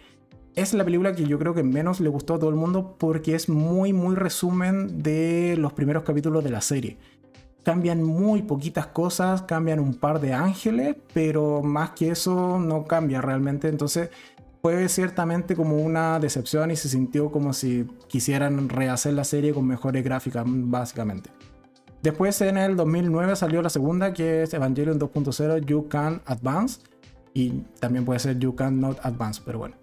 es 0.55 0.73
la 0.73 0.85
película 0.85 1.13
que 1.13 1.25
yo 1.25 1.37
creo 1.37 1.53
que 1.53 1.63
menos 1.63 1.99
le 1.99 2.07
gustó 2.07 2.35
a 2.35 2.39
todo 2.39 2.49
el 2.49 2.55
mundo 2.55 2.95
porque 2.97 3.35
es 3.35 3.49
muy 3.49 3.91
muy 3.91 4.15
resumen 4.15 5.03
de 5.03 5.55
los 5.57 5.73
primeros 5.73 6.03
capítulos 6.03 6.45
de 6.45 6.49
la 6.49 6.61
serie. 6.61 6.97
Cambian 7.63 8.01
muy 8.01 8.43
poquitas 8.43 8.87
cosas, 8.87 9.41
cambian 9.41 9.81
un 9.81 9.95
par 9.95 10.21
de 10.21 10.33
ángeles, 10.33 10.95
pero 11.13 11.61
más 11.61 11.89
que 11.89 12.11
eso 12.11 12.57
no 12.57 12.85
cambia 12.85 13.19
realmente, 13.19 13.67
entonces 13.67 14.09
fue 14.61 14.87
ciertamente 14.89 15.55
como 15.55 15.77
una 15.77 16.19
decepción 16.19 16.71
y 16.71 16.75
se 16.75 16.89
sintió 16.89 17.31
como 17.31 17.53
si 17.53 17.85
quisieran 18.07 18.69
rehacer 18.69 19.13
la 19.13 19.23
serie 19.23 19.53
con 19.53 19.65
mejores 19.65 20.03
gráficas, 20.03 20.43
básicamente. 20.45 21.29
Después 22.01 22.39
en 22.41 22.57
el 22.57 22.75
2009 22.75 23.35
salió 23.35 23.61
la 23.61 23.69
segunda 23.69 24.13
que 24.13 24.43
es 24.43 24.53
Evangelion 24.53 24.99
2.0 24.99 25.65
You 25.65 25.87
Can 25.87 26.21
Advance 26.25 26.81
y 27.33 27.63
también 27.79 28.05
puede 28.05 28.19
ser 28.19 28.39
You 28.39 28.55
Can 28.55 28.79
Not 28.79 28.99
Advance, 29.03 29.41
pero 29.45 29.59
bueno. 29.59 29.75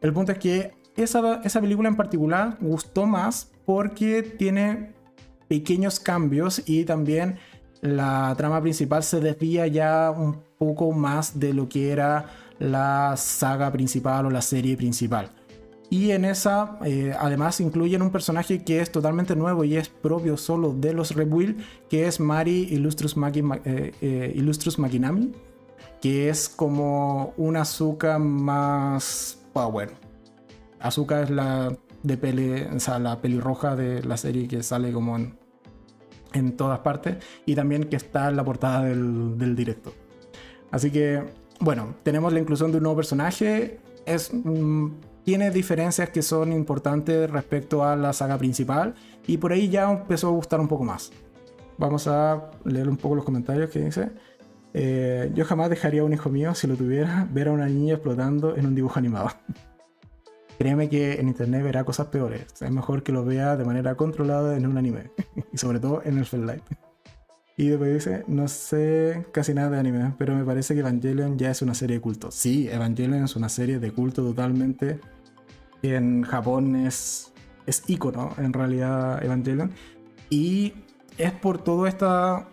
El 0.00 0.12
punto 0.12 0.32
es 0.32 0.38
que 0.38 0.72
esa, 0.96 1.40
esa 1.42 1.60
película 1.60 1.88
en 1.88 1.96
particular 1.96 2.56
gustó 2.60 3.06
más 3.06 3.50
porque 3.64 4.22
tiene 4.22 4.94
pequeños 5.48 6.00
cambios 6.00 6.62
y 6.66 6.84
también 6.84 7.38
la 7.80 8.34
trama 8.36 8.60
principal 8.60 9.02
se 9.02 9.20
desvía 9.20 9.66
ya 9.66 10.10
un 10.10 10.40
poco 10.58 10.92
más 10.92 11.38
de 11.38 11.54
lo 11.54 11.68
que 11.68 11.90
era 11.90 12.26
la 12.58 13.14
saga 13.16 13.70
principal 13.72 14.26
o 14.26 14.30
la 14.30 14.42
serie 14.42 14.76
principal. 14.76 15.30
Y 15.90 16.10
en 16.10 16.26
esa, 16.26 16.78
eh, 16.84 17.14
además, 17.18 17.60
incluyen 17.60 18.02
un 18.02 18.10
personaje 18.10 18.62
que 18.62 18.80
es 18.80 18.92
totalmente 18.92 19.34
nuevo 19.34 19.64
y 19.64 19.76
es 19.76 19.88
propio 19.88 20.36
solo 20.36 20.74
de 20.74 20.92
los 20.92 21.14
Rebuild, 21.14 21.62
que 21.88 22.06
es 22.06 22.20
Mari 22.20 22.68
Illustrus, 22.70 23.16
Magi, 23.16 23.42
eh, 23.64 23.92
eh, 24.02 24.52
Maginami, 24.76 25.32
que 26.02 26.28
es 26.28 26.48
como 26.50 27.32
una 27.38 27.62
Azuka 27.62 28.18
más 28.18 29.38
power. 29.54 29.92
Azuka 30.78 31.22
es 31.22 31.30
la 31.30 31.74
de 32.02 32.16
pele, 32.18 32.68
o 32.68 32.80
sea, 32.80 32.98
la 32.98 33.20
pelirroja 33.20 33.74
de 33.74 34.02
la 34.02 34.18
serie 34.18 34.46
que 34.46 34.62
sale 34.62 34.92
como 34.92 35.16
en, 35.16 35.38
en 36.34 36.56
todas 36.56 36.80
partes 36.80 37.16
y 37.46 37.54
también 37.54 37.84
que 37.84 37.96
está 37.96 38.28
en 38.28 38.36
la 38.36 38.44
portada 38.44 38.84
del, 38.84 39.38
del 39.38 39.56
directo. 39.56 39.94
Así 40.70 40.90
que 40.90 41.24
bueno, 41.60 41.94
tenemos 42.02 42.32
la 42.32 42.40
inclusión 42.40 42.70
de 42.70 42.78
un 42.78 42.84
nuevo 42.84 42.96
personaje. 42.96 43.80
Es, 44.06 44.32
mm, 44.32 44.90
tiene 45.24 45.50
diferencias 45.50 46.10
que 46.10 46.22
son 46.22 46.52
importantes 46.52 47.30
respecto 47.30 47.84
a 47.84 47.96
la 47.96 48.12
saga 48.12 48.38
principal. 48.38 48.94
Y 49.26 49.36
por 49.36 49.52
ahí 49.52 49.68
ya 49.68 49.90
empezó 49.90 50.28
a 50.28 50.30
gustar 50.30 50.60
un 50.60 50.68
poco 50.68 50.84
más. 50.84 51.10
Vamos 51.76 52.08
a 52.08 52.50
leer 52.64 52.88
un 52.88 52.96
poco 52.96 53.14
los 53.14 53.24
comentarios 53.24 53.70
que 53.70 53.80
dice. 53.80 54.10
Eh, 54.74 55.30
yo 55.34 55.44
jamás 55.44 55.70
dejaría 55.70 56.02
a 56.02 56.04
un 56.04 56.12
hijo 56.12 56.28
mío, 56.28 56.54
si 56.54 56.66
lo 56.66 56.76
tuviera, 56.76 57.26
ver 57.32 57.48
a 57.48 57.52
una 57.52 57.66
niña 57.66 57.94
explotando 57.94 58.56
en 58.56 58.66
un 58.66 58.74
dibujo 58.74 58.98
animado. 58.98 59.30
Créeme 60.58 60.88
que 60.88 61.20
en 61.20 61.28
internet 61.28 61.62
verá 61.62 61.84
cosas 61.84 62.08
peores. 62.08 62.46
Es 62.60 62.70
mejor 62.70 63.02
que 63.04 63.12
lo 63.12 63.24
vea 63.24 63.56
de 63.56 63.64
manera 63.64 63.94
controlada 63.94 64.56
en 64.56 64.66
un 64.66 64.76
anime. 64.76 65.10
y 65.52 65.58
sobre 65.58 65.78
todo 65.78 66.02
en 66.04 66.18
el 66.18 66.46
Light. 66.46 66.64
Y 67.58 67.70
después 67.70 67.92
dice, 67.92 68.22
no 68.28 68.46
sé 68.46 69.26
casi 69.32 69.52
nada 69.52 69.70
de 69.70 69.78
anime, 69.80 70.14
pero 70.16 70.32
me 70.36 70.44
parece 70.44 70.74
que 70.74 70.80
Evangelion 70.80 71.36
ya 71.36 71.50
es 71.50 71.60
una 71.60 71.74
serie 71.74 71.96
de 71.96 72.00
culto. 72.00 72.30
Sí, 72.30 72.68
Evangelion 72.68 73.24
es 73.24 73.34
una 73.34 73.48
serie 73.48 73.80
de 73.80 73.90
culto 73.90 74.22
totalmente. 74.22 75.00
En 75.82 76.22
Japón 76.22 76.76
es, 76.76 77.32
es 77.66 77.82
ícono, 77.88 78.32
en 78.38 78.52
realidad, 78.52 79.24
Evangelion. 79.24 79.72
Y 80.30 80.72
es 81.16 81.32
por 81.32 81.58
toda 81.58 81.88
esta 81.88 82.48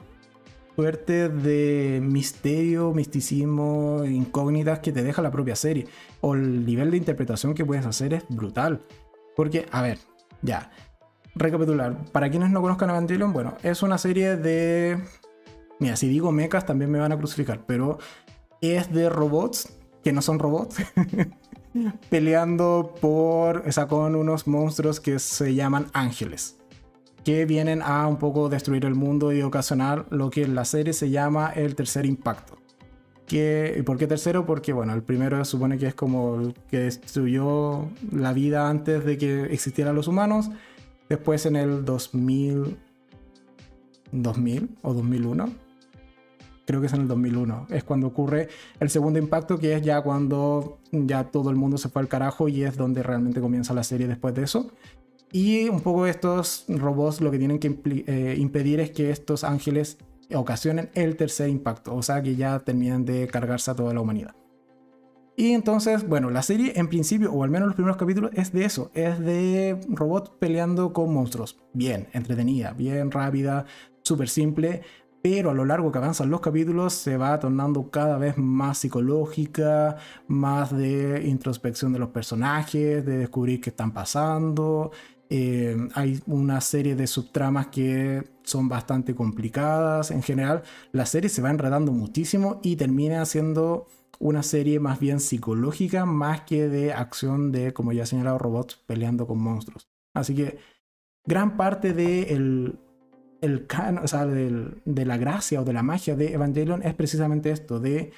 suerte 0.75 1.29
de 1.29 2.01
misterio, 2.01 2.91
misticismo, 2.91 4.03
incógnitas 4.05 4.79
que 4.79 4.91
te 4.91 5.03
deja 5.03 5.21
la 5.21 5.29
propia 5.29 5.55
serie. 5.55 5.85
O 6.21 6.33
el 6.33 6.65
nivel 6.65 6.89
de 6.89 6.97
interpretación 6.97 7.53
que 7.53 7.63
puedes 7.63 7.85
hacer 7.85 8.15
es 8.15 8.23
brutal. 8.27 8.81
Porque, 9.35 9.67
a 9.71 9.83
ver, 9.83 9.99
ya, 10.41 10.71
recapitular, 11.35 11.97
para 12.11 12.29
quienes 12.29 12.49
no 12.49 12.61
conozcan 12.61 12.89
Evangelion, 12.89 13.33
bueno, 13.33 13.55
es 13.63 13.83
una 13.83 13.97
serie 13.97 14.37
de... 14.37 14.99
Mira, 15.79 15.97
si 15.97 16.07
digo 16.07 16.31
mechas 16.31 16.65
también 16.65 16.89
me 16.89 16.99
van 16.99 17.11
a 17.11 17.17
crucificar, 17.17 17.61
pero 17.65 17.99
es 18.61 18.91
de 18.93 19.09
robots, 19.09 19.77
que 20.03 20.13
no 20.13 20.21
son 20.21 20.39
robots, 20.39 20.77
peleando 22.09 22.95
por, 23.01 23.63
o 23.67 23.71
sea, 23.71 23.87
con 23.87 24.15
unos 24.15 24.47
monstruos 24.47 24.99
que 24.99 25.19
se 25.19 25.53
llaman 25.53 25.87
ángeles, 25.93 26.57
que 27.25 27.45
vienen 27.45 27.81
a 27.81 28.07
un 28.07 28.17
poco 28.17 28.47
destruir 28.47 28.85
el 28.85 28.95
mundo 28.95 29.33
y 29.33 29.41
ocasionar 29.41 30.05
lo 30.11 30.29
que 30.29 30.43
en 30.43 30.55
la 30.55 30.63
serie 30.63 30.93
se 30.93 31.09
llama 31.09 31.51
el 31.53 31.75
tercer 31.75 32.05
impacto. 32.05 32.57
¿Y 33.27 33.81
por 33.81 33.97
qué 33.97 34.05
tercero? 34.07 34.45
Porque, 34.45 34.71
bueno, 34.71 34.93
el 34.93 35.01
primero 35.01 35.43
supone 35.45 35.77
que 35.77 35.87
es 35.87 35.95
como 35.95 36.39
el 36.39 36.53
que 36.69 36.79
destruyó 36.79 37.89
la 38.11 38.33
vida 38.33 38.69
antes 38.69 39.03
de 39.03 39.17
que 39.17 39.45
existieran 39.45 39.95
los 39.95 40.07
humanos 40.07 40.51
Después 41.09 41.45
en 41.45 41.55
el 41.55 41.85
2000, 41.85 42.77
2000 44.11 44.69
o 44.81 44.93
2001, 44.93 45.53
creo 46.65 46.81
que 46.81 46.87
es 46.87 46.93
en 46.93 47.01
el 47.01 47.07
2001, 47.07 47.67
es 47.69 47.83
cuando 47.83 48.07
ocurre 48.07 48.49
el 48.79 48.89
segundo 48.89 49.19
impacto, 49.19 49.59
que 49.59 49.75
es 49.75 49.81
ya 49.81 50.01
cuando 50.01 50.79
ya 50.91 51.25
todo 51.25 51.49
el 51.49 51.55
mundo 51.55 51.77
se 51.77 51.89
fue 51.89 52.01
al 52.01 52.07
carajo 52.07 52.47
y 52.49 52.63
es 52.63 52.75
donde 52.75 53.03
realmente 53.03 53.39
comienza 53.39 53.73
la 53.73 53.83
serie 53.83 54.07
después 54.07 54.33
de 54.33 54.43
eso. 54.43 54.71
Y 55.31 55.69
un 55.69 55.81
poco 55.81 56.05
estos 56.07 56.65
robots 56.67 57.21
lo 57.21 57.29
que 57.29 57.37
tienen 57.37 57.59
que 57.59 57.77
eh, 58.07 58.35
impedir 58.37 58.79
es 58.79 58.91
que 58.91 59.09
estos 59.09 59.43
ángeles 59.43 59.97
ocasionen 60.33 60.89
el 60.93 61.17
tercer 61.17 61.49
impacto, 61.49 61.93
o 61.93 62.01
sea 62.01 62.21
que 62.21 62.35
ya 62.35 62.59
terminen 62.59 63.05
de 63.05 63.27
cargarse 63.27 63.69
a 63.69 63.75
toda 63.75 63.93
la 63.93 64.01
humanidad. 64.01 64.35
Y 65.37 65.51
entonces, 65.51 66.07
bueno, 66.07 66.29
la 66.29 66.41
serie 66.41 66.73
en 66.75 66.87
principio, 66.87 67.31
o 67.33 67.43
al 67.43 67.49
menos 67.49 67.67
los 67.67 67.75
primeros 67.75 67.97
capítulos, 67.97 68.31
es 68.33 68.53
de 68.53 68.65
eso, 68.65 68.89
es 68.93 69.19
de 69.19 69.77
robots 69.89 70.31
peleando 70.39 70.93
con 70.93 71.13
monstruos. 71.13 71.59
Bien, 71.73 72.07
entretenida, 72.13 72.71
bien 72.71 73.11
rápida, 73.11 73.65
súper 74.01 74.29
simple, 74.29 74.81
pero 75.21 75.49
a 75.49 75.53
lo 75.53 75.65
largo 75.65 75.91
que 75.91 75.97
avanzan 75.97 76.29
los 76.29 76.39
capítulos 76.39 76.93
se 76.93 77.17
va 77.17 77.37
tornando 77.39 77.89
cada 77.89 78.17
vez 78.17 78.37
más 78.37 78.77
psicológica, 78.77 79.97
más 80.27 80.71
de 80.75 81.23
introspección 81.25 81.91
de 81.91 81.99
los 81.99 82.09
personajes, 82.09 83.03
de 83.05 83.17
descubrir 83.17 83.59
qué 83.59 83.71
están 83.71 83.91
pasando. 83.91 84.91
Eh, 85.29 85.75
hay 85.95 86.21
una 86.27 86.61
serie 86.61 86.95
de 86.95 87.07
subtramas 87.07 87.67
que 87.67 88.23
son 88.43 88.69
bastante 88.69 89.15
complicadas. 89.15 90.11
En 90.11 90.21
general, 90.21 90.61
la 90.91 91.05
serie 91.05 91.29
se 91.29 91.41
va 91.41 91.49
enredando 91.49 91.91
muchísimo 91.91 92.59
y 92.61 92.75
termina 92.75 93.25
siendo 93.25 93.87
una 94.19 94.43
serie 94.43 94.79
más 94.79 94.99
bien 94.99 95.19
psicológica, 95.19 96.05
más 96.05 96.41
que 96.41 96.67
de 96.67 96.93
acción 96.93 97.51
de, 97.51 97.73
como 97.73 97.91
ya 97.91 98.03
he 98.03 98.05
señalado, 98.05 98.37
robots 98.37 98.81
peleando 98.85 99.27
con 99.27 99.39
monstruos. 99.39 99.89
Así 100.13 100.35
que 100.35 100.57
gran 101.25 101.57
parte 101.57 101.93
de 101.93 102.33
el, 102.33 102.79
el 103.41 103.67
o 104.01 104.07
sea, 104.07 104.25
de 104.25 105.05
la 105.05 105.17
gracia 105.17 105.61
o 105.61 105.65
de 105.65 105.73
la 105.73 105.83
magia 105.83 106.15
de 106.15 106.33
Evangelion 106.33 106.83
es 106.83 106.93
precisamente 106.93 107.51
esto, 107.51 107.79
de 107.79 108.11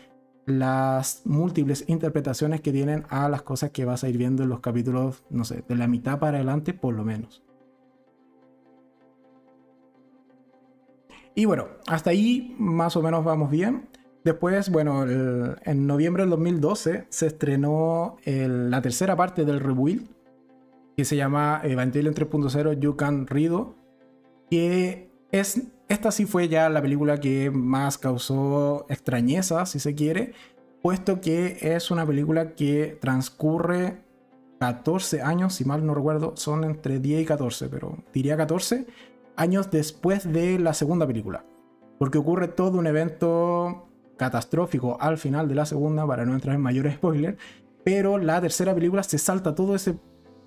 las 0.46 1.24
múltiples 1.26 1.84
interpretaciones 1.88 2.62
que 2.62 2.72
tienen 2.72 3.06
a 3.10 3.28
las 3.28 3.42
cosas 3.42 3.72
que 3.72 3.84
vas 3.84 4.04
a 4.04 4.10
ir 4.10 4.18
viendo 4.18 4.44
en 4.44 4.50
los 4.50 4.62
capítulos, 4.62 5.24
no 5.30 5.44
sé, 5.44 5.64
de 5.68 5.76
la 5.76 5.88
mitad 5.88 6.20
para 6.20 6.38
adelante 6.38 6.74
por 6.74 6.96
lo 6.96 7.04
menos. 7.04 7.44
Y 11.36 11.46
bueno, 11.46 11.68
hasta 11.86 12.10
ahí 12.10 12.56
más 12.58 12.96
o 12.96 13.04
menos 13.04 13.24
vamos 13.24 13.52
bien. 13.52 13.90
Después, 14.24 14.70
bueno, 14.70 15.06
en 15.08 15.88
noviembre 15.88 16.24
del 16.24 16.32
2012 16.32 17.06
se 17.10 17.28
estrenó 17.28 18.18
la 18.26 18.82
tercera 18.82 19.16
parte 19.16 19.46
del 19.46 19.60
Rebuild, 19.60 20.08
que 20.98 21.06
se 21.06 21.16
llama 21.16 21.62
Evangelion 21.64 22.14
3.0 22.14 22.80
You 22.80 22.96
Can 22.96 23.28
Rido, 23.28 23.76
que 24.50 25.10
es, 25.32 25.62
esta 25.88 26.12
sí 26.12 26.26
fue 26.26 26.48
ya 26.50 26.70
la 26.70 26.82
película 26.82 27.20
que 27.20 27.52
más 27.52 27.98
causó 27.98 28.86
extrañeza, 28.90 29.66
si 29.66 29.80
se 29.80 29.96
quiere, 29.96 30.34
puesto 30.82 31.22
que 31.22 31.58
es 31.62 31.92
una 31.92 32.06
película 32.06 32.56
que 32.56 32.98
transcurre 33.00 34.00
14 34.60 35.22
años, 35.22 35.54
si 35.54 35.66
mal 35.66 35.86
no 35.86 35.94
recuerdo, 35.94 36.34
son 36.36 36.64
entre 36.64 37.00
10 37.00 37.22
y 37.22 37.26
14, 37.26 37.70
pero 37.70 37.98
diría 38.14 38.36
14 38.36 38.88
años 39.36 39.70
después 39.70 40.32
de 40.32 40.58
la 40.60 40.74
segunda 40.74 41.06
película. 41.06 41.46
Porque 42.00 42.18
ocurre 42.18 42.48
todo 42.48 42.80
un 42.80 42.88
evento 42.88 43.87
catastrófico 44.18 44.98
al 45.00 45.18
final 45.18 45.48
de 45.48 45.56
la 45.56 45.66
segunda, 45.66 46.06
para 46.06 46.26
no 46.26 46.34
entrar 46.34 46.56
en 46.56 46.62
mayores 46.62 46.96
spoilers, 46.96 47.38
pero 47.84 48.18
la 48.18 48.42
tercera 48.42 48.74
película 48.74 49.04
se 49.04 49.18
salta 49.18 49.56
todo 49.56 49.76
ese 49.76 49.98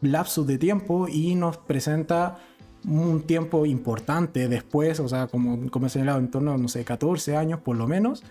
lapso 0.03 0.45
de 0.45 0.59
tiempo 0.59 1.09
y 1.09 1.35
nos 1.35 1.57
presenta 1.57 2.39
un 2.87 3.23
tiempo 3.23 3.67
importante 3.67 4.49
después, 4.49 5.01
o 5.01 5.09
sea, 5.09 5.27
como, 5.27 5.71
como 5.71 5.87
he 5.87 5.91
señalado, 5.91 6.19
en 6.19 6.31
torno 6.31 6.53
a, 6.53 6.59
no 6.59 6.69
sé, 6.69 6.85
14 6.85 7.37
años 7.37 7.61
por 7.61 7.77
lo 7.77 7.87
menos, 7.87 8.23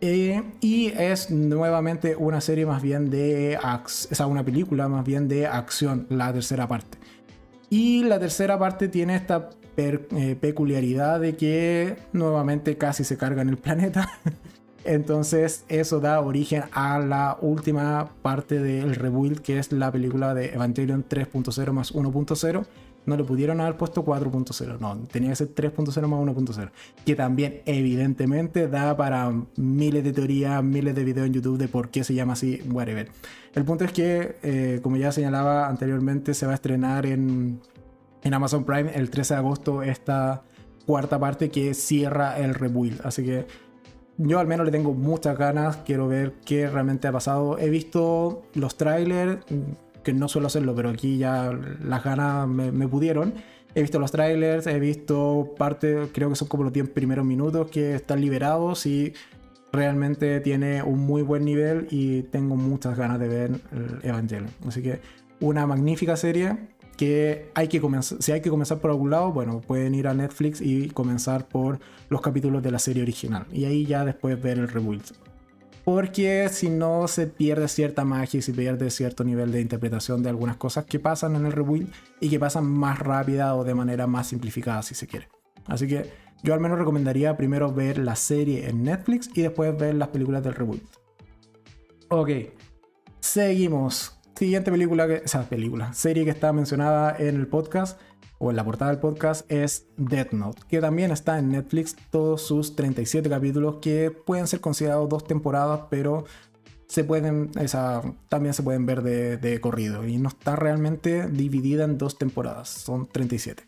eh, 0.00 0.42
y 0.60 0.86
es 0.88 1.30
nuevamente 1.30 2.16
una 2.16 2.40
serie 2.40 2.64
más 2.64 2.80
bien 2.80 3.10
de. 3.10 3.58
O 3.62 3.88
sea, 3.88 4.26
una 4.26 4.42
película 4.42 4.88
más 4.88 5.04
bien 5.04 5.28
de 5.28 5.46
acción, 5.46 6.06
la 6.08 6.32
tercera 6.32 6.66
parte. 6.66 6.98
Y 7.68 8.02
la 8.04 8.18
tercera 8.18 8.58
parte 8.58 8.88
tiene 8.88 9.14
esta 9.14 9.50
eh, 9.76 10.36
peculiaridad 10.40 11.20
de 11.20 11.36
que 11.36 11.96
nuevamente 12.12 12.76
casi 12.78 13.04
se 13.04 13.16
carga 13.16 13.42
en 13.42 13.50
el 13.50 13.58
planeta. 13.58 14.10
Entonces, 14.84 15.64
eso 15.68 16.00
da 16.00 16.20
origen 16.20 16.64
a 16.72 16.98
la 16.98 17.36
última 17.40 18.10
parte 18.22 18.60
del 18.60 18.94
rebuild, 18.94 19.40
que 19.40 19.58
es 19.58 19.72
la 19.72 19.92
película 19.92 20.34
de 20.34 20.54
Evangelion 20.54 21.04
3.0 21.08 21.72
más 21.72 21.94
1.0 21.94 22.66
no 23.06 23.16
le 23.16 23.24
pudieron 23.24 23.60
haber 23.60 23.76
puesto 23.76 24.04
4.0, 24.04 24.78
no, 24.78 24.96
tenía 25.10 25.30
que 25.30 25.36
ser 25.36 25.54
3.0 25.54 26.06
más 26.06 26.20
1.0, 26.20 26.70
que 27.04 27.14
también 27.14 27.62
evidentemente 27.66 28.68
da 28.68 28.96
para 28.96 29.32
miles 29.56 30.04
de 30.04 30.12
teorías, 30.12 30.62
miles 30.62 30.94
de 30.94 31.04
videos 31.04 31.26
en 31.26 31.32
YouTube 31.32 31.58
de 31.58 31.68
por 31.68 31.90
qué 31.90 32.04
se 32.04 32.14
llama 32.14 32.34
así, 32.34 32.62
whatever. 32.70 33.10
El 33.54 33.64
punto 33.64 33.84
es 33.84 33.92
que, 33.92 34.36
eh, 34.42 34.80
como 34.82 34.96
ya 34.96 35.12
señalaba 35.12 35.68
anteriormente, 35.68 36.34
se 36.34 36.46
va 36.46 36.52
a 36.52 36.54
estrenar 36.54 37.06
en, 37.06 37.60
en 38.22 38.34
Amazon 38.34 38.64
Prime 38.64 38.92
el 38.94 39.10
13 39.10 39.34
de 39.34 39.38
agosto 39.38 39.82
esta 39.82 40.42
cuarta 40.86 41.18
parte 41.18 41.50
que 41.50 41.74
cierra 41.74 42.38
el 42.38 42.54
rebuild, 42.54 43.00
así 43.04 43.24
que 43.24 43.46
yo 44.22 44.38
al 44.38 44.46
menos 44.46 44.66
le 44.66 44.72
tengo 44.72 44.92
muchas 44.92 45.36
ganas, 45.38 45.78
quiero 45.78 46.06
ver 46.06 46.34
qué 46.44 46.68
realmente 46.68 47.08
ha 47.08 47.12
pasado. 47.12 47.58
He 47.58 47.70
visto 47.70 48.42
los 48.54 48.76
trailers, 48.76 49.38
que 50.02 50.12
no 50.12 50.28
suelo 50.28 50.48
hacerlo, 50.48 50.74
pero 50.74 50.90
aquí 50.90 51.18
ya 51.18 51.52
las 51.82 52.04
ganas 52.04 52.46
me, 52.46 52.88
pudieron. 52.88 53.34
He 53.74 53.82
visto 53.82 53.98
los 53.98 54.10
trailers, 54.12 54.66
he 54.66 54.78
visto 54.78 55.54
parte, 55.56 56.08
creo 56.12 56.28
que 56.28 56.36
son 56.36 56.48
como 56.48 56.64
los 56.64 56.72
10 56.72 56.90
primeros 56.90 57.24
minutos 57.24 57.70
que 57.70 57.94
están 57.94 58.20
liberados 58.20 58.84
y 58.84 59.14
realmente 59.72 60.40
tiene 60.40 60.82
un 60.82 60.98
muy 60.98 61.22
buen 61.22 61.44
nivel 61.44 61.86
y 61.90 62.22
tengo 62.24 62.56
muchas 62.56 62.98
ganas 62.98 63.20
de 63.20 63.28
ver 63.28 63.50
el 63.72 64.00
Evangelion. 64.02 64.50
Así 64.66 64.82
que 64.82 65.00
una 65.40 65.66
magnífica 65.66 66.16
serie 66.16 66.56
que 67.00 67.50
hay 67.54 67.66
que 67.68 67.80
si 68.18 68.30
hay 68.30 68.42
que 68.42 68.50
comenzar 68.50 68.78
por 68.78 68.90
algún 68.90 69.08
lado, 69.08 69.32
bueno, 69.32 69.62
pueden 69.62 69.94
ir 69.94 70.06
a 70.06 70.12
Netflix 70.12 70.60
y 70.60 70.90
comenzar 70.90 71.48
por 71.48 71.80
los 72.10 72.20
capítulos 72.20 72.62
de 72.62 72.70
la 72.70 72.78
serie 72.78 73.02
original 73.02 73.46
y 73.50 73.64
ahí 73.64 73.86
ya 73.86 74.04
después 74.04 74.40
ver 74.42 74.58
el 74.58 74.68
rebuild 74.68 75.06
porque 75.82 76.50
si 76.50 76.68
no 76.68 77.08
se 77.08 77.26
pierde 77.26 77.68
cierta 77.68 78.04
magia 78.04 78.36
y 78.36 78.42
se 78.42 78.52
pierde 78.52 78.90
cierto 78.90 79.24
nivel 79.24 79.50
de 79.50 79.62
interpretación 79.62 80.22
de 80.22 80.28
algunas 80.28 80.58
cosas 80.58 80.84
que 80.84 80.98
pasan 80.98 81.36
en 81.36 81.46
el 81.46 81.52
rebuild 81.52 81.90
y 82.20 82.28
que 82.28 82.38
pasan 82.38 82.66
más 82.66 82.98
rápida 82.98 83.54
o 83.56 83.64
de 83.64 83.74
manera 83.74 84.06
más 84.06 84.26
simplificada 84.26 84.82
si 84.82 84.94
se 84.94 85.06
quiere. 85.06 85.28
Así 85.64 85.88
que 85.88 86.12
yo 86.42 86.52
al 86.52 86.60
menos 86.60 86.78
recomendaría 86.78 87.34
primero 87.34 87.72
ver 87.72 87.96
la 87.96 88.14
serie 88.14 88.68
en 88.68 88.84
Netflix 88.84 89.30
y 89.34 89.40
después 89.40 89.74
ver 89.78 89.94
las 89.94 90.08
películas 90.08 90.44
del 90.44 90.52
rebuild. 90.52 90.86
Ok, 92.08 92.28
seguimos. 93.20 94.19
Siguiente 94.40 94.70
película, 94.70 95.06
que, 95.06 95.16
esa 95.22 95.46
película, 95.46 95.92
serie 95.92 96.24
que 96.24 96.30
está 96.30 96.50
mencionada 96.54 97.14
en 97.18 97.36
el 97.36 97.46
podcast 97.46 98.00
o 98.38 98.48
en 98.48 98.56
la 98.56 98.64
portada 98.64 98.90
del 98.90 98.98
podcast 98.98 99.44
es 99.52 99.86
Death 99.98 100.32
Note, 100.32 100.62
que 100.66 100.80
también 100.80 101.10
está 101.10 101.38
en 101.38 101.50
Netflix, 101.50 101.94
todos 102.08 102.40
sus 102.40 102.74
37 102.74 103.28
capítulos 103.28 103.80
que 103.82 104.10
pueden 104.10 104.46
ser 104.46 104.62
considerados 104.62 105.10
dos 105.10 105.26
temporadas, 105.26 105.82
pero 105.90 106.24
se 106.86 107.04
pueden, 107.04 107.50
esa, 107.60 108.00
también 108.30 108.54
se 108.54 108.62
pueden 108.62 108.86
ver 108.86 109.02
de, 109.02 109.60
corrido 109.60 110.06
y 110.06 110.16
no 110.16 110.30
está 110.30 110.56
realmente 110.56 111.28
dividida 111.28 111.84
en 111.84 111.98
dos 111.98 112.16
temporadas, 112.16 112.70
son 112.70 113.08
37. 113.08 113.64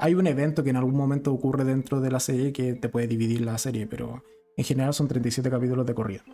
Hay 0.00 0.16
un 0.16 0.26
evento 0.26 0.64
que 0.64 0.70
en 0.70 0.76
algún 0.78 0.96
momento 0.96 1.32
ocurre 1.32 1.62
dentro 1.62 2.00
de 2.00 2.10
la 2.10 2.18
serie 2.18 2.52
que 2.52 2.74
te 2.74 2.88
puede 2.88 3.06
dividir 3.06 3.42
la 3.42 3.56
serie, 3.56 3.86
pero 3.86 4.24
en 4.56 4.64
general 4.64 4.94
son 4.94 5.06
37 5.06 5.48
capítulos 5.48 5.86
de 5.86 5.94
corrido. 5.94 6.24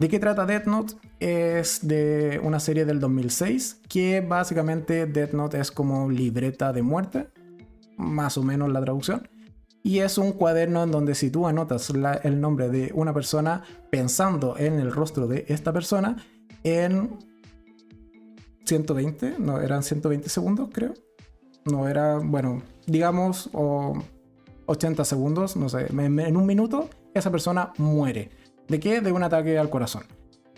¿De 0.00 0.08
qué 0.08 0.18
trata 0.18 0.46
Death 0.46 0.64
Note? 0.64 0.94
Es 1.20 1.86
de 1.86 2.40
una 2.42 2.58
serie 2.58 2.86
del 2.86 3.00
2006 3.00 3.82
que 3.86 4.22
básicamente 4.22 5.04
Death 5.04 5.32
Note 5.32 5.60
es 5.60 5.70
como 5.70 6.08
libreta 6.08 6.72
de 6.72 6.80
muerte, 6.80 7.28
más 7.98 8.38
o 8.38 8.42
menos 8.42 8.70
la 8.70 8.80
traducción. 8.80 9.28
Y 9.82 9.98
es 9.98 10.16
un 10.16 10.32
cuaderno 10.32 10.84
en 10.84 10.90
donde 10.90 11.14
si 11.14 11.28
tú 11.30 11.46
anotas 11.46 11.92
el 12.22 12.40
nombre 12.40 12.70
de 12.70 12.92
una 12.94 13.12
persona 13.12 13.62
pensando 13.90 14.56
en 14.56 14.80
el 14.80 14.90
rostro 14.90 15.26
de 15.26 15.44
esta 15.48 15.70
persona 15.70 16.16
en 16.64 17.18
120, 18.64 19.34
no, 19.38 19.60
eran 19.60 19.82
120 19.82 20.30
segundos 20.30 20.70
creo. 20.72 20.94
No 21.66 21.86
era, 21.88 22.16
bueno, 22.16 22.62
digamos, 22.86 23.50
o 23.52 24.02
80 24.64 25.04
segundos, 25.04 25.56
no 25.56 25.68
sé, 25.68 25.88
en 25.90 26.36
un 26.38 26.46
minuto 26.46 26.88
esa 27.12 27.30
persona 27.30 27.74
muere. 27.76 28.39
¿De 28.70 28.78
qué? 28.78 29.00
De 29.00 29.10
un 29.10 29.24
ataque 29.24 29.58
al 29.58 29.68
corazón. 29.68 30.04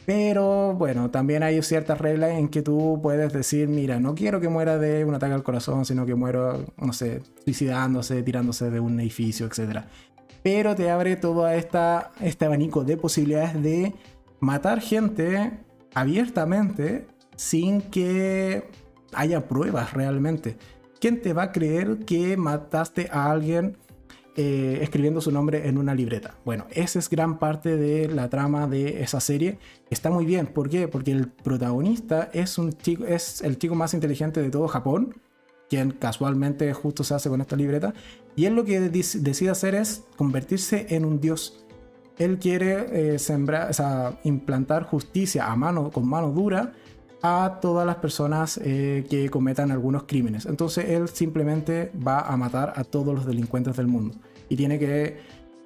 Pero 0.04 0.74
bueno, 0.74 1.10
también 1.10 1.42
hay 1.42 1.62
ciertas 1.62 1.98
reglas 1.98 2.32
en 2.32 2.48
que 2.48 2.60
tú 2.60 3.00
puedes 3.02 3.32
decir, 3.32 3.68
mira, 3.68 4.00
no 4.00 4.14
quiero 4.14 4.38
que 4.38 4.50
muera 4.50 4.76
de 4.76 5.06
un 5.06 5.14
ataque 5.14 5.32
al 5.32 5.42
corazón, 5.42 5.86
sino 5.86 6.04
que 6.04 6.14
muera, 6.14 6.58
no 6.76 6.92
sé, 6.92 7.22
suicidándose, 7.42 8.22
tirándose 8.22 8.68
de 8.68 8.80
un 8.80 9.00
edificio, 9.00 9.46
etc. 9.46 9.84
Pero 10.42 10.74
te 10.74 10.90
abre 10.90 11.16
todo 11.16 11.48
esta, 11.48 12.10
este 12.20 12.44
abanico 12.44 12.84
de 12.84 12.98
posibilidades 12.98 13.62
de 13.62 13.94
matar 14.40 14.82
gente 14.82 15.60
abiertamente 15.94 17.06
sin 17.36 17.80
que 17.80 18.68
haya 19.14 19.48
pruebas 19.48 19.94
realmente. 19.94 20.58
¿Quién 21.00 21.22
te 21.22 21.32
va 21.32 21.44
a 21.44 21.52
creer 21.52 22.00
que 22.00 22.36
mataste 22.36 23.08
a 23.10 23.30
alguien 23.30 23.78
eh, 24.34 24.78
escribiendo 24.80 25.20
su 25.20 25.30
nombre 25.30 25.68
en 25.68 25.76
una 25.76 25.94
libreta. 25.94 26.36
Bueno, 26.44 26.66
esa 26.70 26.98
es 26.98 27.10
gran 27.10 27.38
parte 27.38 27.76
de 27.76 28.08
la 28.08 28.30
trama 28.30 28.66
de 28.66 29.02
esa 29.02 29.20
serie. 29.20 29.58
Está 29.90 30.10
muy 30.10 30.24
bien, 30.24 30.46
¿por 30.46 30.70
qué? 30.70 30.88
Porque 30.88 31.12
el 31.12 31.28
protagonista 31.28 32.30
es, 32.32 32.56
un 32.56 32.72
chico, 32.72 33.04
es 33.04 33.42
el 33.42 33.58
chico 33.58 33.74
más 33.74 33.92
inteligente 33.92 34.40
de 34.40 34.48
todo 34.48 34.68
Japón, 34.68 35.14
quien 35.68 35.90
casualmente 35.90 36.72
justo 36.72 37.04
se 37.04 37.14
hace 37.14 37.28
con 37.28 37.42
esta 37.42 37.56
libreta, 37.56 37.92
y 38.34 38.46
él 38.46 38.54
lo 38.54 38.64
que 38.64 38.80
decide 38.80 39.50
hacer 39.50 39.74
es 39.74 40.04
convertirse 40.16 40.86
en 40.88 41.04
un 41.04 41.20
dios. 41.20 41.66
Él 42.18 42.38
quiere 42.38 43.14
eh, 43.14 43.18
sembrar, 43.18 43.68
o 43.70 43.72
sea, 43.74 44.18
implantar 44.24 44.84
justicia 44.84 45.50
a 45.50 45.56
mano, 45.56 45.90
con 45.90 46.08
mano 46.08 46.30
dura 46.30 46.72
a 47.22 47.60
todas 47.60 47.86
las 47.86 47.96
personas 47.96 48.60
eh, 48.62 49.06
que 49.08 49.30
cometan 49.30 49.70
algunos 49.70 50.04
crímenes. 50.04 50.44
Entonces 50.46 50.90
él 50.90 51.08
simplemente 51.08 51.92
va 52.06 52.20
a 52.20 52.36
matar 52.36 52.72
a 52.76 52.82
todos 52.84 53.14
los 53.14 53.24
delincuentes 53.24 53.76
del 53.76 53.86
mundo. 53.86 54.16
Y 54.48 54.56
tiene 54.56 54.78
que, 54.78 55.18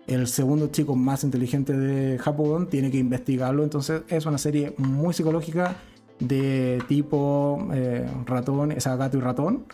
el 0.06 0.28
segundo 0.28 0.68
chico 0.68 0.94
más 0.94 1.24
inteligente 1.24 1.72
de 1.72 2.18
Japón, 2.18 2.68
tiene 2.68 2.90
que 2.90 2.98
investigarlo. 2.98 3.64
Entonces 3.64 4.02
es 4.08 4.26
una 4.26 4.38
serie 4.38 4.74
muy 4.76 5.14
psicológica 5.14 5.76
de 6.20 6.82
tipo 6.88 7.68
eh, 7.72 8.06
ratón, 8.26 8.72
esa 8.72 8.94
gato 8.96 9.16
y 9.16 9.20
ratón, 9.20 9.64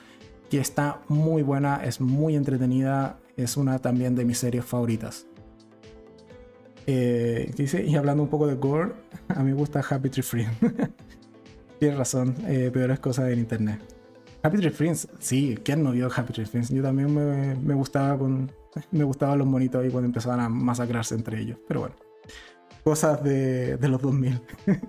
que 0.51 0.61
está 0.61 1.03
muy 1.09 1.43
buena, 1.43 1.85
es 1.85 2.01
muy 2.01 2.37
entretenida, 2.37 3.19
es 3.37 3.57
una 3.57 3.81
también 3.81 4.15
de 4.15 4.25
mis 4.25 4.39
series 4.39 4.65
favoritas. 4.65 5.27
Eh, 6.87 7.53
dice, 7.57 7.85
y 7.85 7.95
hablando 7.97 8.23
un 8.23 8.29
poco 8.29 8.47
de 8.47 8.55
gore, 8.55 8.93
a 9.29 9.43
mí 9.43 9.51
me 9.51 9.55
gusta 9.55 9.81
Happy 9.89 10.11
Tree 10.11 10.23
Friend. 10.23 10.51
Tienes 11.83 11.99
razón, 11.99 12.37
eh, 12.47 12.71
peores 12.73 13.01
cosas 13.01 13.33
en 13.33 13.41
internet. 13.41 13.81
Happy 14.45 14.57
Tree 14.57 14.71
Friends, 14.71 15.09
sí, 15.19 15.59
¿quién 15.65 15.83
no 15.83 15.91
vio 15.91 16.09
Happy 16.15 16.33
Tree 16.33 16.47
Friends? 16.47 16.69
Yo 16.69 16.81
también 16.81 17.13
me, 17.13 17.75
gustaba 17.75 18.17
con. 18.17 18.53
Me 18.93 19.03
gustaban 19.03 19.37
los 19.37 19.49
monitos 19.49 19.83
ahí 19.83 19.91
cuando 19.91 20.07
empezaban 20.07 20.39
a 20.39 20.49
masacrarse 20.49 21.17
entre 21.17 21.41
ellos. 21.41 21.59
Pero 21.67 21.81
bueno. 21.81 21.97
Cosas 22.85 23.25
de, 23.25 23.77
los 23.81 24.01
2000. 24.01 24.41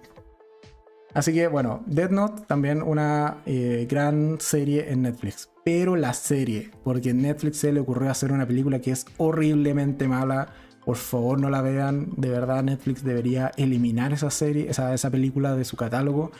Así 1.16 1.34
que 1.34 1.48
bueno, 1.48 1.82
Dead 1.88 2.12
Note 2.12 2.44
también 2.46 2.84
una 2.84 3.41
eh, 3.48 3.88
gran 3.89 4.39
serie 4.39 4.91
en 4.91 5.02
Netflix. 5.02 5.50
Pero 5.66 5.96
la 5.96 6.14
serie, 6.14 6.70
porque 6.84 7.12
Netflix 7.12 7.58
se 7.58 7.74
le 7.74 7.80
ocurrió 7.80 8.12
hacer 8.12 8.32
una 8.32 8.46
película 8.46 8.82
que 8.82 8.91
es 8.91 9.08
horriblemente 9.18 10.08
mala. 10.08 10.54
Por 10.86 10.98
favor, 10.98 11.41
no 11.41 11.50
la 11.50 11.64
vean. 11.64 12.10
De 12.18 12.30
verdad, 12.30 12.62
Netflix 12.62 13.04
debería 13.04 13.52
eliminar 13.58 14.14
esa 14.14 14.30
serie, 14.30 14.70
esa, 14.70 14.94
esa 14.94 15.10
película 15.10 15.56
de 15.56 15.66
su 15.66 15.76
catálogo 15.76 16.32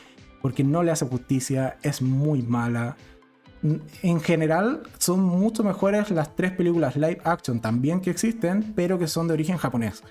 porque 0.44 0.62
no 0.62 0.82
le 0.82 0.90
hace 0.90 1.06
justicia, 1.06 1.78
es 1.82 2.02
muy 2.02 2.42
mala. 2.42 2.98
En 4.02 4.20
general, 4.20 4.82
son 4.98 5.20
mucho 5.20 5.64
mejores 5.64 6.10
las 6.10 6.36
tres 6.36 6.52
películas 6.52 6.96
live 6.96 7.18
action 7.24 7.60
también 7.60 8.02
que 8.02 8.10
existen, 8.10 8.74
pero 8.76 8.98
que 8.98 9.08
son 9.08 9.26
de 9.26 9.32
origen 9.32 9.56
japonés. 9.56 10.02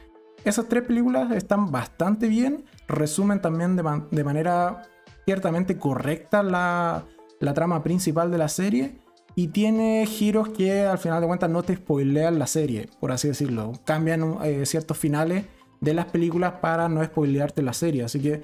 Esas 0.43 0.67
tres 0.67 0.85
películas 0.85 1.31
están 1.33 1.71
bastante 1.71 2.27
bien, 2.27 2.65
resumen 2.87 3.43
también 3.43 3.75
de, 3.75 4.23
manera 4.23 4.81
ciertamente 5.23 5.77
correcta 5.77 6.41
la, 6.41 7.05
trama 7.53 7.83
principal 7.83 8.31
de 8.31 8.39
la 8.39 8.47
serie 8.47 8.97
y 9.35 9.49
tiene 9.49 10.03
giros 10.07 10.49
que 10.49 10.81
al 10.81 10.97
final 10.97 11.21
de 11.21 11.27
cuentas 11.27 11.51
no 11.51 11.61
te 11.61 11.75
spoilean 11.75 12.39
la 12.39 12.47
serie, 12.47 12.89
por 12.99 13.11
así 13.11 13.27
decirlo. 13.27 13.73
Cambian 13.85 14.37
eh, 14.43 14.65
ciertos 14.65 14.97
finales 14.97 15.45
de 15.79 15.93
las 15.93 16.05
películas 16.05 16.53
para 16.53 16.89
no 16.89 17.05
spoilearte 17.05 17.61
la 17.61 17.73
serie. 17.73 18.03
Así 18.03 18.19
que 18.19 18.41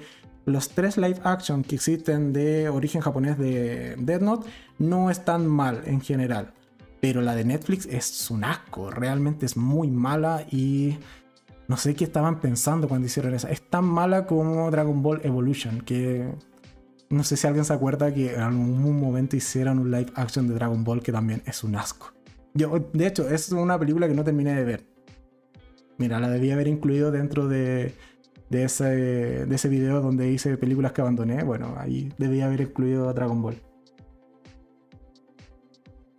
los 0.50 0.70
tres 0.70 0.96
live 0.96 1.20
action 1.24 1.62
que 1.62 1.76
existen 1.76 2.32
de 2.32 2.68
origen 2.68 3.00
japonés 3.00 3.38
de 3.38 3.96
Dead 3.98 4.20
Note 4.20 4.48
no 4.78 5.10
están 5.10 5.46
mal 5.46 5.82
en 5.86 6.00
general. 6.00 6.52
Pero 7.00 7.22
la 7.22 7.34
de 7.34 7.44
Netflix 7.44 7.86
es 7.86 8.30
un 8.30 8.44
asco, 8.44 8.90
realmente 8.90 9.46
es 9.46 9.56
muy 9.56 9.90
mala 9.90 10.44
y 10.50 10.98
no 11.66 11.76
sé 11.76 11.94
qué 11.94 12.04
estaban 12.04 12.40
pensando 12.40 12.88
cuando 12.88 13.06
hicieron 13.06 13.32
esa. 13.32 13.50
Es 13.50 13.62
tan 13.62 13.84
mala 13.84 14.26
como 14.26 14.70
Dragon 14.70 15.02
Ball 15.02 15.20
Evolution, 15.24 15.80
que 15.80 16.28
no 17.08 17.24
sé 17.24 17.36
si 17.36 17.46
alguien 17.46 17.64
se 17.64 17.72
acuerda 17.72 18.12
que 18.12 18.34
en 18.34 18.40
algún 18.40 19.00
momento 19.00 19.36
hicieron 19.36 19.78
un 19.78 19.90
live 19.90 20.12
action 20.14 20.46
de 20.46 20.54
Dragon 20.54 20.84
Ball 20.84 21.02
que 21.02 21.12
también 21.12 21.42
es 21.46 21.64
un 21.64 21.76
asco. 21.76 22.12
Yo, 22.52 22.78
de 22.92 23.06
hecho, 23.06 23.28
es 23.30 23.50
una 23.52 23.78
película 23.78 24.08
que 24.08 24.14
no 24.14 24.24
terminé 24.24 24.54
de 24.54 24.64
ver. 24.64 24.84
Mira, 25.96 26.18
la 26.18 26.28
debía 26.28 26.54
haber 26.54 26.66
incluido 26.66 27.10
dentro 27.10 27.46
de, 27.46 27.94
de, 28.50 28.64
ese, 28.64 28.84
de 28.84 29.54
ese 29.54 29.68
video 29.68 30.02
donde 30.02 30.30
hice 30.30 30.58
películas 30.58 30.92
que 30.92 31.00
abandoné. 31.00 31.42
Bueno, 31.42 31.74
ahí 31.78 32.12
debía 32.18 32.46
haber 32.46 32.60
incluido 32.60 33.12
Dragon 33.14 33.40
Ball. 33.40 33.56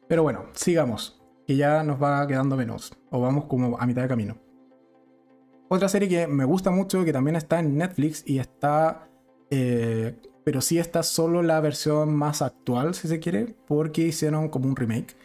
Pero 0.07 0.23
bueno, 0.23 0.45
sigamos. 0.53 1.21
Que 1.45 1.55
ya 1.55 1.83
nos 1.83 2.01
va 2.01 2.25
quedando 2.25 2.55
menos. 2.55 2.93
O 3.09 3.21
vamos 3.21 3.45
como 3.45 3.77
a 3.77 3.85
mitad 3.85 4.01
de 4.01 4.07
camino. 4.07 4.37
Otra 5.67 5.89
serie 5.89 6.09
que 6.09 6.27
me 6.27 6.45
gusta 6.45 6.71
mucho, 6.71 7.05
que 7.05 7.13
también 7.13 7.35
está 7.35 7.59
en 7.59 7.77
Netflix 7.77 8.23
y 8.25 8.39
está... 8.39 9.07
Eh, 9.49 10.15
pero 10.43 10.61
sí 10.61 10.79
está 10.79 11.03
solo 11.03 11.43
la 11.43 11.59
versión 11.59 12.15
más 12.15 12.41
actual, 12.41 12.95
si 12.95 13.07
se 13.07 13.19
quiere, 13.19 13.55
porque 13.67 14.01
hicieron 14.01 14.49
como 14.49 14.67
un 14.67 14.75
remake. 14.75 15.15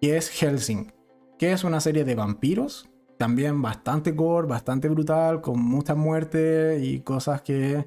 Y 0.00 0.10
es 0.10 0.30
Helsing, 0.30 0.92
que 1.38 1.52
es 1.52 1.62
una 1.62 1.80
serie 1.80 2.04
de 2.04 2.14
vampiros 2.14 2.91
también 3.22 3.62
bastante 3.62 4.10
gore, 4.10 4.48
bastante 4.48 4.88
brutal, 4.88 5.40
con 5.40 5.60
mucha 5.62 5.94
muerte 5.94 6.80
y 6.82 6.98
cosas 7.02 7.40
que 7.40 7.86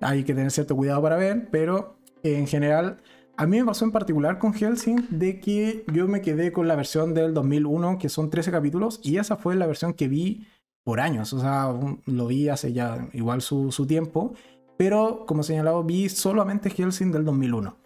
hay 0.00 0.24
que 0.24 0.32
tener 0.32 0.50
cierto 0.50 0.74
cuidado 0.74 1.02
para 1.02 1.16
ver, 1.16 1.50
pero 1.50 1.98
en 2.22 2.46
general 2.46 3.02
a 3.36 3.46
mí 3.46 3.58
me 3.58 3.66
pasó 3.66 3.84
en 3.84 3.92
particular 3.92 4.38
con 4.38 4.54
Helsing 4.54 5.06
de 5.10 5.38
que 5.38 5.84
yo 5.92 6.08
me 6.08 6.22
quedé 6.22 6.50
con 6.50 6.66
la 6.66 6.76
versión 6.76 7.12
del 7.12 7.34
2001, 7.34 7.98
que 7.98 8.08
son 8.08 8.30
13 8.30 8.52
capítulos, 8.52 9.00
y 9.02 9.18
esa 9.18 9.36
fue 9.36 9.54
la 9.54 9.66
versión 9.66 9.92
que 9.92 10.08
vi 10.08 10.46
por 10.82 11.00
años, 11.00 11.34
o 11.34 11.40
sea, 11.40 11.78
lo 12.06 12.26
vi 12.26 12.48
hace 12.48 12.72
ya 12.72 13.06
igual 13.12 13.42
su, 13.42 13.72
su 13.72 13.86
tiempo, 13.86 14.32
pero 14.78 15.26
como 15.26 15.42
señalado, 15.42 15.84
vi 15.84 16.08
solamente 16.08 16.70
Helsing 16.70 17.12
del 17.12 17.26
2001. 17.26 17.76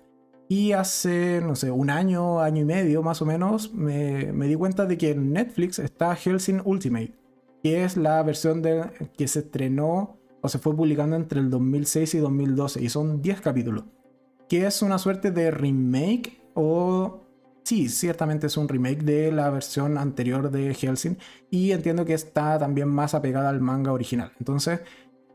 Y 0.49 0.72
hace, 0.72 1.40
no 1.40 1.57
sé, 1.57 1.70
un 1.70 1.90
año, 1.90 2.40
año 2.40 2.62
y 2.62 2.64
medio 2.64 3.03
más 3.03 3.22
o 3.22 3.26
menos, 3.26 3.72
me, 3.72 4.32
di 4.32 4.55
cuenta 4.55 4.84
de 4.86 4.99
que 4.99 5.11
en 5.11 5.32
Netflix 5.32 5.78
está 5.78 6.14
Helsing 6.14 6.61
Ultimate, 6.64 7.14
que 7.62 7.84
es 7.84 7.97
la 7.97 8.22
versión 8.22 8.61
de, 8.61 8.84
que 9.16 9.26
se 9.26 9.40
estrenó 9.40 10.18
o 10.42 10.49
se 10.49 10.59
fue 10.59 10.76
publicando 10.76 11.16
entre 11.16 11.40
el 11.40 11.49
2006 11.49 12.14
y 12.14 12.18
2012, 12.18 12.82
y 12.82 12.90
son 12.90 13.22
10 13.22 13.40
capítulos, 13.40 13.84
que 14.49 14.66
es 14.66 14.82
una 14.82 14.99
suerte 14.99 15.30
de 15.30 15.51
remake 15.51 16.42
o... 16.55 17.20
Sí, 17.62 17.88
ciertamente 17.88 18.49
es 18.49 18.59
un 18.59 18.68
remake 18.68 19.05
de 19.05 19.32
la 19.32 19.49
versión 19.49 19.97
anterior 19.97 20.51
de 20.51 20.74
Helsing 20.74 21.16
y 21.51 21.72
entiendo 21.72 22.05
que 22.05 22.12
está 22.12 22.59
también 22.59 22.88
más 22.88 23.14
apegada 23.14 23.49
al 23.49 23.62
manga 23.62 23.90
original. 23.90 24.32
Entonces, 24.38 24.80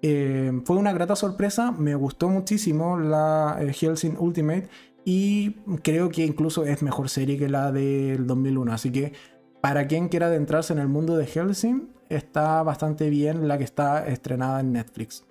eh, 0.02 0.62
fue 0.64 0.78
una 0.78 0.94
grata 0.94 1.16
sorpresa, 1.16 1.72
me 1.72 1.94
gustó 1.96 2.30
muchísimo 2.30 2.98
la 2.98 3.58
eh, 3.60 3.74
Helsing 3.74 4.16
Ultimate 4.18 4.70
y 5.12 5.54
creo 5.82 6.10
que 6.10 6.24
incluso 6.24 6.66
es 6.66 6.84
mejor 6.84 7.10
serie 7.10 7.36
que 7.36 7.50
la 7.50 7.72
del 7.72 8.28
2001. 8.28 8.72
Así 8.72 8.92
que 8.92 9.14
para 9.60 9.88
quien 9.88 10.08
quiera 10.08 10.28
adentrarse 10.28 10.72
en 10.72 10.78
el 10.78 10.88
mundo 10.88 11.18
de 11.18 11.26
Helsing, 11.26 11.90
está 12.10 12.62
bastante 12.62 13.10
bien 13.10 13.48
la 13.48 13.58
que 13.58 13.64
está 13.64 14.06
estrenada 14.06 14.60
en 14.60 14.72
Netflix. 14.72 15.26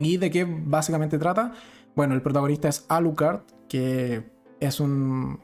¿Y 0.00 0.16
de 0.16 0.32
qué 0.32 0.44
básicamente 0.44 1.16
trata? 1.16 1.52
Bueno, 1.94 2.16
el 2.16 2.22
protagonista 2.22 2.66
es 2.66 2.86
Alucard, 2.88 3.42
que 3.68 4.28
es 4.58 4.80
un... 4.80 5.38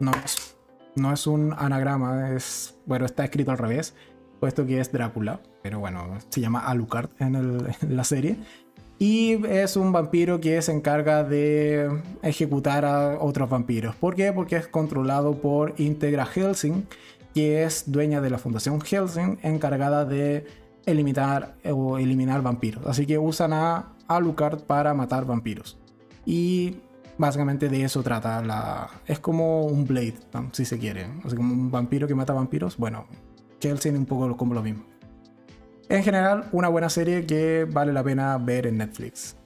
No 0.00 0.10
es, 0.24 0.56
no 0.96 1.12
es 1.12 1.28
un 1.28 1.54
anagrama, 1.56 2.32
es... 2.34 2.80
Bueno, 2.84 3.06
está 3.06 3.22
escrito 3.22 3.52
al 3.52 3.58
revés, 3.58 3.94
puesto 4.40 4.66
que 4.66 4.80
es 4.80 4.90
Drácula, 4.90 5.40
pero 5.62 5.78
bueno, 5.78 6.18
se 6.30 6.40
llama 6.40 6.66
Alucard 6.66 7.10
en, 7.20 7.36
en 7.36 7.96
la 7.96 8.02
serie. 8.02 8.38
Y 9.00 9.46
es 9.46 9.76
un 9.76 9.92
vampiro 9.92 10.40
que 10.40 10.60
se 10.60 10.72
encarga 10.72 11.22
de 11.22 11.88
ejecutar 12.22 12.84
a 12.84 13.18
otros 13.20 13.48
vampiros. 13.48 13.94
¿Por 13.94 14.16
qué? 14.16 14.32
Porque 14.32 14.56
es 14.56 14.66
controlado 14.66 15.40
por 15.40 15.74
Integra 15.78 16.26
Helsing, 16.26 16.84
que 17.32 17.62
es 17.62 17.90
dueña 17.92 18.20
de 18.20 18.30
la 18.30 18.38
Fundación 18.38 18.80
Helsing, 18.80 19.38
encargada 19.42 20.04
de 20.04 20.46
eliminar 20.84 21.54
vampiros. 22.42 22.86
Así 22.86 23.06
que 23.06 23.18
usan 23.18 23.52
a 23.52 23.92
Alucard 24.08 24.62
para 24.62 24.94
matar 24.94 25.24
vampiros. 25.26 25.78
Y 26.26 26.78
básicamente 27.18 27.68
de 27.68 27.84
eso 27.84 28.02
trata 28.02 28.42
la... 28.42 28.88
Es 29.06 29.20
como 29.20 29.66
un 29.66 29.86
Blade, 29.86 30.18
si 30.50 30.64
se 30.64 30.76
quiere. 30.76 31.06
O 31.24 31.34
como 31.36 31.54
un 31.54 31.70
vampiro 31.70 32.08
que 32.08 32.16
mata 32.16 32.32
vampiros. 32.32 32.76
Bueno, 32.76 33.06
Helsing 33.60 33.96
un 33.96 34.06
poco 34.06 34.36
como 34.36 34.54
lo 34.54 34.62
mismo. 34.62 34.84
En 35.90 36.02
general, 36.02 36.44
una 36.52 36.68
buena 36.68 36.90
serie 36.90 37.24
que 37.24 37.64
vale 37.64 37.94
la 37.94 38.04
pena 38.04 38.36
ver 38.36 38.66
en 38.66 38.76
Netflix. 38.76 39.36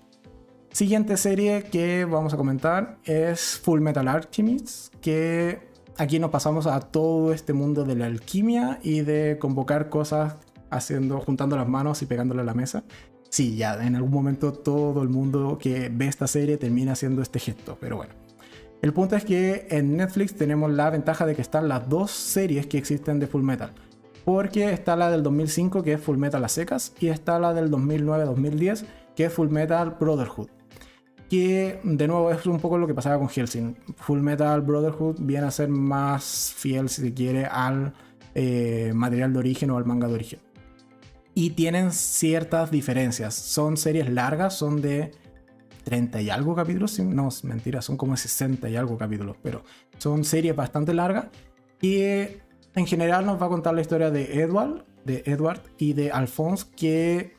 Siguiente 0.73 1.17
serie 1.17 1.63
que 1.63 2.05
vamos 2.05 2.35
a 2.35 2.37
comentar 2.37 2.99
es 3.05 3.61
Full 3.63 3.81
Metal 3.81 4.09
Alchemist, 4.09 4.93
que 4.97 5.69
aquí 5.99 6.19
nos 6.19 6.31
pasamos 6.31 6.67
a 6.67 6.81
todo 6.81 7.33
este 7.33 7.53
mundo 7.53 7.85
de 7.85 7.95
la 7.95 8.07
alquimia 8.07 8.81
y 8.83 9.03
de 9.03 9.39
convocar 9.39 9.89
cosas 9.89 10.35
haciendo, 10.71 11.21
juntando 11.21 11.57
las 11.57 11.69
manos 11.69 12.03
y 12.03 12.07
pegándole 12.07 12.41
a 12.41 12.45
la 12.45 12.55
mesa. 12.55 12.83
Sí, 13.29 13.55
ya 13.55 13.75
en 13.81 13.95
algún 13.95 14.11
momento 14.11 14.53
todo 14.53 15.03
el 15.03 15.11
mundo 15.11 15.59
que 15.61 15.91
ve 15.95 16.09
esta 16.09 16.27
serie 16.27 16.57
termina 16.57 16.93
haciendo 16.93 17.23
este 17.23 17.39
gesto, 17.39 17.79
pero 17.81 17.99
bueno. 17.99 18.15
El 18.83 18.93
punto 18.93 19.15
es 19.15 19.25
que 19.25 19.69
en 19.71 19.97
Netflix 19.97 20.35
tenemos 20.35 20.73
la 20.73 20.91
ventaja 20.91 21.25
de 21.25 21.37
que 21.37 21.43
están 21.43 21.69
las 21.69 21.89
dos 21.89 22.11
series 22.11 22.67
que 22.67 22.79
existen 22.79 23.21
de 23.21 23.29
Full 23.29 23.45
Metal. 23.45 23.73
Porque 24.25 24.73
está 24.73 24.97
la 24.97 25.11
del 25.11 25.23
2005 25.23 25.83
que 25.83 25.95
es 25.95 26.01
Full 26.01 26.17
Metal 26.17 26.45
a 26.45 26.49
secas 26.49 26.95
y 27.01 27.09
está 27.09 27.39
la 27.39 27.55
del 27.55 27.71
2009-2010 27.71 28.85
que 29.17 29.25
es 29.25 29.33
Full 29.33 29.49
Metal 29.49 29.97
Brotherhood. 29.99 30.49
Que 31.29 31.81
de 31.83 32.07
nuevo 32.07 32.31
es 32.31 32.45
un 32.47 32.61
poco 32.61 32.79
lo 32.79 32.87
que 32.87 32.95
pasaba 32.95 33.19
con 33.19 33.29
Helsing. 33.29 33.77
Full 33.97 34.21
Metal 34.21 34.61
Brotherhood 34.61 35.17
viene 35.21 35.47
a 35.47 35.51
ser 35.51 35.69
más 35.69 36.53
fiel, 36.57 36.89
si 36.89 37.03
se 37.03 37.15
quiere, 37.15 37.47
al 37.47 37.95
eh, 38.35 38.93
material 38.95 39.33
de 39.33 39.39
origen 39.39 39.71
o 39.71 39.79
al 39.79 39.87
manga 39.87 40.09
de 40.09 40.15
origen. 40.15 40.41
Y 41.35 41.51
tienen 41.51 41.93
ciertas 41.93 42.71
diferencias. 42.71 43.35
Son 43.35 43.79
series 43.79 44.11
largas, 44.11 44.55
son 44.55 44.83
de 44.83 45.13
30 45.85 46.21
y 46.21 46.31
algo 46.31 46.55
capítulos. 46.55 46.99
No, 47.01 47.31
mentira, 47.45 47.81
son 47.81 47.97
como 47.97 48.17
60 48.17 48.69
y 48.69 48.77
algo 48.77 48.99
capítulos. 48.99 49.37
Pero 49.43 49.65
son 49.97 50.25
series 50.25 50.55
bastante 50.55 50.93
largas. 50.93 51.27
Y 51.81 52.03
en 52.75 52.87
general 52.87 53.27
nos 53.27 53.41
va 53.41 53.47
a 53.47 53.51
contar 53.51 53.75
la 53.75 53.81
historia 53.81 54.11
de 54.11 54.41
Edward, 54.41 54.85
de 55.05 55.23
Edward 55.27 55.63
y 55.79 55.93
de 55.93 56.11
Alphonse 56.11 56.67
que 56.75 57.37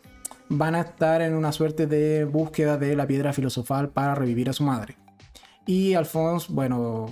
van 0.49 0.75
a 0.75 0.81
estar 0.81 1.21
en 1.21 1.33
una 1.33 1.51
suerte 1.51 1.87
de 1.87 2.25
búsqueda 2.25 2.77
de 2.77 2.95
la 2.95 3.07
piedra 3.07 3.33
filosofal 3.33 3.89
para 3.89 4.15
revivir 4.15 4.49
a 4.49 4.53
su 4.53 4.63
madre. 4.63 4.97
Y 5.65 5.93
Alphonse, 5.93 6.47
bueno, 6.51 7.07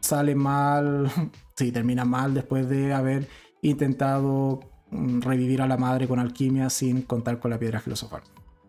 sale 0.00 0.34
mal, 0.34 1.10
sí, 1.56 1.72
termina 1.72 2.04
mal 2.04 2.34
después 2.34 2.68
de 2.68 2.92
haber 2.92 3.28
intentado 3.62 4.60
mm, 4.90 5.20
revivir 5.20 5.62
a 5.62 5.66
la 5.66 5.76
madre 5.76 6.08
con 6.08 6.18
alquimia 6.18 6.68
sin 6.68 7.02
contar 7.02 7.38
con 7.38 7.50
la 7.50 7.58
piedra 7.58 7.80
filosofal. 7.80 8.22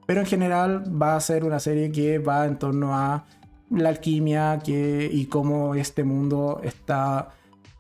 Pero 0.06 0.20
en 0.22 0.26
general 0.28 1.02
va 1.02 1.16
a 1.16 1.22
ser 1.22 1.44
una 1.44 1.60
serie 1.60 1.92
que 1.92 2.20
va 2.20 2.46
en 2.46 2.60
torno 2.60 2.96
a 2.96 3.26
la 3.70 3.90
alquimia 3.90 4.60
que, 4.64 5.10
y 5.12 5.26
cómo 5.26 5.76
este 5.76 6.04
mundo 6.04 6.62
está 6.64 7.30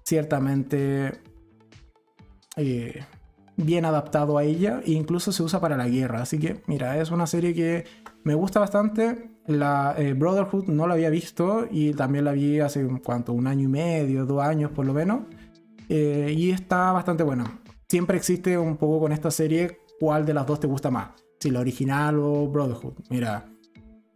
ciertamente 0.03 1.11
eh, 2.55 3.03
bien 3.57 3.85
adaptado 3.85 4.37
a 4.37 4.43
ella 4.43 4.81
e 4.85 4.91
incluso 4.91 5.31
se 5.31 5.43
usa 5.43 5.59
para 5.59 5.77
la 5.77 5.87
guerra. 5.87 6.21
Así 6.21 6.39
que, 6.39 6.61
mira, 6.67 6.97
es 6.99 7.11
una 7.11 7.27
serie 7.27 7.53
que 7.53 7.85
me 8.23 8.35
gusta 8.35 8.59
bastante. 8.59 9.29
La 9.45 9.95
eh, 9.97 10.13
Brotherhood 10.13 10.67
no 10.67 10.87
la 10.87 10.93
había 10.93 11.09
visto 11.09 11.67
y 11.69 11.93
también 11.93 12.25
la 12.25 12.31
vi 12.31 12.59
hace 12.59 12.87
cuánto, 13.03 13.33
un 13.33 13.47
año 13.47 13.65
y 13.65 13.67
medio, 13.67 14.25
dos 14.25 14.41
años 14.41 14.71
por 14.71 14.85
lo 14.85 14.93
menos. 14.93 15.21
Eh, 15.89 16.33
y 16.35 16.51
está 16.51 16.91
bastante 16.91 17.23
buena. 17.23 17.59
Siempre 17.89 18.17
existe 18.17 18.57
un 18.57 18.77
poco 18.77 19.01
con 19.01 19.11
esta 19.11 19.29
serie 19.29 19.79
cuál 19.99 20.25
de 20.25 20.33
las 20.33 20.47
dos 20.47 20.59
te 20.59 20.67
gusta 20.67 20.89
más. 20.89 21.09
Si 21.39 21.51
la 21.51 21.59
original 21.59 22.19
o 22.19 22.47
Brotherhood. 22.47 22.93
Mira, 23.09 23.45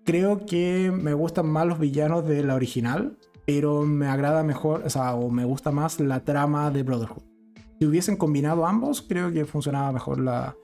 creo 0.05 0.45
que 0.45 0.91
me 0.91 1.13
gustan 1.13 1.47
más 1.47 1.67
los 1.67 1.77
villanos 1.77 2.25
de 2.25 2.41
la 2.43 2.55
original 2.55 3.17
pero 3.47 3.83
me 3.83 4.07
agrada 4.07 4.43
mejor, 4.43 4.83
o 4.85 4.89
sea, 4.89 5.15
o 5.15 5.31
me 5.31 5.45
gusta 5.45 5.71
más 5.71 6.01
la 6.01 6.19
trama 6.19 6.69
de 6.69 6.83
Brotherhood. 6.83 7.23
Si 7.79 7.85
hubiesen 7.85 8.17
combinado 8.17 8.65
ambos, 8.65 9.01
creo 9.01 9.31
que 9.31 9.45
funcionaba 9.45 9.89
mejor 9.93 10.19
la, 10.19 10.57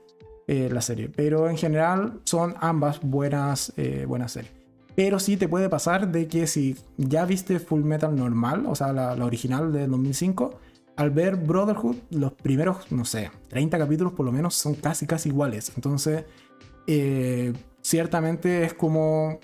eh, 0.48 0.70
la 0.70 0.82
serie. 0.82 1.08
Pero 1.08 1.50
en 1.50 1.56
general 1.56 2.20
son 2.26 2.56
ambas 2.60 3.00
buenas, 3.02 3.72
eh, 3.78 4.04
buenas 4.06 4.34
series. 4.34 4.52
Pero 4.96 5.18
sí 5.20 5.38
te 5.38 5.48
puede 5.48 5.70
pasar 5.70 6.12
de 6.12 6.28
que 6.28 6.46
si 6.46 6.76
ya 6.98 7.24
viste 7.24 7.60
Full 7.60 7.84
Metal 7.84 8.14
normal, 8.14 8.66
o 8.68 8.76
sea, 8.76 8.92
la, 8.92 9.16
la 9.16 9.26
original 9.26 9.72
de 9.72 9.88
2005, 9.88 10.60
al 10.98 11.10
ver 11.10 11.38
Brotherhood, 11.38 11.96
los 12.10 12.34
primeros, 12.34 12.92
no 12.92 13.06
sé, 13.06 13.32
30 13.48 13.78
capítulos 13.78 14.12
por 14.12 14.26
lo 14.26 14.34
menos 14.34 14.56
son 14.56 14.76
casi, 14.76 15.08
casi 15.08 15.30
iguales. 15.30 15.72
Entonces, 15.78 16.26
eh, 16.86 17.54
ciertamente 17.82 18.66
es 18.66 18.74
como... 18.74 19.40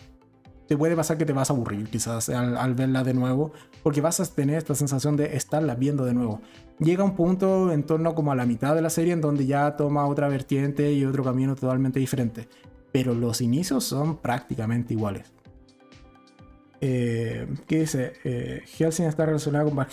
Te 0.69 0.77
puede 0.77 0.95
pasar 0.95 1.17
que 1.17 1.25
te 1.25 1.33
vas 1.33 1.49
a 1.49 1.53
aburrir 1.53 1.89
quizás 1.89 2.29
al, 2.29 2.75
verla 2.75 3.03
de 3.03 3.15
nuevo, 3.15 3.51
porque 3.81 4.01
vas 4.01 4.19
a 4.19 4.25
tener 4.27 4.55
esta 4.55 4.75
sensación 4.75 5.17
de 5.17 5.35
estarla 5.35 5.73
viendo 5.73 6.05
de 6.05 6.13
nuevo. 6.13 6.41
Llega 6.77 7.03
un 7.03 7.15
punto 7.15 7.71
en 7.71 7.81
torno 7.81 8.13
como 8.13 8.31
a 8.31 8.35
la 8.35 8.45
mitad 8.45 8.75
de 8.75 8.83
la 8.83 8.91
serie 8.91 9.13
en 9.13 9.19
donde 9.19 9.47
ya 9.47 9.75
toma 9.75 10.05
otra 10.05 10.27
vertiente 10.27 10.93
y 10.93 11.03
otro 11.05 11.23
camino 11.23 11.55
totalmente 11.55 11.99
diferente. 11.99 12.47
Pero 12.91 13.15
los 13.15 13.41
inicios 13.41 13.83
son 13.83 14.17
prácticamente 14.17 14.93
iguales. 14.93 15.33
Eh, 16.81 17.47
¿Qué 17.65 17.79
dice? 17.79 18.13
Eh, 18.23 18.61
Helsing 18.67 19.05
está 19.05 19.25
relacionado 19.25 19.65
con 19.65 19.75
Van 19.75 19.87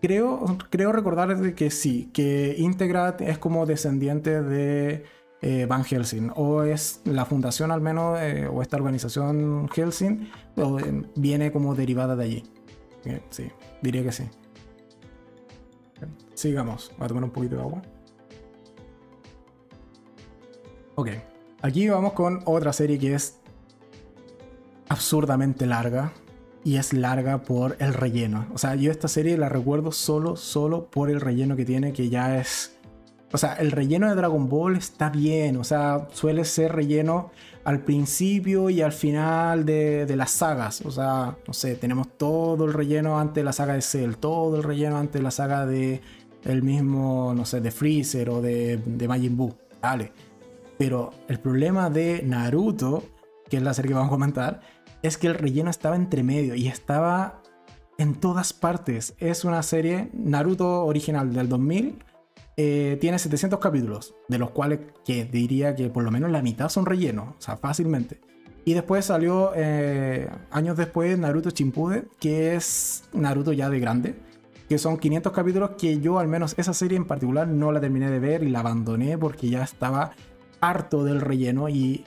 Creo, 0.00 0.58
creo 0.70 0.92
recordar 0.92 1.54
que 1.54 1.72
sí, 1.72 2.08
que 2.14 2.54
Integrat 2.56 3.20
es 3.20 3.36
como 3.36 3.66
descendiente 3.66 4.42
de 4.42 5.02
eh, 5.42 5.66
Van 5.66 5.84
Helsing, 5.84 6.32
o 6.34 6.62
es 6.62 7.00
la 7.04 7.24
fundación 7.24 7.70
al 7.70 7.80
menos, 7.80 8.18
eh, 8.20 8.46
o 8.46 8.62
esta 8.62 8.76
organización 8.76 9.68
Helsing, 9.68 10.30
eh, 10.56 11.02
viene 11.16 11.50
como 11.52 11.74
derivada 11.74 12.16
de 12.16 12.24
allí. 12.24 12.42
sí, 13.30 13.50
diría 13.82 14.02
que 14.02 14.12
sí. 14.12 14.24
Sigamos, 16.34 16.92
voy 16.96 17.04
a 17.04 17.08
tomar 17.08 17.24
un 17.24 17.30
poquito 17.30 17.56
de 17.56 17.62
agua. 17.62 17.82
Ok, 20.94 21.08
aquí 21.62 21.88
vamos 21.88 22.12
con 22.12 22.40
otra 22.44 22.72
serie 22.72 22.98
que 22.98 23.14
es 23.14 23.38
absurdamente 24.88 25.66
larga 25.66 26.12
y 26.64 26.76
es 26.76 26.92
larga 26.92 27.42
por 27.42 27.76
el 27.78 27.94
relleno. 27.94 28.46
O 28.52 28.58
sea, 28.58 28.74
yo 28.74 28.90
esta 28.90 29.08
serie 29.08 29.38
la 29.38 29.48
recuerdo 29.48 29.92
solo, 29.92 30.36
solo 30.36 30.90
por 30.90 31.10
el 31.10 31.20
relleno 31.20 31.56
que 31.56 31.64
tiene, 31.64 31.92
que 31.92 32.08
ya 32.10 32.38
es... 32.38 32.76
O 33.32 33.38
sea, 33.38 33.54
el 33.54 33.70
relleno 33.70 34.08
de 34.08 34.16
Dragon 34.16 34.48
Ball 34.48 34.76
está 34.76 35.08
bien, 35.08 35.56
o 35.56 35.64
sea, 35.64 36.08
suele 36.12 36.44
ser 36.44 36.72
relleno 36.72 37.30
al 37.64 37.80
principio 37.84 38.70
y 38.70 38.82
al 38.82 38.92
final 38.92 39.64
de, 39.64 40.12
las 40.16 40.32
sagas. 40.32 40.80
O 40.82 40.90
sea, 40.90 41.36
no 41.46 41.52
sé, 41.52 41.76
tenemos 41.76 42.08
todo 42.16 42.64
el 42.64 42.72
relleno 42.72 43.20
antes 43.20 43.36
de 43.36 43.44
la 43.44 43.52
saga 43.52 43.74
de 43.74 43.82
Cell, 43.82 44.14
todo 44.14 44.56
el 44.56 44.62
relleno 44.64 44.96
antes 44.96 45.14
de 45.14 45.22
la 45.22 45.30
saga 45.30 45.66
de 45.66 46.00
el 46.44 46.62
mismo, 46.62 47.32
no 47.36 47.44
sé, 47.44 47.60
de 47.60 47.70
Freezer 47.70 48.30
o 48.30 48.40
de, 48.40 48.78
de 48.78 49.08
Majin 49.08 49.36
Buu. 49.36 49.54
Vale. 49.80 50.12
Pero 50.78 51.10
el 51.28 51.38
problema 51.38 51.90
de 51.90 52.22
Naruto, 52.24 53.04
que 53.48 53.58
es 53.58 53.62
la 53.62 53.74
serie 53.74 53.90
que 53.90 53.94
vamos 53.94 54.08
a 54.08 54.10
comentar, 54.10 54.60
es 55.02 55.18
que 55.18 55.26
el 55.26 55.34
relleno 55.34 55.70
estaba 55.70 55.96
entre 55.96 56.22
medio 56.22 56.54
y 56.54 56.68
estaba 56.68 57.42
en 57.98 58.14
todas 58.14 58.52
partes. 58.52 59.14
Es 59.18 59.44
una 59.44 59.62
serie 59.62 60.10
Naruto 60.14 60.86
original 60.86 61.32
del 61.32 61.48
2000. 61.48 62.02
Eh, 62.62 62.98
tiene 63.00 63.18
700 63.18 63.58
capítulos, 63.58 64.14
de 64.28 64.36
los 64.36 64.50
cuales 64.50 64.80
que 65.02 65.24
diría 65.24 65.74
que 65.74 65.88
por 65.88 66.04
lo 66.04 66.10
menos 66.10 66.30
la 66.30 66.42
mitad 66.42 66.68
son 66.68 66.84
relleno, 66.84 67.34
o 67.38 67.40
sea, 67.40 67.56
fácilmente. 67.56 68.20
Y 68.66 68.74
después 68.74 69.06
salió, 69.06 69.52
eh, 69.56 70.28
años 70.50 70.76
después, 70.76 71.18
Naruto 71.18 71.52
Chimpude, 71.52 72.04
que 72.20 72.54
es 72.54 73.04
Naruto 73.14 73.54
ya 73.54 73.70
de 73.70 73.80
grande, 73.80 74.14
que 74.68 74.76
son 74.76 74.98
500 74.98 75.32
capítulos 75.32 75.70
que 75.78 76.00
yo 76.00 76.18
al 76.18 76.28
menos 76.28 76.54
esa 76.58 76.74
serie 76.74 76.98
en 76.98 77.06
particular 77.06 77.48
no 77.48 77.72
la 77.72 77.80
terminé 77.80 78.10
de 78.10 78.18
ver 78.18 78.42
y 78.42 78.50
la 78.50 78.60
abandoné 78.60 79.16
porque 79.16 79.48
ya 79.48 79.62
estaba 79.62 80.12
harto 80.60 81.02
del 81.02 81.22
relleno 81.22 81.70
y 81.70 82.04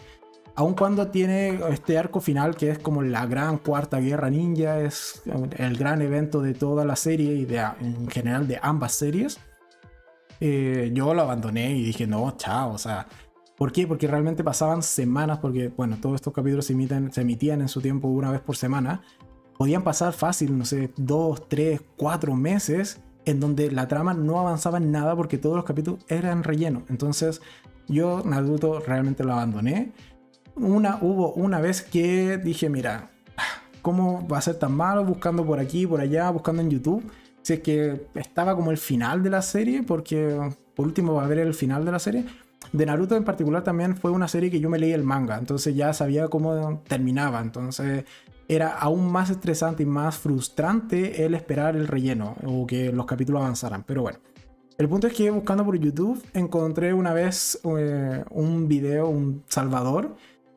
aun 0.54 0.76
cuando 0.76 1.08
tiene 1.08 1.62
este 1.72 1.98
arco 1.98 2.22
final 2.22 2.56
que 2.56 2.70
es 2.70 2.78
como 2.78 3.02
la 3.02 3.26
gran 3.26 3.58
cuarta 3.58 3.98
guerra 3.98 4.30
ninja, 4.30 4.82
es 4.82 5.24
el 5.58 5.78
gran 5.78 6.04
evento 6.04 6.44
de 6.44 6.54
toda 6.54 6.86
la 6.86 6.96
serie 6.96 7.34
y 7.34 7.46
de, 7.46 7.58
en 7.82 8.08
general 8.08 8.48
de 8.48 8.60
ambas 8.62 8.94
series, 8.94 9.40
eh, 10.40 10.92
yo 10.94 11.14
lo 11.14 11.22
abandoné 11.22 11.76
y 11.76 11.84
dije, 11.84 12.08
no, 12.08 12.36
chao, 12.38 12.74
o 12.74 12.78
sea, 12.78 13.08
¿por 13.58 13.72
qué? 13.72 13.88
Porque 13.88 14.08
realmente 14.08 14.44
pasaban 14.44 14.84
semanas, 14.84 15.40
porque, 15.40 15.70
bueno, 15.70 15.98
todos 16.02 16.16
estos 16.16 16.34
capítulos 16.34 16.66
se, 16.66 16.76
se 17.12 17.22
emitían 17.22 17.62
en 17.62 17.68
su 17.68 17.82
tiempo 17.82 18.08
una 18.08 18.32
vez 18.32 18.42
por 18.42 18.56
semana, 18.56 19.02
podían 19.58 19.84
pasar 19.84 20.14
fácil, 20.14 20.58
no 20.58 20.66
sé, 20.66 20.92
dos, 20.98 21.48
tres, 21.48 21.82
cuatro 21.96 22.36
meses 22.36 23.02
en 23.26 23.40
donde 23.40 23.72
la 23.72 23.88
trama 23.88 24.14
no 24.14 24.40
avanzaba 24.40 24.78
en 24.78 24.92
nada 24.92 25.16
porque 25.16 25.38
todos 25.38 25.56
los 25.56 25.66
capítulos 25.66 26.04
eran 26.10 26.44
relleno. 26.44 26.84
Entonces, 26.90 27.42
yo 27.88 28.22
Naruto 28.26 28.80
realmente 28.80 29.24
lo 29.24 29.34
abandoné 29.34 29.94
una, 30.56 31.00
hubo 31.02 31.34
una 31.34 31.60
vez 31.60 31.82
que 31.82 32.38
dije, 32.38 32.70
mira, 32.70 33.12
¿cómo 33.82 34.28
va 34.28 34.38
a 34.38 34.42
ser 34.42 34.56
tan 34.56 34.74
malo 34.74 35.04
buscando 35.04 35.46
por 35.46 35.60
aquí, 35.60 35.88
por 35.88 36.00
allá, 36.00 36.30
buscando 36.30 36.62
en 36.62 36.70
YouTube? 36.70 37.12
Si 37.44 37.54
es 37.54 37.60
que 37.60 38.08
estaba 38.16 38.56
como 38.56 38.72
el 38.72 38.78
final 38.78 39.22
de 39.22 39.30
la 39.30 39.42
serie, 39.42 39.84
porque 39.84 40.40
por 40.76 40.88
último 40.88 41.14
va 41.14 41.26
a 41.26 41.28
ver 41.28 41.40
el 41.40 41.54
final 41.54 41.86
de 41.86 41.92
la 41.92 42.00
serie. 42.00 42.26
De 42.72 42.86
Naruto 42.86 43.16
en 43.16 43.24
particular 43.24 43.64
también 43.64 43.96
fue 43.96 44.10
una 44.12 44.28
serie 44.28 44.50
que 44.50 44.60
yo 44.60 44.70
me 44.70 44.80
leí 44.80 44.94
el 44.94 45.04
manga, 45.04 45.38
entonces 45.38 45.76
ya 45.76 45.94
sabía 45.94 46.30
cómo 46.30 46.82
terminaba, 46.88 47.42
entonces 47.42 48.06
era 48.48 48.70
aún 48.70 49.12
más 49.12 49.30
estresante 49.30 49.84
y 49.84 49.86
más 49.86 50.18
frustrante 50.18 51.26
el 51.26 51.36
esperar 51.36 51.76
el 51.76 51.88
relleno 51.88 52.36
o 52.46 52.66
que 52.66 52.92
los 52.92 53.06
capítulos 53.06 53.42
avanzaran, 53.42 53.84
pero 53.84 54.02
bueno. 54.02 54.20
El 54.78 54.90
punto 54.90 55.06
es 55.06 55.14
que 55.14 55.30
buscando 55.30 55.64
por 55.64 55.78
YouTube 55.78 56.24
encontré 56.34 56.94
una 56.94 57.14
vez 57.14 57.60
eh, 57.78 58.24
un 58.32 58.68
video, 58.68 59.08
un 59.08 59.44
Salvador, 59.48 60.16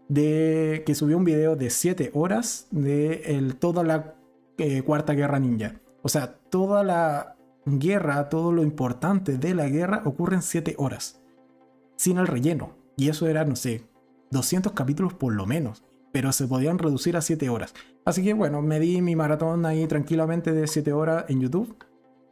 de 0.09 0.85
que 0.87 0.95
subió 0.95 1.19
un 1.19 1.25
video 1.25 1.57
de 1.57 1.69
7 1.69 2.13
horas 2.15 2.67
de 2.71 3.55
toda 3.59 3.83
la 3.83 4.15
eh, 4.57 4.83
Cuarta 4.83 5.13
Guerra 5.13 5.39
Ninja. 5.39 5.75
O 6.07 6.09
sea, 6.09 6.39
toda 6.51 6.85
la 6.85 7.35
guerra, 7.65 8.29
todo 8.29 8.53
lo 8.53 8.63
importante 8.63 9.39
de 9.39 9.57
la 9.57 9.69
guerra 9.69 10.03
ocurre 10.05 10.37
en 10.37 10.43
7 10.43 10.77
horas. 10.79 11.21
Sin 11.97 12.19
el 12.19 12.29
relleno. 12.29 12.77
Y 12.97 13.09
eso 13.09 13.27
era, 13.27 13.45
no 13.45 13.57
sé, 13.57 13.83
200 14.31 14.73
capítulos 14.73 15.15
por 15.15 15.33
lo 15.33 15.47
menos. 15.47 15.83
Pero 16.13 16.31
se 16.31 16.47
podían 16.47 16.79
reducir 16.79 17.17
a 17.17 17.23
7 17.23 17.49
horas. 17.49 17.75
Así 18.05 18.23
que 18.23 18.35
bueno, 18.35 18.63
me 18.63 18.79
di 18.79 19.03
mi 19.03 19.17
maratón 19.17 19.67
ahí 19.67 19.85
tranquilamente 19.89 20.53
de 20.53 20.69
7 20.69 20.93
horas 20.93 21.25
en 21.27 21.41
YouTube. 21.41 21.77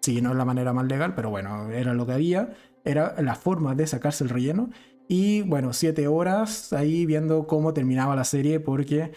Sí, 0.02 0.22
no 0.22 0.30
es 0.30 0.36
la 0.36 0.44
manera 0.44 0.72
más 0.72 0.86
legal, 0.86 1.16
pero 1.16 1.30
bueno, 1.30 1.68
era 1.72 1.94
lo 1.94 2.06
que 2.06 2.12
había. 2.12 2.54
Era 2.84 3.20
la 3.20 3.34
forma 3.34 3.74
de 3.74 3.88
sacarse 3.88 4.22
el 4.22 4.30
relleno. 4.30 4.70
Y 5.08 5.42
bueno, 5.42 5.72
siete 5.72 6.06
horas 6.06 6.72
ahí 6.72 7.06
viendo 7.06 7.48
cómo 7.48 7.74
terminaba 7.74 8.14
la 8.16 8.24
serie 8.24 8.60
porque 8.60 9.12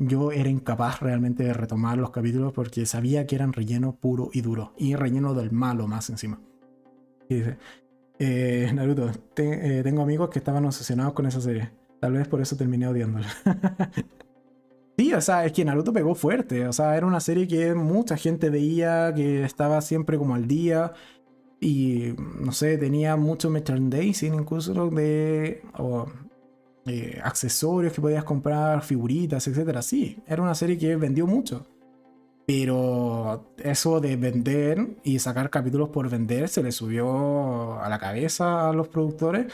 yo 0.00 0.32
era 0.32 0.48
incapaz 0.48 1.00
realmente 1.00 1.44
de 1.44 1.52
retomar 1.52 1.98
los 1.98 2.10
capítulos 2.10 2.54
porque 2.54 2.86
sabía 2.86 3.26
que 3.26 3.36
eran 3.36 3.52
relleno 3.52 3.96
puro 3.96 4.30
y 4.32 4.40
duro. 4.40 4.72
Y 4.78 4.96
relleno 4.96 5.34
del 5.34 5.52
malo 5.52 5.86
más 5.86 6.08
encima. 6.08 6.40
Y 7.28 7.34
dice, 7.36 7.58
eh, 8.18 8.70
Naruto, 8.74 9.10
eh, 9.36 9.82
tengo 9.84 10.02
amigos 10.02 10.30
que 10.30 10.38
estaban 10.38 10.64
obsesionados 10.64 11.12
con 11.12 11.26
esa 11.26 11.42
serie. 11.42 11.70
Tal 12.00 12.12
vez 12.12 12.26
por 12.28 12.40
eso 12.40 12.56
terminé 12.56 12.88
odiándola. 12.88 13.28
sí, 14.96 15.12
o 15.12 15.20
sea, 15.20 15.44
es 15.44 15.52
que 15.52 15.66
Naruto 15.66 15.92
pegó 15.92 16.14
fuerte. 16.14 16.66
O 16.66 16.72
sea, 16.72 16.96
era 16.96 17.06
una 17.06 17.20
serie 17.20 17.46
que 17.46 17.74
mucha 17.74 18.16
gente 18.16 18.48
veía, 18.48 19.12
que 19.14 19.44
estaba 19.44 19.82
siempre 19.82 20.16
como 20.16 20.34
al 20.34 20.48
día. 20.48 20.94
Y 21.60 22.14
no 22.40 22.52
sé, 22.52 22.78
tenía 22.78 23.16
mucho 23.16 23.50
merchandising 23.50 24.32
incluso 24.32 24.88
de 24.88 25.62
eh, 26.86 27.20
accesorios 27.22 27.92
que 27.92 28.00
podías 28.00 28.24
comprar, 28.24 28.82
figuritas, 28.82 29.46
etc. 29.46 29.80
Sí, 29.82 30.18
era 30.26 30.42
una 30.42 30.54
serie 30.54 30.78
que 30.78 30.96
vendió 30.96 31.26
mucho. 31.26 31.66
Pero 32.46 33.52
eso 33.58 34.00
de 34.00 34.16
vender 34.16 34.96
y 35.04 35.18
sacar 35.20 35.50
capítulos 35.50 35.90
por 35.90 36.08
vender 36.08 36.48
se 36.48 36.62
le 36.62 36.72
subió 36.72 37.80
a 37.80 37.88
la 37.88 37.98
cabeza 37.98 38.68
a 38.68 38.72
los 38.72 38.88
productores 38.88 39.46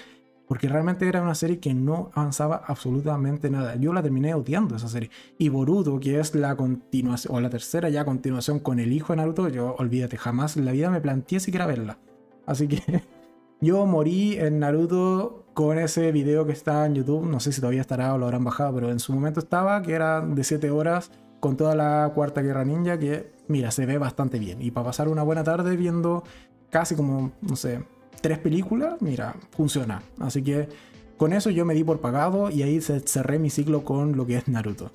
porque 0.47 0.69
realmente 0.69 1.09
era 1.09 1.23
una 1.23 1.35
serie 1.35 1.59
que 1.59 1.75
no 1.75 2.11
avanzaba 2.15 2.63
absolutamente 2.67 3.51
nada. 3.51 3.77
Yo 3.77 3.93
la 3.93 4.03
terminé 4.03 4.35
odiando 4.35 4.77
esa 4.77 4.89
serie. 4.89 5.11
Y 5.39 5.49
Boruto, 5.49 5.99
que 5.99 6.21
es 6.21 6.35
la 6.35 6.57
continuación, 6.57 7.35
o 7.35 7.41
la 7.41 7.51
tercera 7.51 7.89
ya 7.89 8.05
continuación 8.05 8.61
con 8.61 8.79
el 8.79 8.93
hijo 8.93 9.13
de 9.13 9.19
Naruto, 9.19 9.49
yo 9.49 9.75
olvídate, 9.79 10.17
jamás 10.17 10.57
en 10.57 10.65
la 10.65 10.73
vida 10.73 10.91
me 10.91 11.01
planteé 11.01 11.41
siquiera 11.41 11.67
verla. 11.67 11.99
Así 12.47 12.69
que 12.69 13.03
yo 13.61 13.87
morí 13.87 14.37
en 14.37 14.61
Naruto 14.61 15.46
con 15.57 15.79
ese 15.79 16.13
video 16.13 16.45
que 16.45 16.53
está 16.53 16.85
en 16.85 16.97
YouTube. 16.97 17.25
No 17.25 17.41
sé 17.41 17.51
si 17.51 17.63
todavía 17.63 17.81
estará 17.81 18.13
o 18.13 18.19
lo 18.19 18.27
habrán 18.27 18.45
bajado, 18.45 18.75
pero 18.75 18.91
en 18.91 19.01
su 19.01 19.15
momento 19.15 19.41
estaba, 19.41 19.81
que 19.81 19.95
era 19.95 20.21
de 20.21 20.45
7 20.45 20.69
horas 20.69 21.11
con 21.41 21.57
toda 21.57 21.75
la 21.75 22.13
cuarta 22.15 22.43
guerra 22.43 22.63
ninja, 22.63 22.99
que 22.99 23.33
mira, 23.49 23.71
se 23.71 23.87
ve 23.87 23.97
bastante 23.97 24.39
bien. 24.39 24.61
Y 24.61 24.71
para 24.71 24.89
pasar 24.89 25.09
una 25.09 25.23
buena 25.23 25.45
tarde 25.45 25.75
viendo 25.79 26.25
casi 26.69 26.95
como, 26.95 27.33
no 27.41 27.57
sé, 27.57 27.83
tres 28.21 28.39
películas, 28.39 29.01
mira, 29.01 29.35
funciona. 29.53 30.03
Así 30.21 30.43
que 30.43 30.69
con 31.17 31.33
eso 31.33 31.49
yo 31.49 31.65
me 31.65 31.73
di 31.73 31.85
por 31.85 32.03
pagado 32.03 32.51
y 32.51 32.63
ahí 32.63 32.79
cerré 32.83 33.39
mi 33.39 33.49
ciclo 33.49 33.83
con 33.83 34.15
lo 34.15 34.27
que 34.27 34.37
es 34.37 34.49
Naruto. 34.49 34.91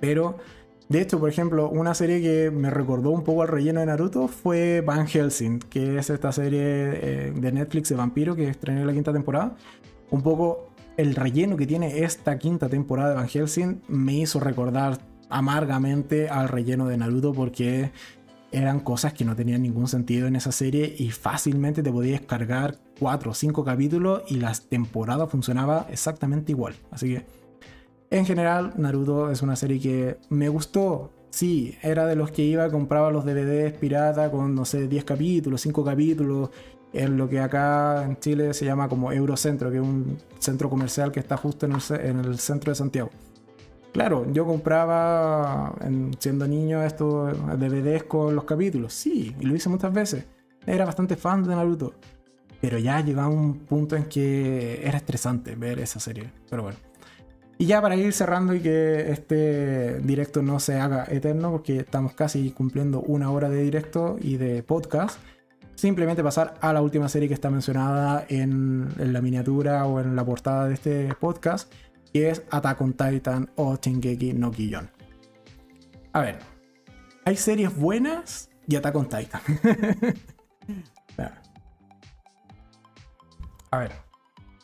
Pero, 0.00 0.38
de 0.88 1.00
hecho, 1.00 1.18
por 1.18 1.28
ejemplo, 1.28 1.68
una 1.68 1.94
serie 1.94 2.20
que 2.20 2.50
me 2.52 2.70
recordó 2.70 3.10
un 3.10 3.24
poco 3.24 3.42
al 3.42 3.48
relleno 3.48 3.80
de 3.80 3.86
Naruto 3.86 4.28
fue 4.28 4.82
Van 4.82 5.08
Helsing, 5.08 5.58
que 5.58 5.98
es 5.98 6.10
esta 6.10 6.30
serie 6.30 6.60
eh, 6.62 7.32
de 7.34 7.52
Netflix 7.52 7.88
de 7.88 7.96
vampiro 7.96 8.36
que 8.36 8.48
estrené 8.48 8.84
la 8.84 8.92
quinta 8.92 9.12
temporada. 9.12 9.56
Un 10.10 10.22
poco 10.22 10.70
el 10.96 11.16
relleno 11.16 11.56
que 11.56 11.66
tiene 11.66 12.04
esta 12.04 12.38
quinta 12.38 12.68
temporada 12.68 13.10
de 13.10 13.14
Van 13.16 13.28
Helsing 13.28 13.82
me 13.88 14.14
hizo 14.14 14.38
recordar 14.38 14.98
amargamente 15.28 16.28
al 16.28 16.48
relleno 16.48 16.86
de 16.86 16.96
Naruto 16.96 17.32
porque 17.32 17.90
eran 18.52 18.78
cosas 18.78 19.12
que 19.12 19.24
no 19.24 19.34
tenían 19.34 19.62
ningún 19.62 19.88
sentido 19.88 20.28
en 20.28 20.36
esa 20.36 20.52
serie 20.52 20.94
y 20.96 21.10
fácilmente 21.10 21.82
te 21.82 21.90
podías 21.90 22.20
cargar 22.20 22.78
4 23.00 23.32
o 23.32 23.34
5 23.34 23.64
capítulos 23.64 24.22
y 24.28 24.36
la 24.36 24.52
temporada 24.52 25.26
funcionaba 25.26 25.88
exactamente 25.90 26.52
igual. 26.52 26.74
Así 26.92 27.08
que 27.08 27.26
en 28.10 28.24
general 28.24 28.72
Naruto 28.76 29.30
es 29.30 29.42
una 29.42 29.56
serie 29.56 29.80
que 29.80 30.18
me 30.30 30.48
gustó. 30.48 31.12
Sí, 31.30 31.76
era 31.82 32.06
de 32.06 32.16
los 32.16 32.30
que 32.30 32.42
iba, 32.42 32.70
compraba 32.70 33.10
los 33.10 33.24
DVDs 33.24 33.72
pirata 33.74 34.30
con, 34.30 34.54
no 34.54 34.64
sé, 34.64 34.88
10 34.88 35.04
capítulos, 35.04 35.60
5 35.60 35.84
capítulos, 35.84 36.50
en 36.92 37.16
lo 37.16 37.28
que 37.28 37.40
acá 37.40 38.04
en 38.04 38.16
Chile 38.18 38.54
se 38.54 38.64
llama 38.64 38.88
como 38.88 39.12
Eurocentro, 39.12 39.70
que 39.70 39.76
es 39.76 39.82
un 39.82 40.16
centro 40.38 40.70
comercial 40.70 41.12
que 41.12 41.20
está 41.20 41.36
justo 41.36 41.66
en 41.66 41.72
el, 41.72 42.38
centro 42.38 42.70
de 42.70 42.74
Santiago. 42.74 43.10
Claro, 43.92 44.26
yo 44.32 44.46
compraba, 44.46 45.74
siendo 46.18 46.46
niño, 46.46 46.82
estos 46.82 47.34
DVDs 47.58 48.04
con 48.04 48.34
los 48.34 48.44
capítulos, 48.44 48.92
sí, 48.92 49.34
y 49.38 49.46
lo 49.46 49.54
hice 49.54 49.68
muchas 49.68 49.92
veces. 49.92 50.24
Era 50.66 50.84
bastante 50.84 51.16
fan 51.16 51.44
de 51.44 51.54
Naruto. 51.54 51.94
Pero 52.60 52.78
ya 52.78 53.00
llegaba 53.00 53.28
un 53.28 53.60
punto 53.60 53.96
en 53.96 54.04
que 54.04 54.80
era 54.82 54.96
estresante 54.96 55.54
ver 55.54 55.78
esa 55.78 56.00
serie. 56.00 56.32
Pero 56.48 56.62
bueno. 56.62 56.78
Y 57.58 57.66
ya 57.66 57.80
para 57.80 57.96
ir 57.96 58.12
cerrando 58.12 58.54
y 58.54 58.60
que 58.60 59.10
este 59.10 59.98
directo 60.00 60.42
no 60.42 60.60
se 60.60 60.78
haga 60.78 61.06
eterno, 61.08 61.50
porque 61.52 61.78
estamos 61.78 62.12
casi 62.12 62.50
cumpliendo 62.50 63.00
una 63.00 63.30
hora 63.30 63.48
de 63.48 63.62
directo 63.62 64.16
y 64.20 64.36
de 64.36 64.62
podcast 64.62 65.18
simplemente 65.76 66.22
pasar 66.24 66.54
a 66.60 66.72
la 66.72 66.80
última 66.82 67.08
serie 67.08 67.28
que 67.28 67.34
está 67.34 67.50
mencionada 67.50 68.24
en, 68.28 68.88
la 69.12 69.20
miniatura 69.20 69.86
o 69.86 70.00
en 70.00 70.16
la 70.16 70.24
portada 70.24 70.66
de 70.66 70.74
este 70.74 71.14
podcast, 71.14 71.72
que 72.12 72.30
es 72.30 72.42
Attack 72.50 72.80
on 72.80 72.94
Titan 72.94 73.50
o 73.56 73.76
Shingeki 73.76 74.32
no 74.32 74.50
Kiyon. 74.50 74.90
A 76.12 76.22
ver, 76.22 76.38
hay 77.24 77.36
series 77.36 77.76
buenas 77.76 78.50
y 78.66 78.74
Attack 78.76 78.96
on 78.96 79.08
Titan. 79.08 79.40
a 83.70 83.78
ver, 83.78 84.05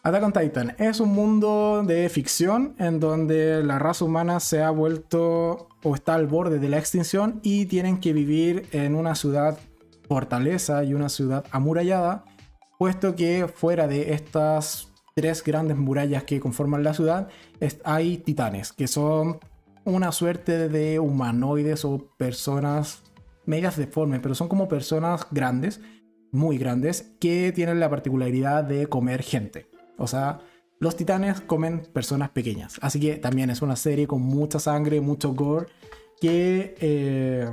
Attack 0.05 0.25
on 0.25 0.33
Titan 0.33 0.75
es 0.79 0.99
un 0.99 1.11
mundo 1.11 1.85
de 1.87 2.09
ficción 2.09 2.75
en 2.79 2.99
donde 2.99 3.63
la 3.63 3.79
raza 3.79 4.05
humana 4.05 4.41
se 4.41 4.61
ha 4.61 4.71
vuelto 4.71 5.69
o 5.85 5.95
está 5.95 6.15
al 6.15 6.27
borde 6.27 6.59
de 6.59 6.69
la 6.69 6.79
extinción 6.79 7.39
y 7.45 7.67
tienen 7.67 8.01
que 8.01 8.13
vivir 8.13 8.67
en 8.73 8.97
una 8.97 9.15
ciudad 9.15 9.61
fortaleza 10.09 10.83
y 10.83 10.95
una 10.95 11.09
ciudad 11.09 11.45
amurallada, 11.53 12.25
puesto 12.81 13.15
que 13.15 13.47
fuera 13.47 13.87
de 13.87 14.13
estas 14.13 14.89
tres 15.15 15.45
grandes 15.45 15.77
murallas 15.77 16.25
que 16.25 16.41
conforman 16.41 16.83
la 16.83 16.95
ciudad 16.95 17.29
hay 17.85 18.17
titanes, 18.17 18.73
que 18.73 18.89
son 18.89 19.39
una 19.85 20.11
suerte 20.11 20.69
de 20.69 20.99
humanoides 20.99 21.85
o 21.85 22.09
personas 22.19 23.05
medias 23.47 23.77
deformes, 23.77 24.19
pero 24.21 24.35
son 24.35 24.49
como 24.49 24.67
personas 24.67 25.29
grandes, 25.31 25.81
muy 26.33 26.59
grandes, 26.59 27.15
que 27.21 27.53
tienen 27.53 27.79
la 27.79 27.89
particularidad 27.89 28.65
de 28.65 28.89
comer 28.89 29.23
gente. 29.23 29.72
O 30.03 30.07
sea, 30.07 30.41
los 30.79 30.97
titanes 30.97 31.41
comen 31.41 31.83
personas 31.93 32.31
pequeñas. 32.31 32.79
Así 32.83 32.99
que 32.99 33.17
también 33.17 33.51
es 33.51 33.63
una 33.63 33.77
serie 33.77 34.07
con 34.07 34.21
mucha 34.21 34.59
sangre, 34.59 35.01
mucho 35.01 35.33
gore, 35.33 35.67
que 36.21 36.75
eh, 36.81 37.49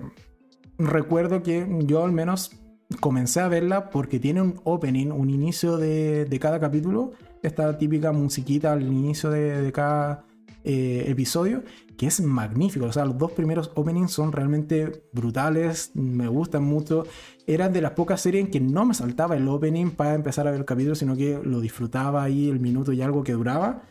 recuerdo 0.78 1.44
que 1.44 1.68
yo 1.86 2.04
al 2.04 2.12
menos 2.12 2.52
comencé 3.00 3.40
a 3.40 3.48
verla 3.48 3.90
porque 3.92 4.20
tiene 4.20 4.42
un 4.42 4.60
opening, 4.64 5.12
un 5.12 5.30
inicio 5.30 5.78
de, 5.78 6.38
cada 6.42 6.60
capítulo, 6.60 7.12
esta 7.44 7.78
típica 7.78 8.12
musiquita 8.12 8.74
al 8.74 8.82
inicio 8.82 9.30
de, 9.30 9.72
cada 9.72 10.26
eh, 10.64 11.06
episodio, 11.08 11.64
que 12.00 12.08
es 12.08 12.22
magnífico. 12.22 12.86
O 12.86 12.94
sea, 12.94 13.04
los 13.04 13.18
dos 13.18 13.34
primeros 13.34 13.72
openings 13.76 14.14
son 14.14 14.32
realmente 14.32 15.04
brutales, 15.12 15.92
me 15.96 16.30
gustan 16.30 16.64
mucho. 16.64 17.06
Era 17.46 17.68
de 17.68 17.82
las 17.82 17.92
pocas 17.92 18.22
series 18.22 18.46
en 18.46 18.52
que 18.52 18.62
no 18.62 18.86
me 18.86 18.94
saltaba 18.94 19.36
el 19.36 19.46
opening 19.50 19.92
para 19.92 20.14
empezar 20.14 20.48
a 20.48 20.52
ver 20.52 20.62
el 20.62 20.66
capítulo, 20.66 20.96
sino 20.96 21.18
que 21.18 21.42
lo 21.44 21.60
disfrutaba 21.60 22.24
ahí 22.24 22.48
el 22.48 22.62
minuto 22.62 22.94
y 22.94 23.02
algo 23.02 23.22
que 23.22 23.34
duraba. 23.34 23.82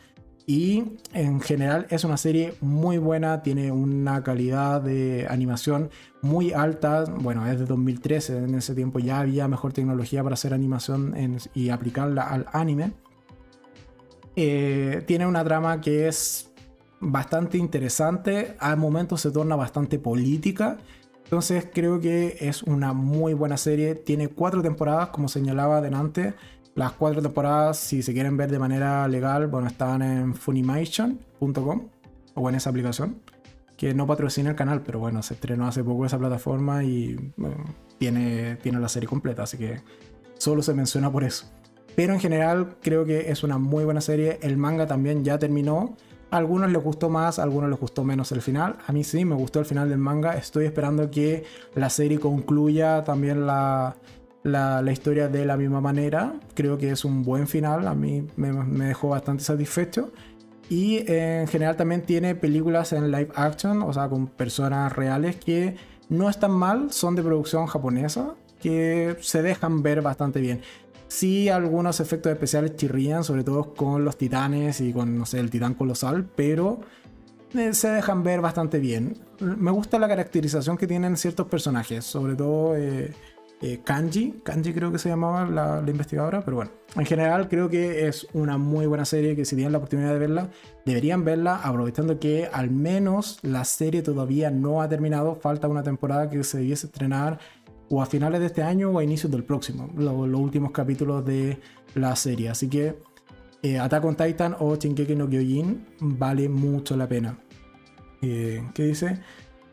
Y 0.47 0.97
en 1.13 1.43
general 1.43 1.87
es 1.91 2.05
una 2.05 2.17
serie 2.17 2.55
muy 2.63 2.97
buena, 2.97 3.43
tiene 3.43 3.73
una 3.73 4.23
calidad 4.23 4.81
de 4.81 5.27
animación 5.29 5.91
muy 6.23 6.55
alta. 6.55 7.05
Bueno, 7.05 7.47
es 7.47 7.59
de 7.59 7.67
2013, 7.67 8.39
en 8.39 8.55
ese 8.55 8.75
tiempo 8.75 9.01
ya 9.01 9.21
había 9.21 9.49
mejor 9.49 9.75
tecnología 9.75 10.23
para 10.23 10.33
hacer 10.33 10.55
animación 10.55 11.15
y 11.53 11.69
aplicarla 11.69 12.23
al 12.23 12.47
anime. 12.55 12.95
Eh, 14.35 15.03
tiene 15.07 15.27
una 15.27 15.45
trama 15.45 15.83
que 15.83 16.09
es 16.09 16.49
bastante 17.01 17.59
interesante, 17.59 18.57
a 18.59 18.77
momentos 18.77 19.21
se 19.21 19.31
torna 19.31 19.57
bastante 19.57 19.99
política. 19.99 20.79
Entonces 21.25 21.67
creo 21.73 22.01
que 22.01 22.39
es 22.41 22.63
una 22.63 22.93
muy 22.93 23.35
buena 23.35 23.57
serie. 23.57 23.95
Tiene 23.95 24.29
cuatro 24.29 24.63
temporadas, 24.63 25.11
como 25.11 25.29
señalaba 25.29 25.79
adelante. 25.79 26.35
Las 26.75 26.93
cuatro 26.93 27.21
temporadas, 27.21 27.77
si 27.79 28.03
se 28.03 28.13
quieren 28.13 28.37
ver 28.37 28.51
de 28.51 28.59
manera 28.59 29.07
legal, 29.09 29.49
bueno, 29.49 29.67
están 29.67 30.01
en 30.01 30.35
funimation.com 30.35 31.89
o 32.35 32.49
en 32.49 32.55
esa 32.55 32.71
aplicación, 32.71 33.21
que 33.77 33.95
no 33.95 34.07
patrocina 34.07 34.51
el 34.51 34.57
canal, 34.57 34.83
pero 34.83 35.01
bueno, 35.01 35.23
se 35.23 35.35
estrenó 35.35 35.67
hace 35.67 35.83
poco 35.83 36.07
esa 36.07 36.19
plataforma 36.19 36.85
y 36.85 37.33
tiene, 37.99 38.57
tiene 38.57 38.79
la 38.79 38.89
serie 38.89 39.09
completa, 39.09 39.43
así 39.43 39.59
que 39.59 39.81
solo 40.39 40.63
se 40.63 40.73
menciona 40.73 41.11
por 41.11 41.25
eso. 41.25 41.47
Pero 41.97 42.15
en 42.15 42.21
general 42.21 42.77
creo 42.81 43.05
que 43.05 43.33
es 43.33 43.43
una 43.43 43.59
muy 43.59 43.85
buena 43.85 44.01
serie. 44.01 44.39
El 44.41 44.57
manga 44.57 44.87
también 44.87 45.25
ya 45.25 45.37
terminó. 45.37 45.97
A 46.31 46.37
algunos 46.37 46.71
les 46.71 46.83
gustó 46.83 47.09
más, 47.09 47.39
a 47.39 47.43
algunos 47.43 47.71
les 47.71 47.81
gustó 47.81 48.05
menos 48.05 48.33
el 48.33 48.43
final. 48.43 48.77
A 48.87 48.93
mí 48.93 49.03
sí, 49.05 49.25
me 49.25 49.35
gustó 49.35 49.61
el 49.61 49.67
final 49.67 49.89
del 49.89 49.99
manga. 49.99 50.33
Estoy 50.37 50.67
esperando 50.67 51.11
que 51.11 51.45
la 51.75 51.89
serie 51.89 52.21
concluya 52.21 53.03
también 53.05 53.47
la, 53.47 53.97
la, 54.43 54.93
historia 54.93 55.29
de 55.29 55.47
la 55.47 55.57
misma 55.57 55.81
manera. 55.81 56.35
Creo 56.55 56.77
que 56.79 56.91
es 56.91 57.05
un 57.05 57.23
buen 57.23 57.47
final, 57.47 57.87
a 57.87 57.95
mí 57.95 58.27
me, 58.37 58.87
dejó 58.87 59.09
bastante 59.09 59.45
satisfecho. 59.45 60.13
Y 60.69 61.03
en 61.11 61.47
general 61.49 61.77
también 61.77 62.03
tiene 62.03 62.35
películas 62.35 62.93
en 62.93 63.11
live 63.11 63.31
action, 63.35 63.83
o 63.83 63.93
sea, 63.93 64.09
con 64.09 64.27
personas 64.27 64.93
reales 64.95 65.37
que 65.37 65.77
no 66.11 66.29
están 66.29 66.51
mal, 66.51 66.93
son 66.93 67.15
de 67.15 67.23
producción 67.23 67.67
japonesa, 67.67 68.35
que 68.61 69.17
se 69.21 69.43
dejan 69.43 69.83
ver 69.83 70.03
bastante 70.03 70.41
bien. 70.41 70.61
Sí, 71.09 71.49
algunos 71.49 72.01
efectos 72.01 72.31
especiales 72.31 72.77
chirrían, 72.77 73.25
sobre 73.25 73.43
todo 73.43 73.75
con 73.75 74.05
los 74.05 74.19
titanes 74.19 74.81
y 74.81 74.93
con, 74.93 75.17
no 75.19 75.25
sé, 75.25 75.41
el 75.41 75.51
titán 75.51 75.75
colosal, 75.75 76.29
pero 76.37 76.81
eh, 77.55 77.73
se 77.73 77.89
dejan 77.89 78.23
ver 78.23 78.43
bastante 78.43 78.79
bien. 78.79 79.19
Me 79.41 79.71
gusta 79.71 79.99
la 79.99 80.07
caracterización 80.07 80.77
que 80.77 80.87
tienen 80.87 81.17
ciertos 81.17 81.47
personajes, 81.47 82.05
sobre 82.05 82.35
todo 82.35 82.77
eh, 82.77 83.13
eh, 83.61 83.81
Kanji, 83.83 84.41
Kanji 84.45 84.73
creo 84.73 84.93
que 84.93 84.99
se 84.99 85.09
llamaba 85.09 85.45
la, 85.45 85.83
investigadora, 85.85 86.45
pero 86.45 86.59
bueno, 86.59 86.71
en 86.95 87.05
general 87.05 87.49
creo 87.49 87.69
que 87.69 88.07
es 88.07 88.29
una 88.33 88.57
muy 88.57 88.87
buena 88.87 89.05
serie 89.05 89.35
que 89.35 89.45
si 89.45 89.57
tienen 89.57 89.73
la 89.73 89.79
oportunidad 89.79 90.13
de 90.13 90.19
verla, 90.21 90.51
deberían 90.85 91.25
verla 91.25 91.57
aprovechando 91.57 92.21
que 92.21 92.49
al 92.53 92.71
menos 92.71 93.41
la 93.43 93.65
serie 93.65 94.03
todavía 94.03 94.53
no 94.53 94.81
ha 94.81 94.89
terminado, 94.89 95.35
falta 95.35 95.67
una 95.67 95.83
temporada 95.83 96.31
que 96.31 96.45
se 96.45 96.59
debiese 96.59 96.87
estrenar 96.87 97.41
o 97.91 98.03
a 98.03 98.07
finales 98.07 98.41
de 98.41 98.47
este 98.47 98.63
año 98.63 98.91
o 98.91 98.99
a 98.99 99.05
inicios 99.05 99.31
del 99.31 99.45
próximo, 99.45 99.91
los 99.97 100.15
últimos 100.15 100.73
capítulos 100.73 101.25
de 101.25 101.59
la 101.95 102.15
serie, 102.17 102.49
así 102.49 102.69
que 102.69 102.99
eh, 103.63 103.79
Attack 103.79 104.05
on 104.05 104.17
Titan 104.17 104.57
o 104.59 104.77
Shingeki 104.77 105.17
no 105.17 105.29
Kyojin 105.29 105.87
vale 106.01 106.49
mucho 106.49 106.97
la 106.97 107.09
pena. 107.09 107.39
Eh, 108.23 108.63
¿Qué 108.75 108.85
dice? 108.85 109.21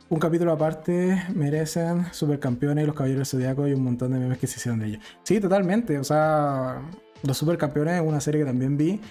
un 0.09 0.19
capítulo 0.19 0.51
aparte 0.51 1.23
merecen 1.33 2.05
Supercampeones 2.13 2.85
los 2.85 2.95
Caballeros 2.95 3.29
Zodiacos 3.29 3.67
y 3.69 3.73
un 3.73 3.83
montón 3.83 4.11
de 4.13 4.19
memes 4.19 4.37
que 4.37 4.47
se 4.47 4.57
hicieron 4.57 4.79
de 4.79 4.87
ellos. 4.87 5.03
Sí, 5.23 5.39
totalmente. 5.39 5.97
O 5.97 6.03
sea, 6.03 6.81
los 7.23 7.37
Supercampeones 7.37 8.01
es 8.01 8.07
una 8.07 8.19
serie 8.19 8.41
que 8.41 8.45
también 8.45 8.77
vi. 8.77 9.01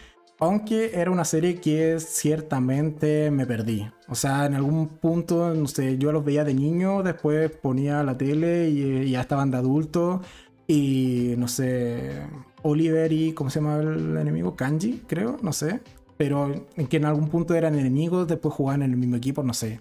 Aunque 0.41 0.91
era 0.95 1.11
una 1.11 1.25
serie 1.25 1.61
que 1.61 1.99
ciertamente 2.01 3.31
me 3.31 3.47
perdí. 3.47 3.89
O 4.09 4.15
sea, 4.15 4.47
en 4.47 4.55
algún 4.55 4.89
punto, 4.89 5.55
no 5.55 5.67
sé, 5.67 5.97
yo 5.97 6.13
los 6.13 6.25
veía 6.25 6.45
de 6.45 6.55
niño, 6.55 7.03
después 7.03 7.51
ponía 7.51 8.03
la 8.03 8.19
tele 8.19 8.69
y, 8.69 9.11
ya 9.11 9.21
estaban 9.21 9.51
de 9.51 9.59
adulto. 9.59 10.21
Y 10.67 11.35
no 11.39 11.49
sé, 11.49 12.23
Oliver 12.63 13.13
y, 13.13 13.33
¿cómo 13.33 13.51
se 13.51 13.61
llama 13.61 13.79
el 13.79 14.17
enemigo? 14.17 14.57
Kanji, 14.57 15.05
creo, 15.07 15.39
no 15.43 15.53
sé. 15.53 15.81
Pero 16.17 16.67
que 16.89 16.97
en 16.97 17.05
algún 17.05 17.29
punto 17.29 17.55
eran 17.55 17.79
enemigos, 17.79 18.27
después 18.29 18.55
jugaban 18.55 18.83
en 18.83 18.93
el 18.93 18.97
mismo 18.97 19.17
equipo, 19.17 19.43
no 19.43 19.55
sé 19.55 19.81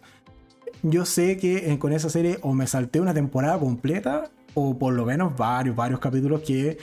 yo 0.84 1.06
sé 1.06 1.38
que 1.38 1.72
eh, 1.72 1.80
con 1.80 1.94
esa 1.94 2.10
serie 2.10 2.38
o 2.42 2.54
me 2.54 2.68
salté 2.68 3.00
una 3.00 3.14
temporada 3.14 3.58
completa 3.58 4.30
o 4.54 4.78
por 4.78 4.94
lo 4.94 5.06
menos 5.06 5.36
varios, 5.36 5.76
varios 5.76 6.00
capítulos 6.00 6.42
que 6.42 6.78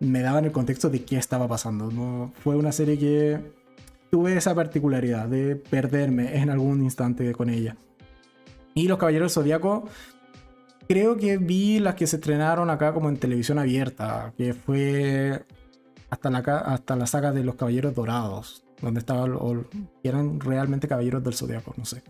me 0.00 0.20
daban 0.20 0.44
el 0.44 0.52
contexto 0.52 0.90
de 0.90 1.04
qué 1.04 1.16
estaba 1.16 1.48
pasando. 1.48 1.90
¿no? 1.90 2.32
Fue 2.42 2.56
una 2.56 2.72
serie 2.72 2.98
que 2.98 3.40
tuve 4.10 4.36
esa 4.36 4.54
particularidad 4.54 5.28
de 5.28 5.56
perderme 5.56 6.36
en 6.38 6.50
algún 6.50 6.82
instante 6.82 7.32
con 7.32 7.50
ella. 7.50 7.76
Y 8.74 8.88
Los 8.88 8.98
Caballeros 8.98 9.34
Zodíaco, 9.34 9.88
creo 10.88 11.16
que 11.16 11.38
vi 11.38 11.78
las 11.78 11.94
que 11.94 12.06
se 12.06 12.16
estrenaron 12.16 12.70
acá 12.70 12.92
como 12.92 13.08
en 13.08 13.16
televisión 13.16 13.58
abierta, 13.58 14.32
que 14.36 14.52
fue 14.52 15.44
hasta 16.10 16.30
la, 16.30 16.38
hasta 16.38 16.96
la 16.96 17.06
saga 17.06 17.32
de 17.32 17.42
Los 17.42 17.54
Caballeros 17.54 17.94
Dorados. 17.94 18.64
donde 18.82 19.00
estaban, 19.00 19.32
o 19.32 19.64
eran 20.02 20.40
realmente 20.40 20.86
caballeros 20.88 21.24
del 21.24 21.34
zodiaco, 21.34 21.72
no 21.78 21.86
sé. 21.86 22.02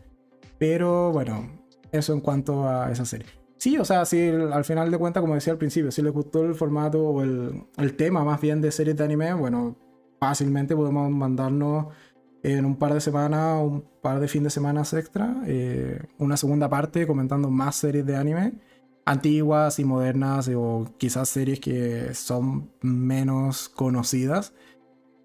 Pero 0.58 1.12
bueno, 1.12 1.48
eso 1.92 2.12
en 2.12 2.20
cuanto 2.20 2.68
a 2.68 2.90
esa 2.90 3.04
serie. 3.04 3.28
Sí, 3.58 3.78
o 3.78 3.84
sea, 3.84 4.04
sí, 4.04 4.28
al 4.28 4.64
final 4.64 4.90
de 4.90 4.98
cuentas, 4.98 5.22
como 5.22 5.34
decía 5.34 5.52
al 5.52 5.58
principio, 5.58 5.90
si 5.90 6.02
les 6.02 6.12
gustó 6.12 6.44
el 6.44 6.54
formato 6.54 7.02
o 7.02 7.22
el, 7.22 7.96
tema 7.96 8.24
más 8.24 8.40
bien 8.40 8.60
de 8.60 8.70
series 8.70 8.96
de 8.96 9.04
anime, 9.04 9.32
bueno, 9.34 9.76
fácilmente 10.20 10.76
podemos 10.76 11.10
mandarnos 11.10 11.86
en 12.42 12.64
un 12.64 12.76
par 12.76 12.94
de 12.94 13.00
semanas, 13.00 13.62
un 13.62 13.84
par 14.02 14.20
de 14.20 14.28
fin 14.28 14.42
de 14.42 14.50
semana 14.50 14.82
extra, 14.82 15.42
eh, 15.46 16.00
una 16.18 16.36
segunda 16.36 16.68
parte 16.68 17.06
comentando 17.06 17.50
más 17.50 17.76
series 17.76 18.04
de 18.06 18.16
anime 18.16 18.52
antiguas 19.06 19.78
y 19.78 19.84
modernas 19.84 20.50
o 20.54 20.84
quizás 20.98 21.28
series 21.28 21.60
que 21.60 22.12
son 22.12 22.70
menos 22.82 23.68
conocidas. 23.70 24.52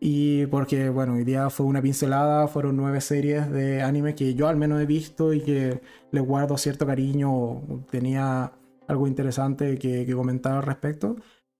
Y 0.03 0.47
porque, 0.47 0.89
bueno, 0.89 1.13
hoy 1.13 1.23
día 1.23 1.51
fue 1.51 1.67
una 1.67 1.79
pincelada, 1.79 2.47
fueron 2.47 2.75
nueve 2.75 3.01
series 3.01 3.51
de 3.51 3.83
anime 3.83 4.15
que 4.15 4.33
yo 4.33 4.47
al 4.47 4.57
menos 4.57 4.81
he 4.81 4.87
visto 4.87 5.31
y 5.31 5.41
que 5.41 5.79
le 6.09 6.19
guardo 6.21 6.57
cierto 6.57 6.87
cariño 6.87 7.61
tenía 7.91 8.51
algo 8.87 9.05
interesante 9.05 9.77
que, 9.77 10.11
comentar 10.11 10.53
al 10.53 10.63
respecto. 10.63 11.17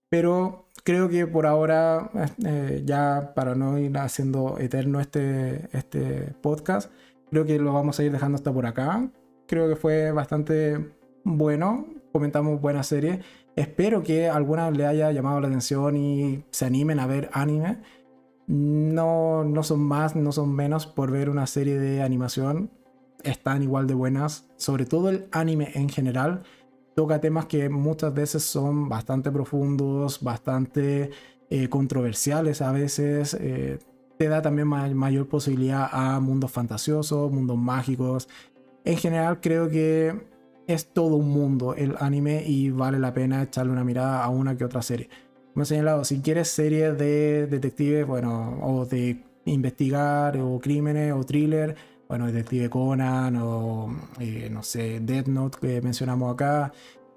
Pero 0.10 0.66
creo 0.84 1.08
que 1.08 1.28
por 1.28 1.46
ahora, 1.46 2.10
eh, 2.44 2.82
ya 2.84 3.34
para 3.36 3.54
no 3.54 3.78
ir 3.78 3.96
haciendo 4.00 4.58
eterno 4.58 5.00
este, 5.00 5.70
este 5.78 6.34
podcast, 6.42 6.92
creo 7.30 7.46
que 7.46 7.60
lo 7.60 7.74
vamos 7.74 8.00
a 8.00 8.04
ir 8.04 8.12
dejando 8.12 8.38
hasta 8.38 8.52
por 8.52 8.66
acá. 8.66 9.08
Creo 9.48 9.70
que 9.70 9.76
fue 9.76 10.12
bastante 10.12 10.94
bueno, 11.24 11.86
comentamos 12.12 12.60
buena 12.60 12.82
serie. 12.82 13.22
Espero 13.56 14.02
que 14.02 14.30
alguna 14.30 14.72
le 14.72 14.88
haya 14.88 15.12
llamado 15.12 15.42
la 15.42 15.48
atención 15.48 15.96
y 15.96 16.44
se 16.50 16.66
animen 16.66 17.00
a 17.00 17.06
ver 17.06 17.30
anime 17.34 17.78
no, 18.48 19.44
no 19.44 19.64
son 19.64 19.82
más, 19.82 20.16
no 20.16 20.32
son 20.32 20.54
menos 20.54 20.88
por 20.88 21.12
ver 21.12 21.30
una 21.30 21.48
serie 21.48 21.80
de 21.80 22.02
animación. 22.02 22.72
Están 23.24 23.64
igual 23.64 23.88
de 23.88 23.94
buenas. 23.94 24.50
Sobre 24.58 24.86
todo 24.86 25.10
el 25.10 25.28
anime 25.32 25.72
en 25.76 25.89
general. 25.89 26.44
Toca 26.96 27.22
temas 27.22 27.46
que 27.46 27.70
muchas 27.70 28.14
veces 28.14 28.44
son 28.44 28.89
bastante 28.89 29.32
profundos, 29.32 30.22
bastante 30.22 31.12
eh, 31.50 31.70
controversiales 31.70 32.62
a 32.62 32.72
veces. 32.72 33.36
Eh, 33.39 33.80
te 34.18 34.28
da 34.28 34.42
también 34.42 34.68
mayor 34.68 35.28
posibilidad 35.28 35.88
a 35.92 36.20
mundos 36.20 36.52
fantasiosos, 36.52 37.32
mundos 37.32 37.58
mágicos. 37.58 38.28
En 38.84 38.98
general 38.98 39.39
creo 39.39 39.70
que 39.70 40.30
es 40.68 40.94
todo 40.94 41.16
un 41.16 41.30
mundo 41.30 41.74
el 41.76 41.96
anime 42.00 42.44
y 42.46 42.70
vale 42.70 43.00
la 43.00 43.14
pena 43.14 43.44
echarle 43.44 43.72
una 43.72 43.84
mirada 43.84 44.24
a 44.24 44.30
una 44.30 44.58
que 44.58 44.66
otra 44.66 44.82
serie 44.82 45.10
como 45.54 45.64
he 45.64 45.66
señalado, 45.66 46.04
si 46.06 46.22
quieres 46.22 46.47
series 46.47 46.97
de 46.97 47.47
detectives, 47.47 48.08
bueno, 48.08 48.60
o 48.62 48.86
de 48.86 49.24
investigar, 49.45 50.38
o 50.38 50.60
crímenes, 50.60 51.14
o 51.14 51.24
thriller, 51.24 51.76
bueno, 52.08 52.28
Detective 52.28 52.70
Conan, 52.70 53.36
o 53.38 53.93
eh, 54.20 54.49
no 54.52 54.64
sé, 54.64 54.99
Death 55.02 55.28
Note 55.28 55.58
que 55.62 55.82
mencionamos 55.82 56.34
acá, 56.34 56.72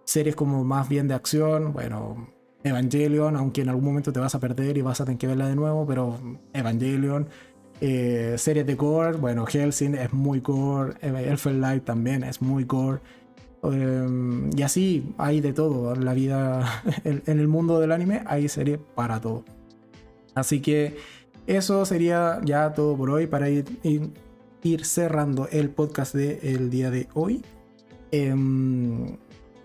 series 0.04 0.36
como 0.36 0.64
más 0.64 0.88
bien 0.88 1.08
de 1.08 1.14
acción, 1.14 1.72
bueno, 1.72 2.28
Evangelion, 2.64 3.36
aunque 3.36 3.60
en 3.60 3.68
algún 3.68 3.84
momento 3.84 4.12
te 4.12 4.20
vas 4.20 4.34
a 4.34 4.40
perder 4.40 4.78
y 4.78 4.82
vas 4.82 5.00
a 5.00 5.04
tener 5.04 5.18
que 5.18 5.26
verla 5.26 5.48
de 5.48 5.56
nuevo, 5.56 5.86
pero 5.86 6.18
Evangelion. 6.52 7.28
Eh, 7.80 8.36
series 8.38 8.66
de 8.66 8.76
gore, 8.76 9.16
bueno, 9.18 9.46
Helsing 9.46 9.96
es 9.96 10.12
muy 10.12 10.40
gore, 10.40 10.94
Elfen 11.02 11.60
Light 11.60 11.84
también 11.84 12.22
es 12.22 12.40
muy 12.40 12.64
gore. 12.64 13.00
Em, 13.72 14.50
y 14.56 14.62
así 14.62 15.14
hay 15.18 15.40
de 15.40 15.52
todo. 15.52 15.94
En 15.94 16.04
la 16.04 16.14
vida, 16.14 16.82
en, 17.04 17.22
el 17.26 17.48
mundo 17.48 17.80
del 17.80 17.92
anime, 17.92 18.22
hay 18.26 18.48
serie 18.48 18.78
para 18.78 19.20
todo. 19.20 19.44
Así 20.34 20.60
que 20.60 20.96
eso 21.46 21.84
sería 21.86 22.40
ya 22.44 22.72
todo 22.72 22.96
por 22.96 23.10
hoy 23.10 23.26
para 23.26 23.48
ir, 23.48 23.64
ir, 24.62 24.84
cerrando 24.84 25.48
el 25.50 25.70
podcast 25.70 26.14
del 26.14 26.70
día 26.70 26.90
de 26.90 27.08
hoy. 27.14 27.42
Em, 28.10 29.16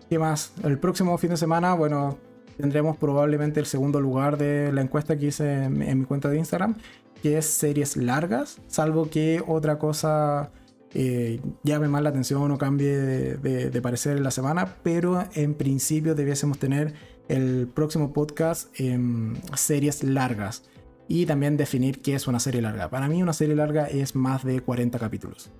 ¿Qué 0.09 0.19
más? 0.19 0.53
El 0.63 0.79
próximo 0.79 1.17
fin 1.17 1.31
de 1.31 1.37
semana, 1.37 1.73
bueno, 1.73 2.17
tendremos 2.57 2.97
probablemente 2.97 3.59
el 3.59 3.65
segundo 3.65 4.01
lugar 4.01 4.37
de 4.37 4.71
la 4.73 4.81
encuesta 4.81 5.17
que 5.17 5.27
hice 5.27 5.63
en 5.63 5.99
mi 5.99 6.05
cuenta 6.05 6.29
de 6.29 6.37
Instagram, 6.37 6.75
que 7.21 7.37
es 7.37 7.45
series 7.45 7.95
largas, 7.95 8.59
salvo 8.67 9.09
que 9.09 9.41
otra 9.45 9.77
cosa 9.77 10.51
eh, 10.93 11.39
llame 11.63 11.87
más 11.87 12.01
la 12.01 12.09
atención 12.09 12.51
o 12.51 12.57
cambie 12.57 12.97
de, 12.97 13.81
parecer 13.81 14.17
en 14.17 14.23
la 14.23 14.31
semana, 14.31 14.77
pero 14.83 15.23
en 15.33 15.53
principio 15.53 16.15
debiésemos 16.15 16.57
tener 16.57 16.93
el 17.27 17.67
próximo 17.67 18.11
podcast 18.11 18.69
en 18.79 19.37
series 19.55 20.03
largas 20.03 20.63
y 21.07 21.25
también 21.25 21.57
definir 21.57 22.01
qué 22.01 22.15
es 22.15 22.27
una 22.27 22.39
serie 22.39 22.61
larga. 22.61 22.89
Para 22.89 23.07
mí 23.07 23.21
una 23.21 23.33
serie 23.33 23.55
larga 23.55 23.85
es 23.85 24.15
más 24.15 24.43
de 24.43 24.61
40 24.61 24.97
capítulos. 24.97 25.51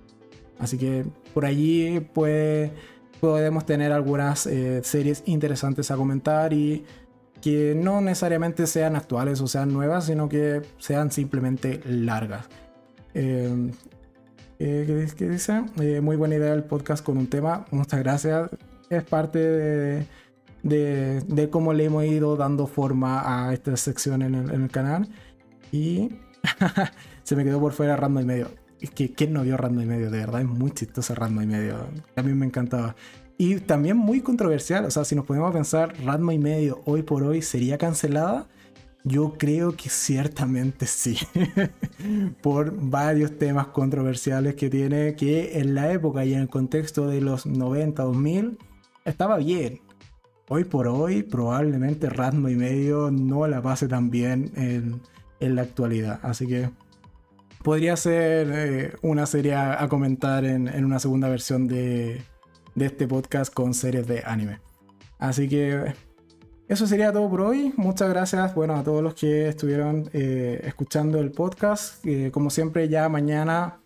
Así 0.58 0.78
que 0.78 1.06
por 1.32 1.44
allí 1.44 2.00
pues, 2.12 2.70
podemos 3.20 3.64
tener 3.66 3.92
algunas 3.92 4.46
eh, 4.46 4.80
series 4.82 5.22
interesantes 5.26 5.90
a 5.90 5.96
comentar 5.96 6.52
y 6.52 6.84
que 7.40 7.74
no 7.74 8.00
necesariamente 8.00 8.66
sean 8.66 8.96
actuales 8.96 9.40
o 9.40 9.46
sean 9.46 9.72
nuevas, 9.72 10.06
sino 10.06 10.28
que 10.28 10.62
sean 10.78 11.10
simplemente 11.10 11.80
largas. 11.86 12.48
Eh, 13.14 13.70
eh, 14.60 15.14
¿qué, 15.16 15.28
dice? 15.28 15.64
Eh, 15.80 16.02
muy 16.02 16.16
buena 16.16 16.34
idea 16.34 16.52
el 16.52 16.64
podcast 16.64 17.04
con 17.04 17.16
un 17.16 17.28
tema. 17.28 17.64
Muchas 17.70 18.00
gracias. 18.00 18.50
Es 18.90 19.02
parte 19.04 19.38
de, 19.38 20.06
de, 20.62 21.48
cómo 21.50 21.72
le 21.72 21.84
hemos 21.84 22.04
ido 22.04 22.36
dando 22.36 22.66
forma 22.66 23.48
a 23.48 23.54
esta 23.54 23.74
sección 23.78 24.20
en 24.20 24.34
el, 24.34 24.70
canal. 24.70 25.08
Y 25.72 26.10
se 27.22 27.36
me 27.36 27.44
quedó 27.44 27.58
por 27.58 27.72
fuera 27.72 27.96
Rando 27.96 28.20
y 28.20 28.26
Medio. 28.26 28.50
Es 28.80 28.90
que, 28.90 29.14
¿quién 29.14 29.32
no 29.32 29.42
vio 29.42 29.56
Rando 29.56 29.80
y 29.80 29.86
Medio? 29.86 30.10
De 30.10 30.18
verdad, 30.18 30.42
es 30.42 30.46
muy 30.46 30.72
chistoso 30.72 31.14
Rando 31.14 31.40
y 31.40 31.46
Medio. 31.46 31.76
A 32.16 32.22
mí 32.22 32.34
me 32.34 32.44
encantaba. 32.44 32.94
Y 33.38 33.60
también 33.60 33.96
muy 33.96 34.20
controversial. 34.20 34.84
O 34.84 34.90
sea, 34.90 35.06
si 35.06 35.14
nos 35.14 35.24
podemos 35.24 35.54
pensar, 35.54 35.94
Ranma 36.04 36.34
y 36.34 36.38
Medio 36.38 36.82
hoy 36.84 37.02
por 37.02 37.22
hoy 37.22 37.40
sería 37.40 37.78
cancelada 37.78 38.46
yo 39.04 39.34
creo 39.38 39.76
que 39.76 39.88
ciertamente 39.88 40.86
sí, 40.86 41.16
por 42.42 42.74
varios 42.76 43.38
temas 43.38 43.68
controversiales 43.68 44.54
que 44.54 44.68
tiene, 44.68 45.14
que 45.14 45.58
en 45.58 45.74
la 45.74 45.92
época 45.92 46.24
y 46.24 46.34
en 46.34 46.40
el 46.40 46.48
contexto 46.48 47.06
de 47.06 47.20
los 47.20 47.46
90, 47.46 48.02
2000, 48.02 48.58
estaba 49.04 49.38
bien. 49.38 49.80
Hoy 50.48 50.64
por 50.64 50.88
hoy, 50.88 51.22
probablemente 51.22 52.10
Rasmo 52.10 52.48
y 52.48 52.56
medio 52.56 53.10
no 53.10 53.46
la 53.46 53.62
pase 53.62 53.86
tan 53.88 54.10
bien 54.10 54.50
en, 54.56 55.00
la 55.54 55.62
actualidad. 55.62 56.20
Así 56.22 56.46
que 56.46 56.70
podría 57.62 57.96
ser 57.96 58.48
eh, 58.52 58.92
una 59.00 59.26
serie 59.26 59.54
a, 59.54 59.88
comentar 59.88 60.44
en, 60.44 60.84
una 60.84 60.98
segunda 60.98 61.28
versión 61.28 61.68
de, 61.68 62.20
de 62.74 62.86
este 62.86 63.06
podcast 63.06 63.54
con 63.54 63.74
series 63.74 64.06
de 64.06 64.22
anime. 64.26 64.58
Así 65.18 65.48
que 65.48 65.94
eso 66.70 66.86
sería 66.86 67.12
todo 67.12 67.28
por 67.28 67.40
hoy. 67.40 67.72
Muchas 67.76 68.08
gracias 68.08 68.54
bueno, 68.54 68.76
a 68.76 68.84
todos 68.84 69.02
los 69.02 69.14
que 69.14 69.48
estuvieron 69.48 70.08
eh, 70.12 70.60
escuchando 70.62 71.18
el 71.18 71.32
podcast. 71.32 72.04
como 72.30 72.48
siempre, 72.48 72.88
ya 72.88 73.08
mañana, 73.08 73.80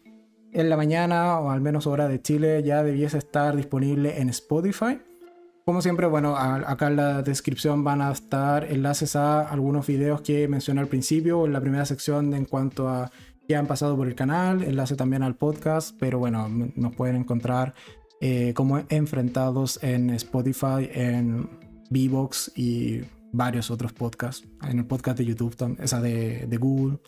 en 0.53 0.69
la 0.69 0.77
mañana, 0.77 1.41
o 1.41 1.51
al 1.51 1.63
menos 1.63 1.87
hora 1.87 2.09
de 2.09 2.21
Chile, 2.21 2.63
ya 2.63 2.83
debiese 2.83 3.17
estar 3.17 3.57
disponible 3.57 4.21
en 4.21 4.29
Spotify. 4.29 5.01
Como 5.65 5.81
siempre, 5.81 6.07
bueno, 6.07 6.37
acá 6.37 6.89
en 6.89 6.97
la 6.97 7.23
descripción 7.23 7.85
van 7.85 8.03
a 8.03 8.13
estar 8.13 8.71
enlaces 8.71 9.17
a 9.17 9.49
algunos 9.49 9.87
videos 9.87 10.21
que 10.21 10.47
mencioné 10.47 10.83
al 10.83 10.89
principio, 10.89 11.47
en 11.47 11.55
la 11.55 11.63
primera 11.63 11.87
sección 11.87 12.35
en 12.35 12.45
cuanto 12.45 12.91
a 12.91 13.11
que 13.49 13.57
han 13.57 13.67
pasado 13.67 13.97
por 13.97 14.09
el 14.09 14.15
canal, 14.15 14.63
enlace 14.63 14.95
también 14.95 15.23
al 15.23 15.37
podcast, 15.37 15.97
pero 15.99 16.19
bueno, 16.19 16.51
nos 16.77 16.95
pueden 16.95 17.17
encontrar 17.17 17.73
eh, 18.21 18.53
como 18.55 18.83
enfrentados 18.91 19.83
en 19.83 20.11
Spotify, 20.11 20.91
en 20.93 21.64
Vivox 21.91 22.53
y 22.57 23.03
varios 23.33 23.71
otros 23.71 23.93
podcasts. 23.93 24.47
En 24.63 24.79
el 24.79 24.87
podcast 24.87 25.19
de 25.19 25.25
YouTube, 25.25 25.55
esa 25.81 26.01
de, 26.01 26.47
de, 26.47 26.57
Google, 26.57 26.99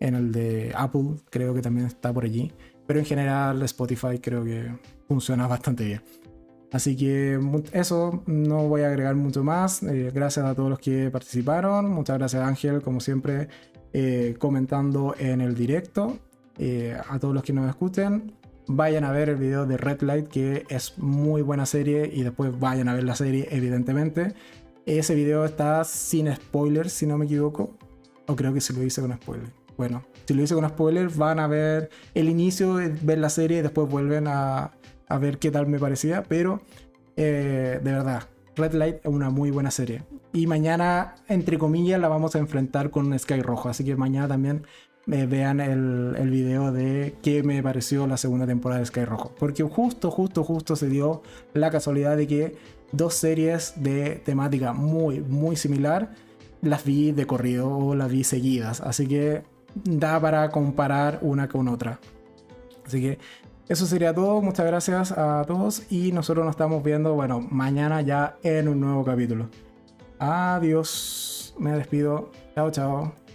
en 0.00 0.14
el 0.14 0.32
de 0.32 0.72
Apple, 0.76 1.16
creo 1.30 1.54
que 1.54 1.62
también 1.62 1.86
está 1.86 2.12
por 2.12 2.24
allí. 2.24 2.52
Pero 2.86 2.98
en 2.98 3.06
general, 3.06 3.62
Spotify 3.62 4.18
creo 4.20 4.44
que 4.44 4.72
funciona 5.06 5.46
bastante 5.48 5.84
bien. 5.84 6.02
Así 6.70 6.96
que 6.96 7.40
eso, 7.72 8.22
no 8.26 8.68
voy 8.68 8.82
a 8.82 8.88
agregar 8.88 9.14
mucho 9.14 9.42
más. 9.42 9.82
Eh, 9.82 10.10
gracias 10.12 10.44
a 10.44 10.54
todos 10.54 10.68
los 10.68 10.78
que 10.78 11.10
participaron. 11.10 11.90
Muchas 11.90 12.18
gracias 12.18 12.42
Ángel, 12.42 12.82
como 12.82 13.00
siempre, 13.00 13.48
eh, 13.92 14.36
comentando 14.38 15.14
en 15.18 15.40
el 15.40 15.54
directo. 15.54 16.18
Eh, 16.58 16.96
a 17.08 17.18
todos 17.20 17.32
los 17.32 17.44
que 17.44 17.52
nos 17.52 17.68
escuchen 17.68 18.32
vayan 18.68 19.04
a 19.04 19.12
ver 19.12 19.30
el 19.30 19.36
video 19.36 19.66
de 19.66 19.76
Red 19.76 20.02
Light, 20.02 20.28
que 20.28 20.64
es 20.68 20.98
muy 20.98 21.42
buena 21.42 21.66
serie, 21.66 22.10
y 22.12 22.22
después 22.22 22.58
vayan 22.58 22.88
a 22.88 22.94
ver 22.94 23.04
la 23.04 23.16
serie, 23.16 23.48
evidentemente. 23.50 24.34
Ese 24.86 25.14
video 25.14 25.44
está 25.44 25.84
sin 25.84 26.32
spoilers, 26.34 26.92
si 26.92 27.06
no 27.06 27.18
me 27.18 27.24
equivoco. 27.24 27.76
O 28.26 28.36
creo 28.36 28.52
que 28.52 28.60
se 28.60 28.72
lo 28.72 28.82
hice 28.82 29.00
con 29.00 29.12
spoiler. 29.14 29.48
Bueno, 29.76 30.04
si 30.26 30.34
lo 30.34 30.42
hice 30.42 30.54
con 30.54 30.68
spoiler, 30.68 31.08
van 31.08 31.40
a 31.40 31.46
ver 31.46 31.90
el 32.14 32.28
inicio, 32.28 32.74
ver 33.02 33.18
la 33.18 33.30
serie 33.30 33.58
y 33.58 33.62
después 33.62 33.88
vuelven 33.88 34.26
a, 34.28 34.72
a 35.08 35.18
ver 35.18 35.38
qué 35.38 35.50
tal 35.50 35.66
me 35.66 35.78
parecía. 35.78 36.22
Pero, 36.22 36.60
eh, 37.16 37.80
de 37.82 37.92
verdad, 37.92 38.24
Red 38.56 38.72
Light 38.74 38.96
es 39.04 39.10
una 39.10 39.30
muy 39.30 39.50
buena 39.50 39.70
serie. 39.70 40.02
Y 40.32 40.46
mañana, 40.46 41.14
entre 41.28 41.58
comillas, 41.58 42.00
la 42.00 42.08
vamos 42.08 42.34
a 42.34 42.38
enfrentar 42.38 42.90
con 42.90 43.16
Sky 43.18 43.40
Rojo. 43.40 43.68
Así 43.68 43.84
que 43.84 43.96
mañana 43.96 44.28
también 44.28 44.66
eh, 45.10 45.26
vean 45.26 45.60
el, 45.60 46.14
el, 46.18 46.30
video 46.30 46.72
de 46.72 47.14
qué 47.22 47.42
me 47.42 47.62
pareció 47.62 48.06
la 48.06 48.16
segunda 48.16 48.46
temporada 48.46 48.80
de 48.80 48.86
Sky 48.86 49.04
Rojo. 49.04 49.32
Porque 49.38 49.62
justo, 49.62 50.10
justo, 50.10 50.44
justo 50.44 50.76
se 50.76 50.88
dio 50.88 51.22
la 51.54 51.70
casualidad 51.70 52.16
de 52.16 52.26
que 52.26 52.56
dos 52.92 53.14
series 53.14 53.74
de 53.76 54.16
temática 54.24 54.72
muy, 54.72 55.20
muy 55.20 55.56
similar 55.56 56.10
las 56.62 56.84
vi 56.84 57.12
de 57.12 57.26
corrido 57.26 57.70
o 57.70 57.94
las 57.94 58.10
vi 58.10 58.24
seguidas. 58.24 58.80
Así 58.80 59.06
que 59.06 59.42
da 59.84 60.20
para 60.20 60.50
comparar 60.50 61.20
una 61.22 61.48
con 61.48 61.68
otra. 61.68 62.00
Así 62.86 63.00
que 63.00 63.18
eso 63.68 63.86
sería 63.86 64.14
todo. 64.14 64.40
Muchas 64.42 64.66
gracias 64.66 65.12
a 65.12 65.44
todos 65.46 65.90
y 65.90 66.12
nosotros 66.12 66.44
nos 66.44 66.52
estamos 66.52 66.82
viendo, 66.82 67.14
bueno, 67.14 67.40
mañana 67.50 68.00
ya 68.00 68.36
en 68.42 68.68
un 68.68 68.80
nuevo 68.80 69.04
capítulo. 69.04 69.48
Adiós. 70.18 71.54
Me 71.58 71.72
despido. 71.72 72.30
Chao, 72.54 72.70
chao. 72.70 73.27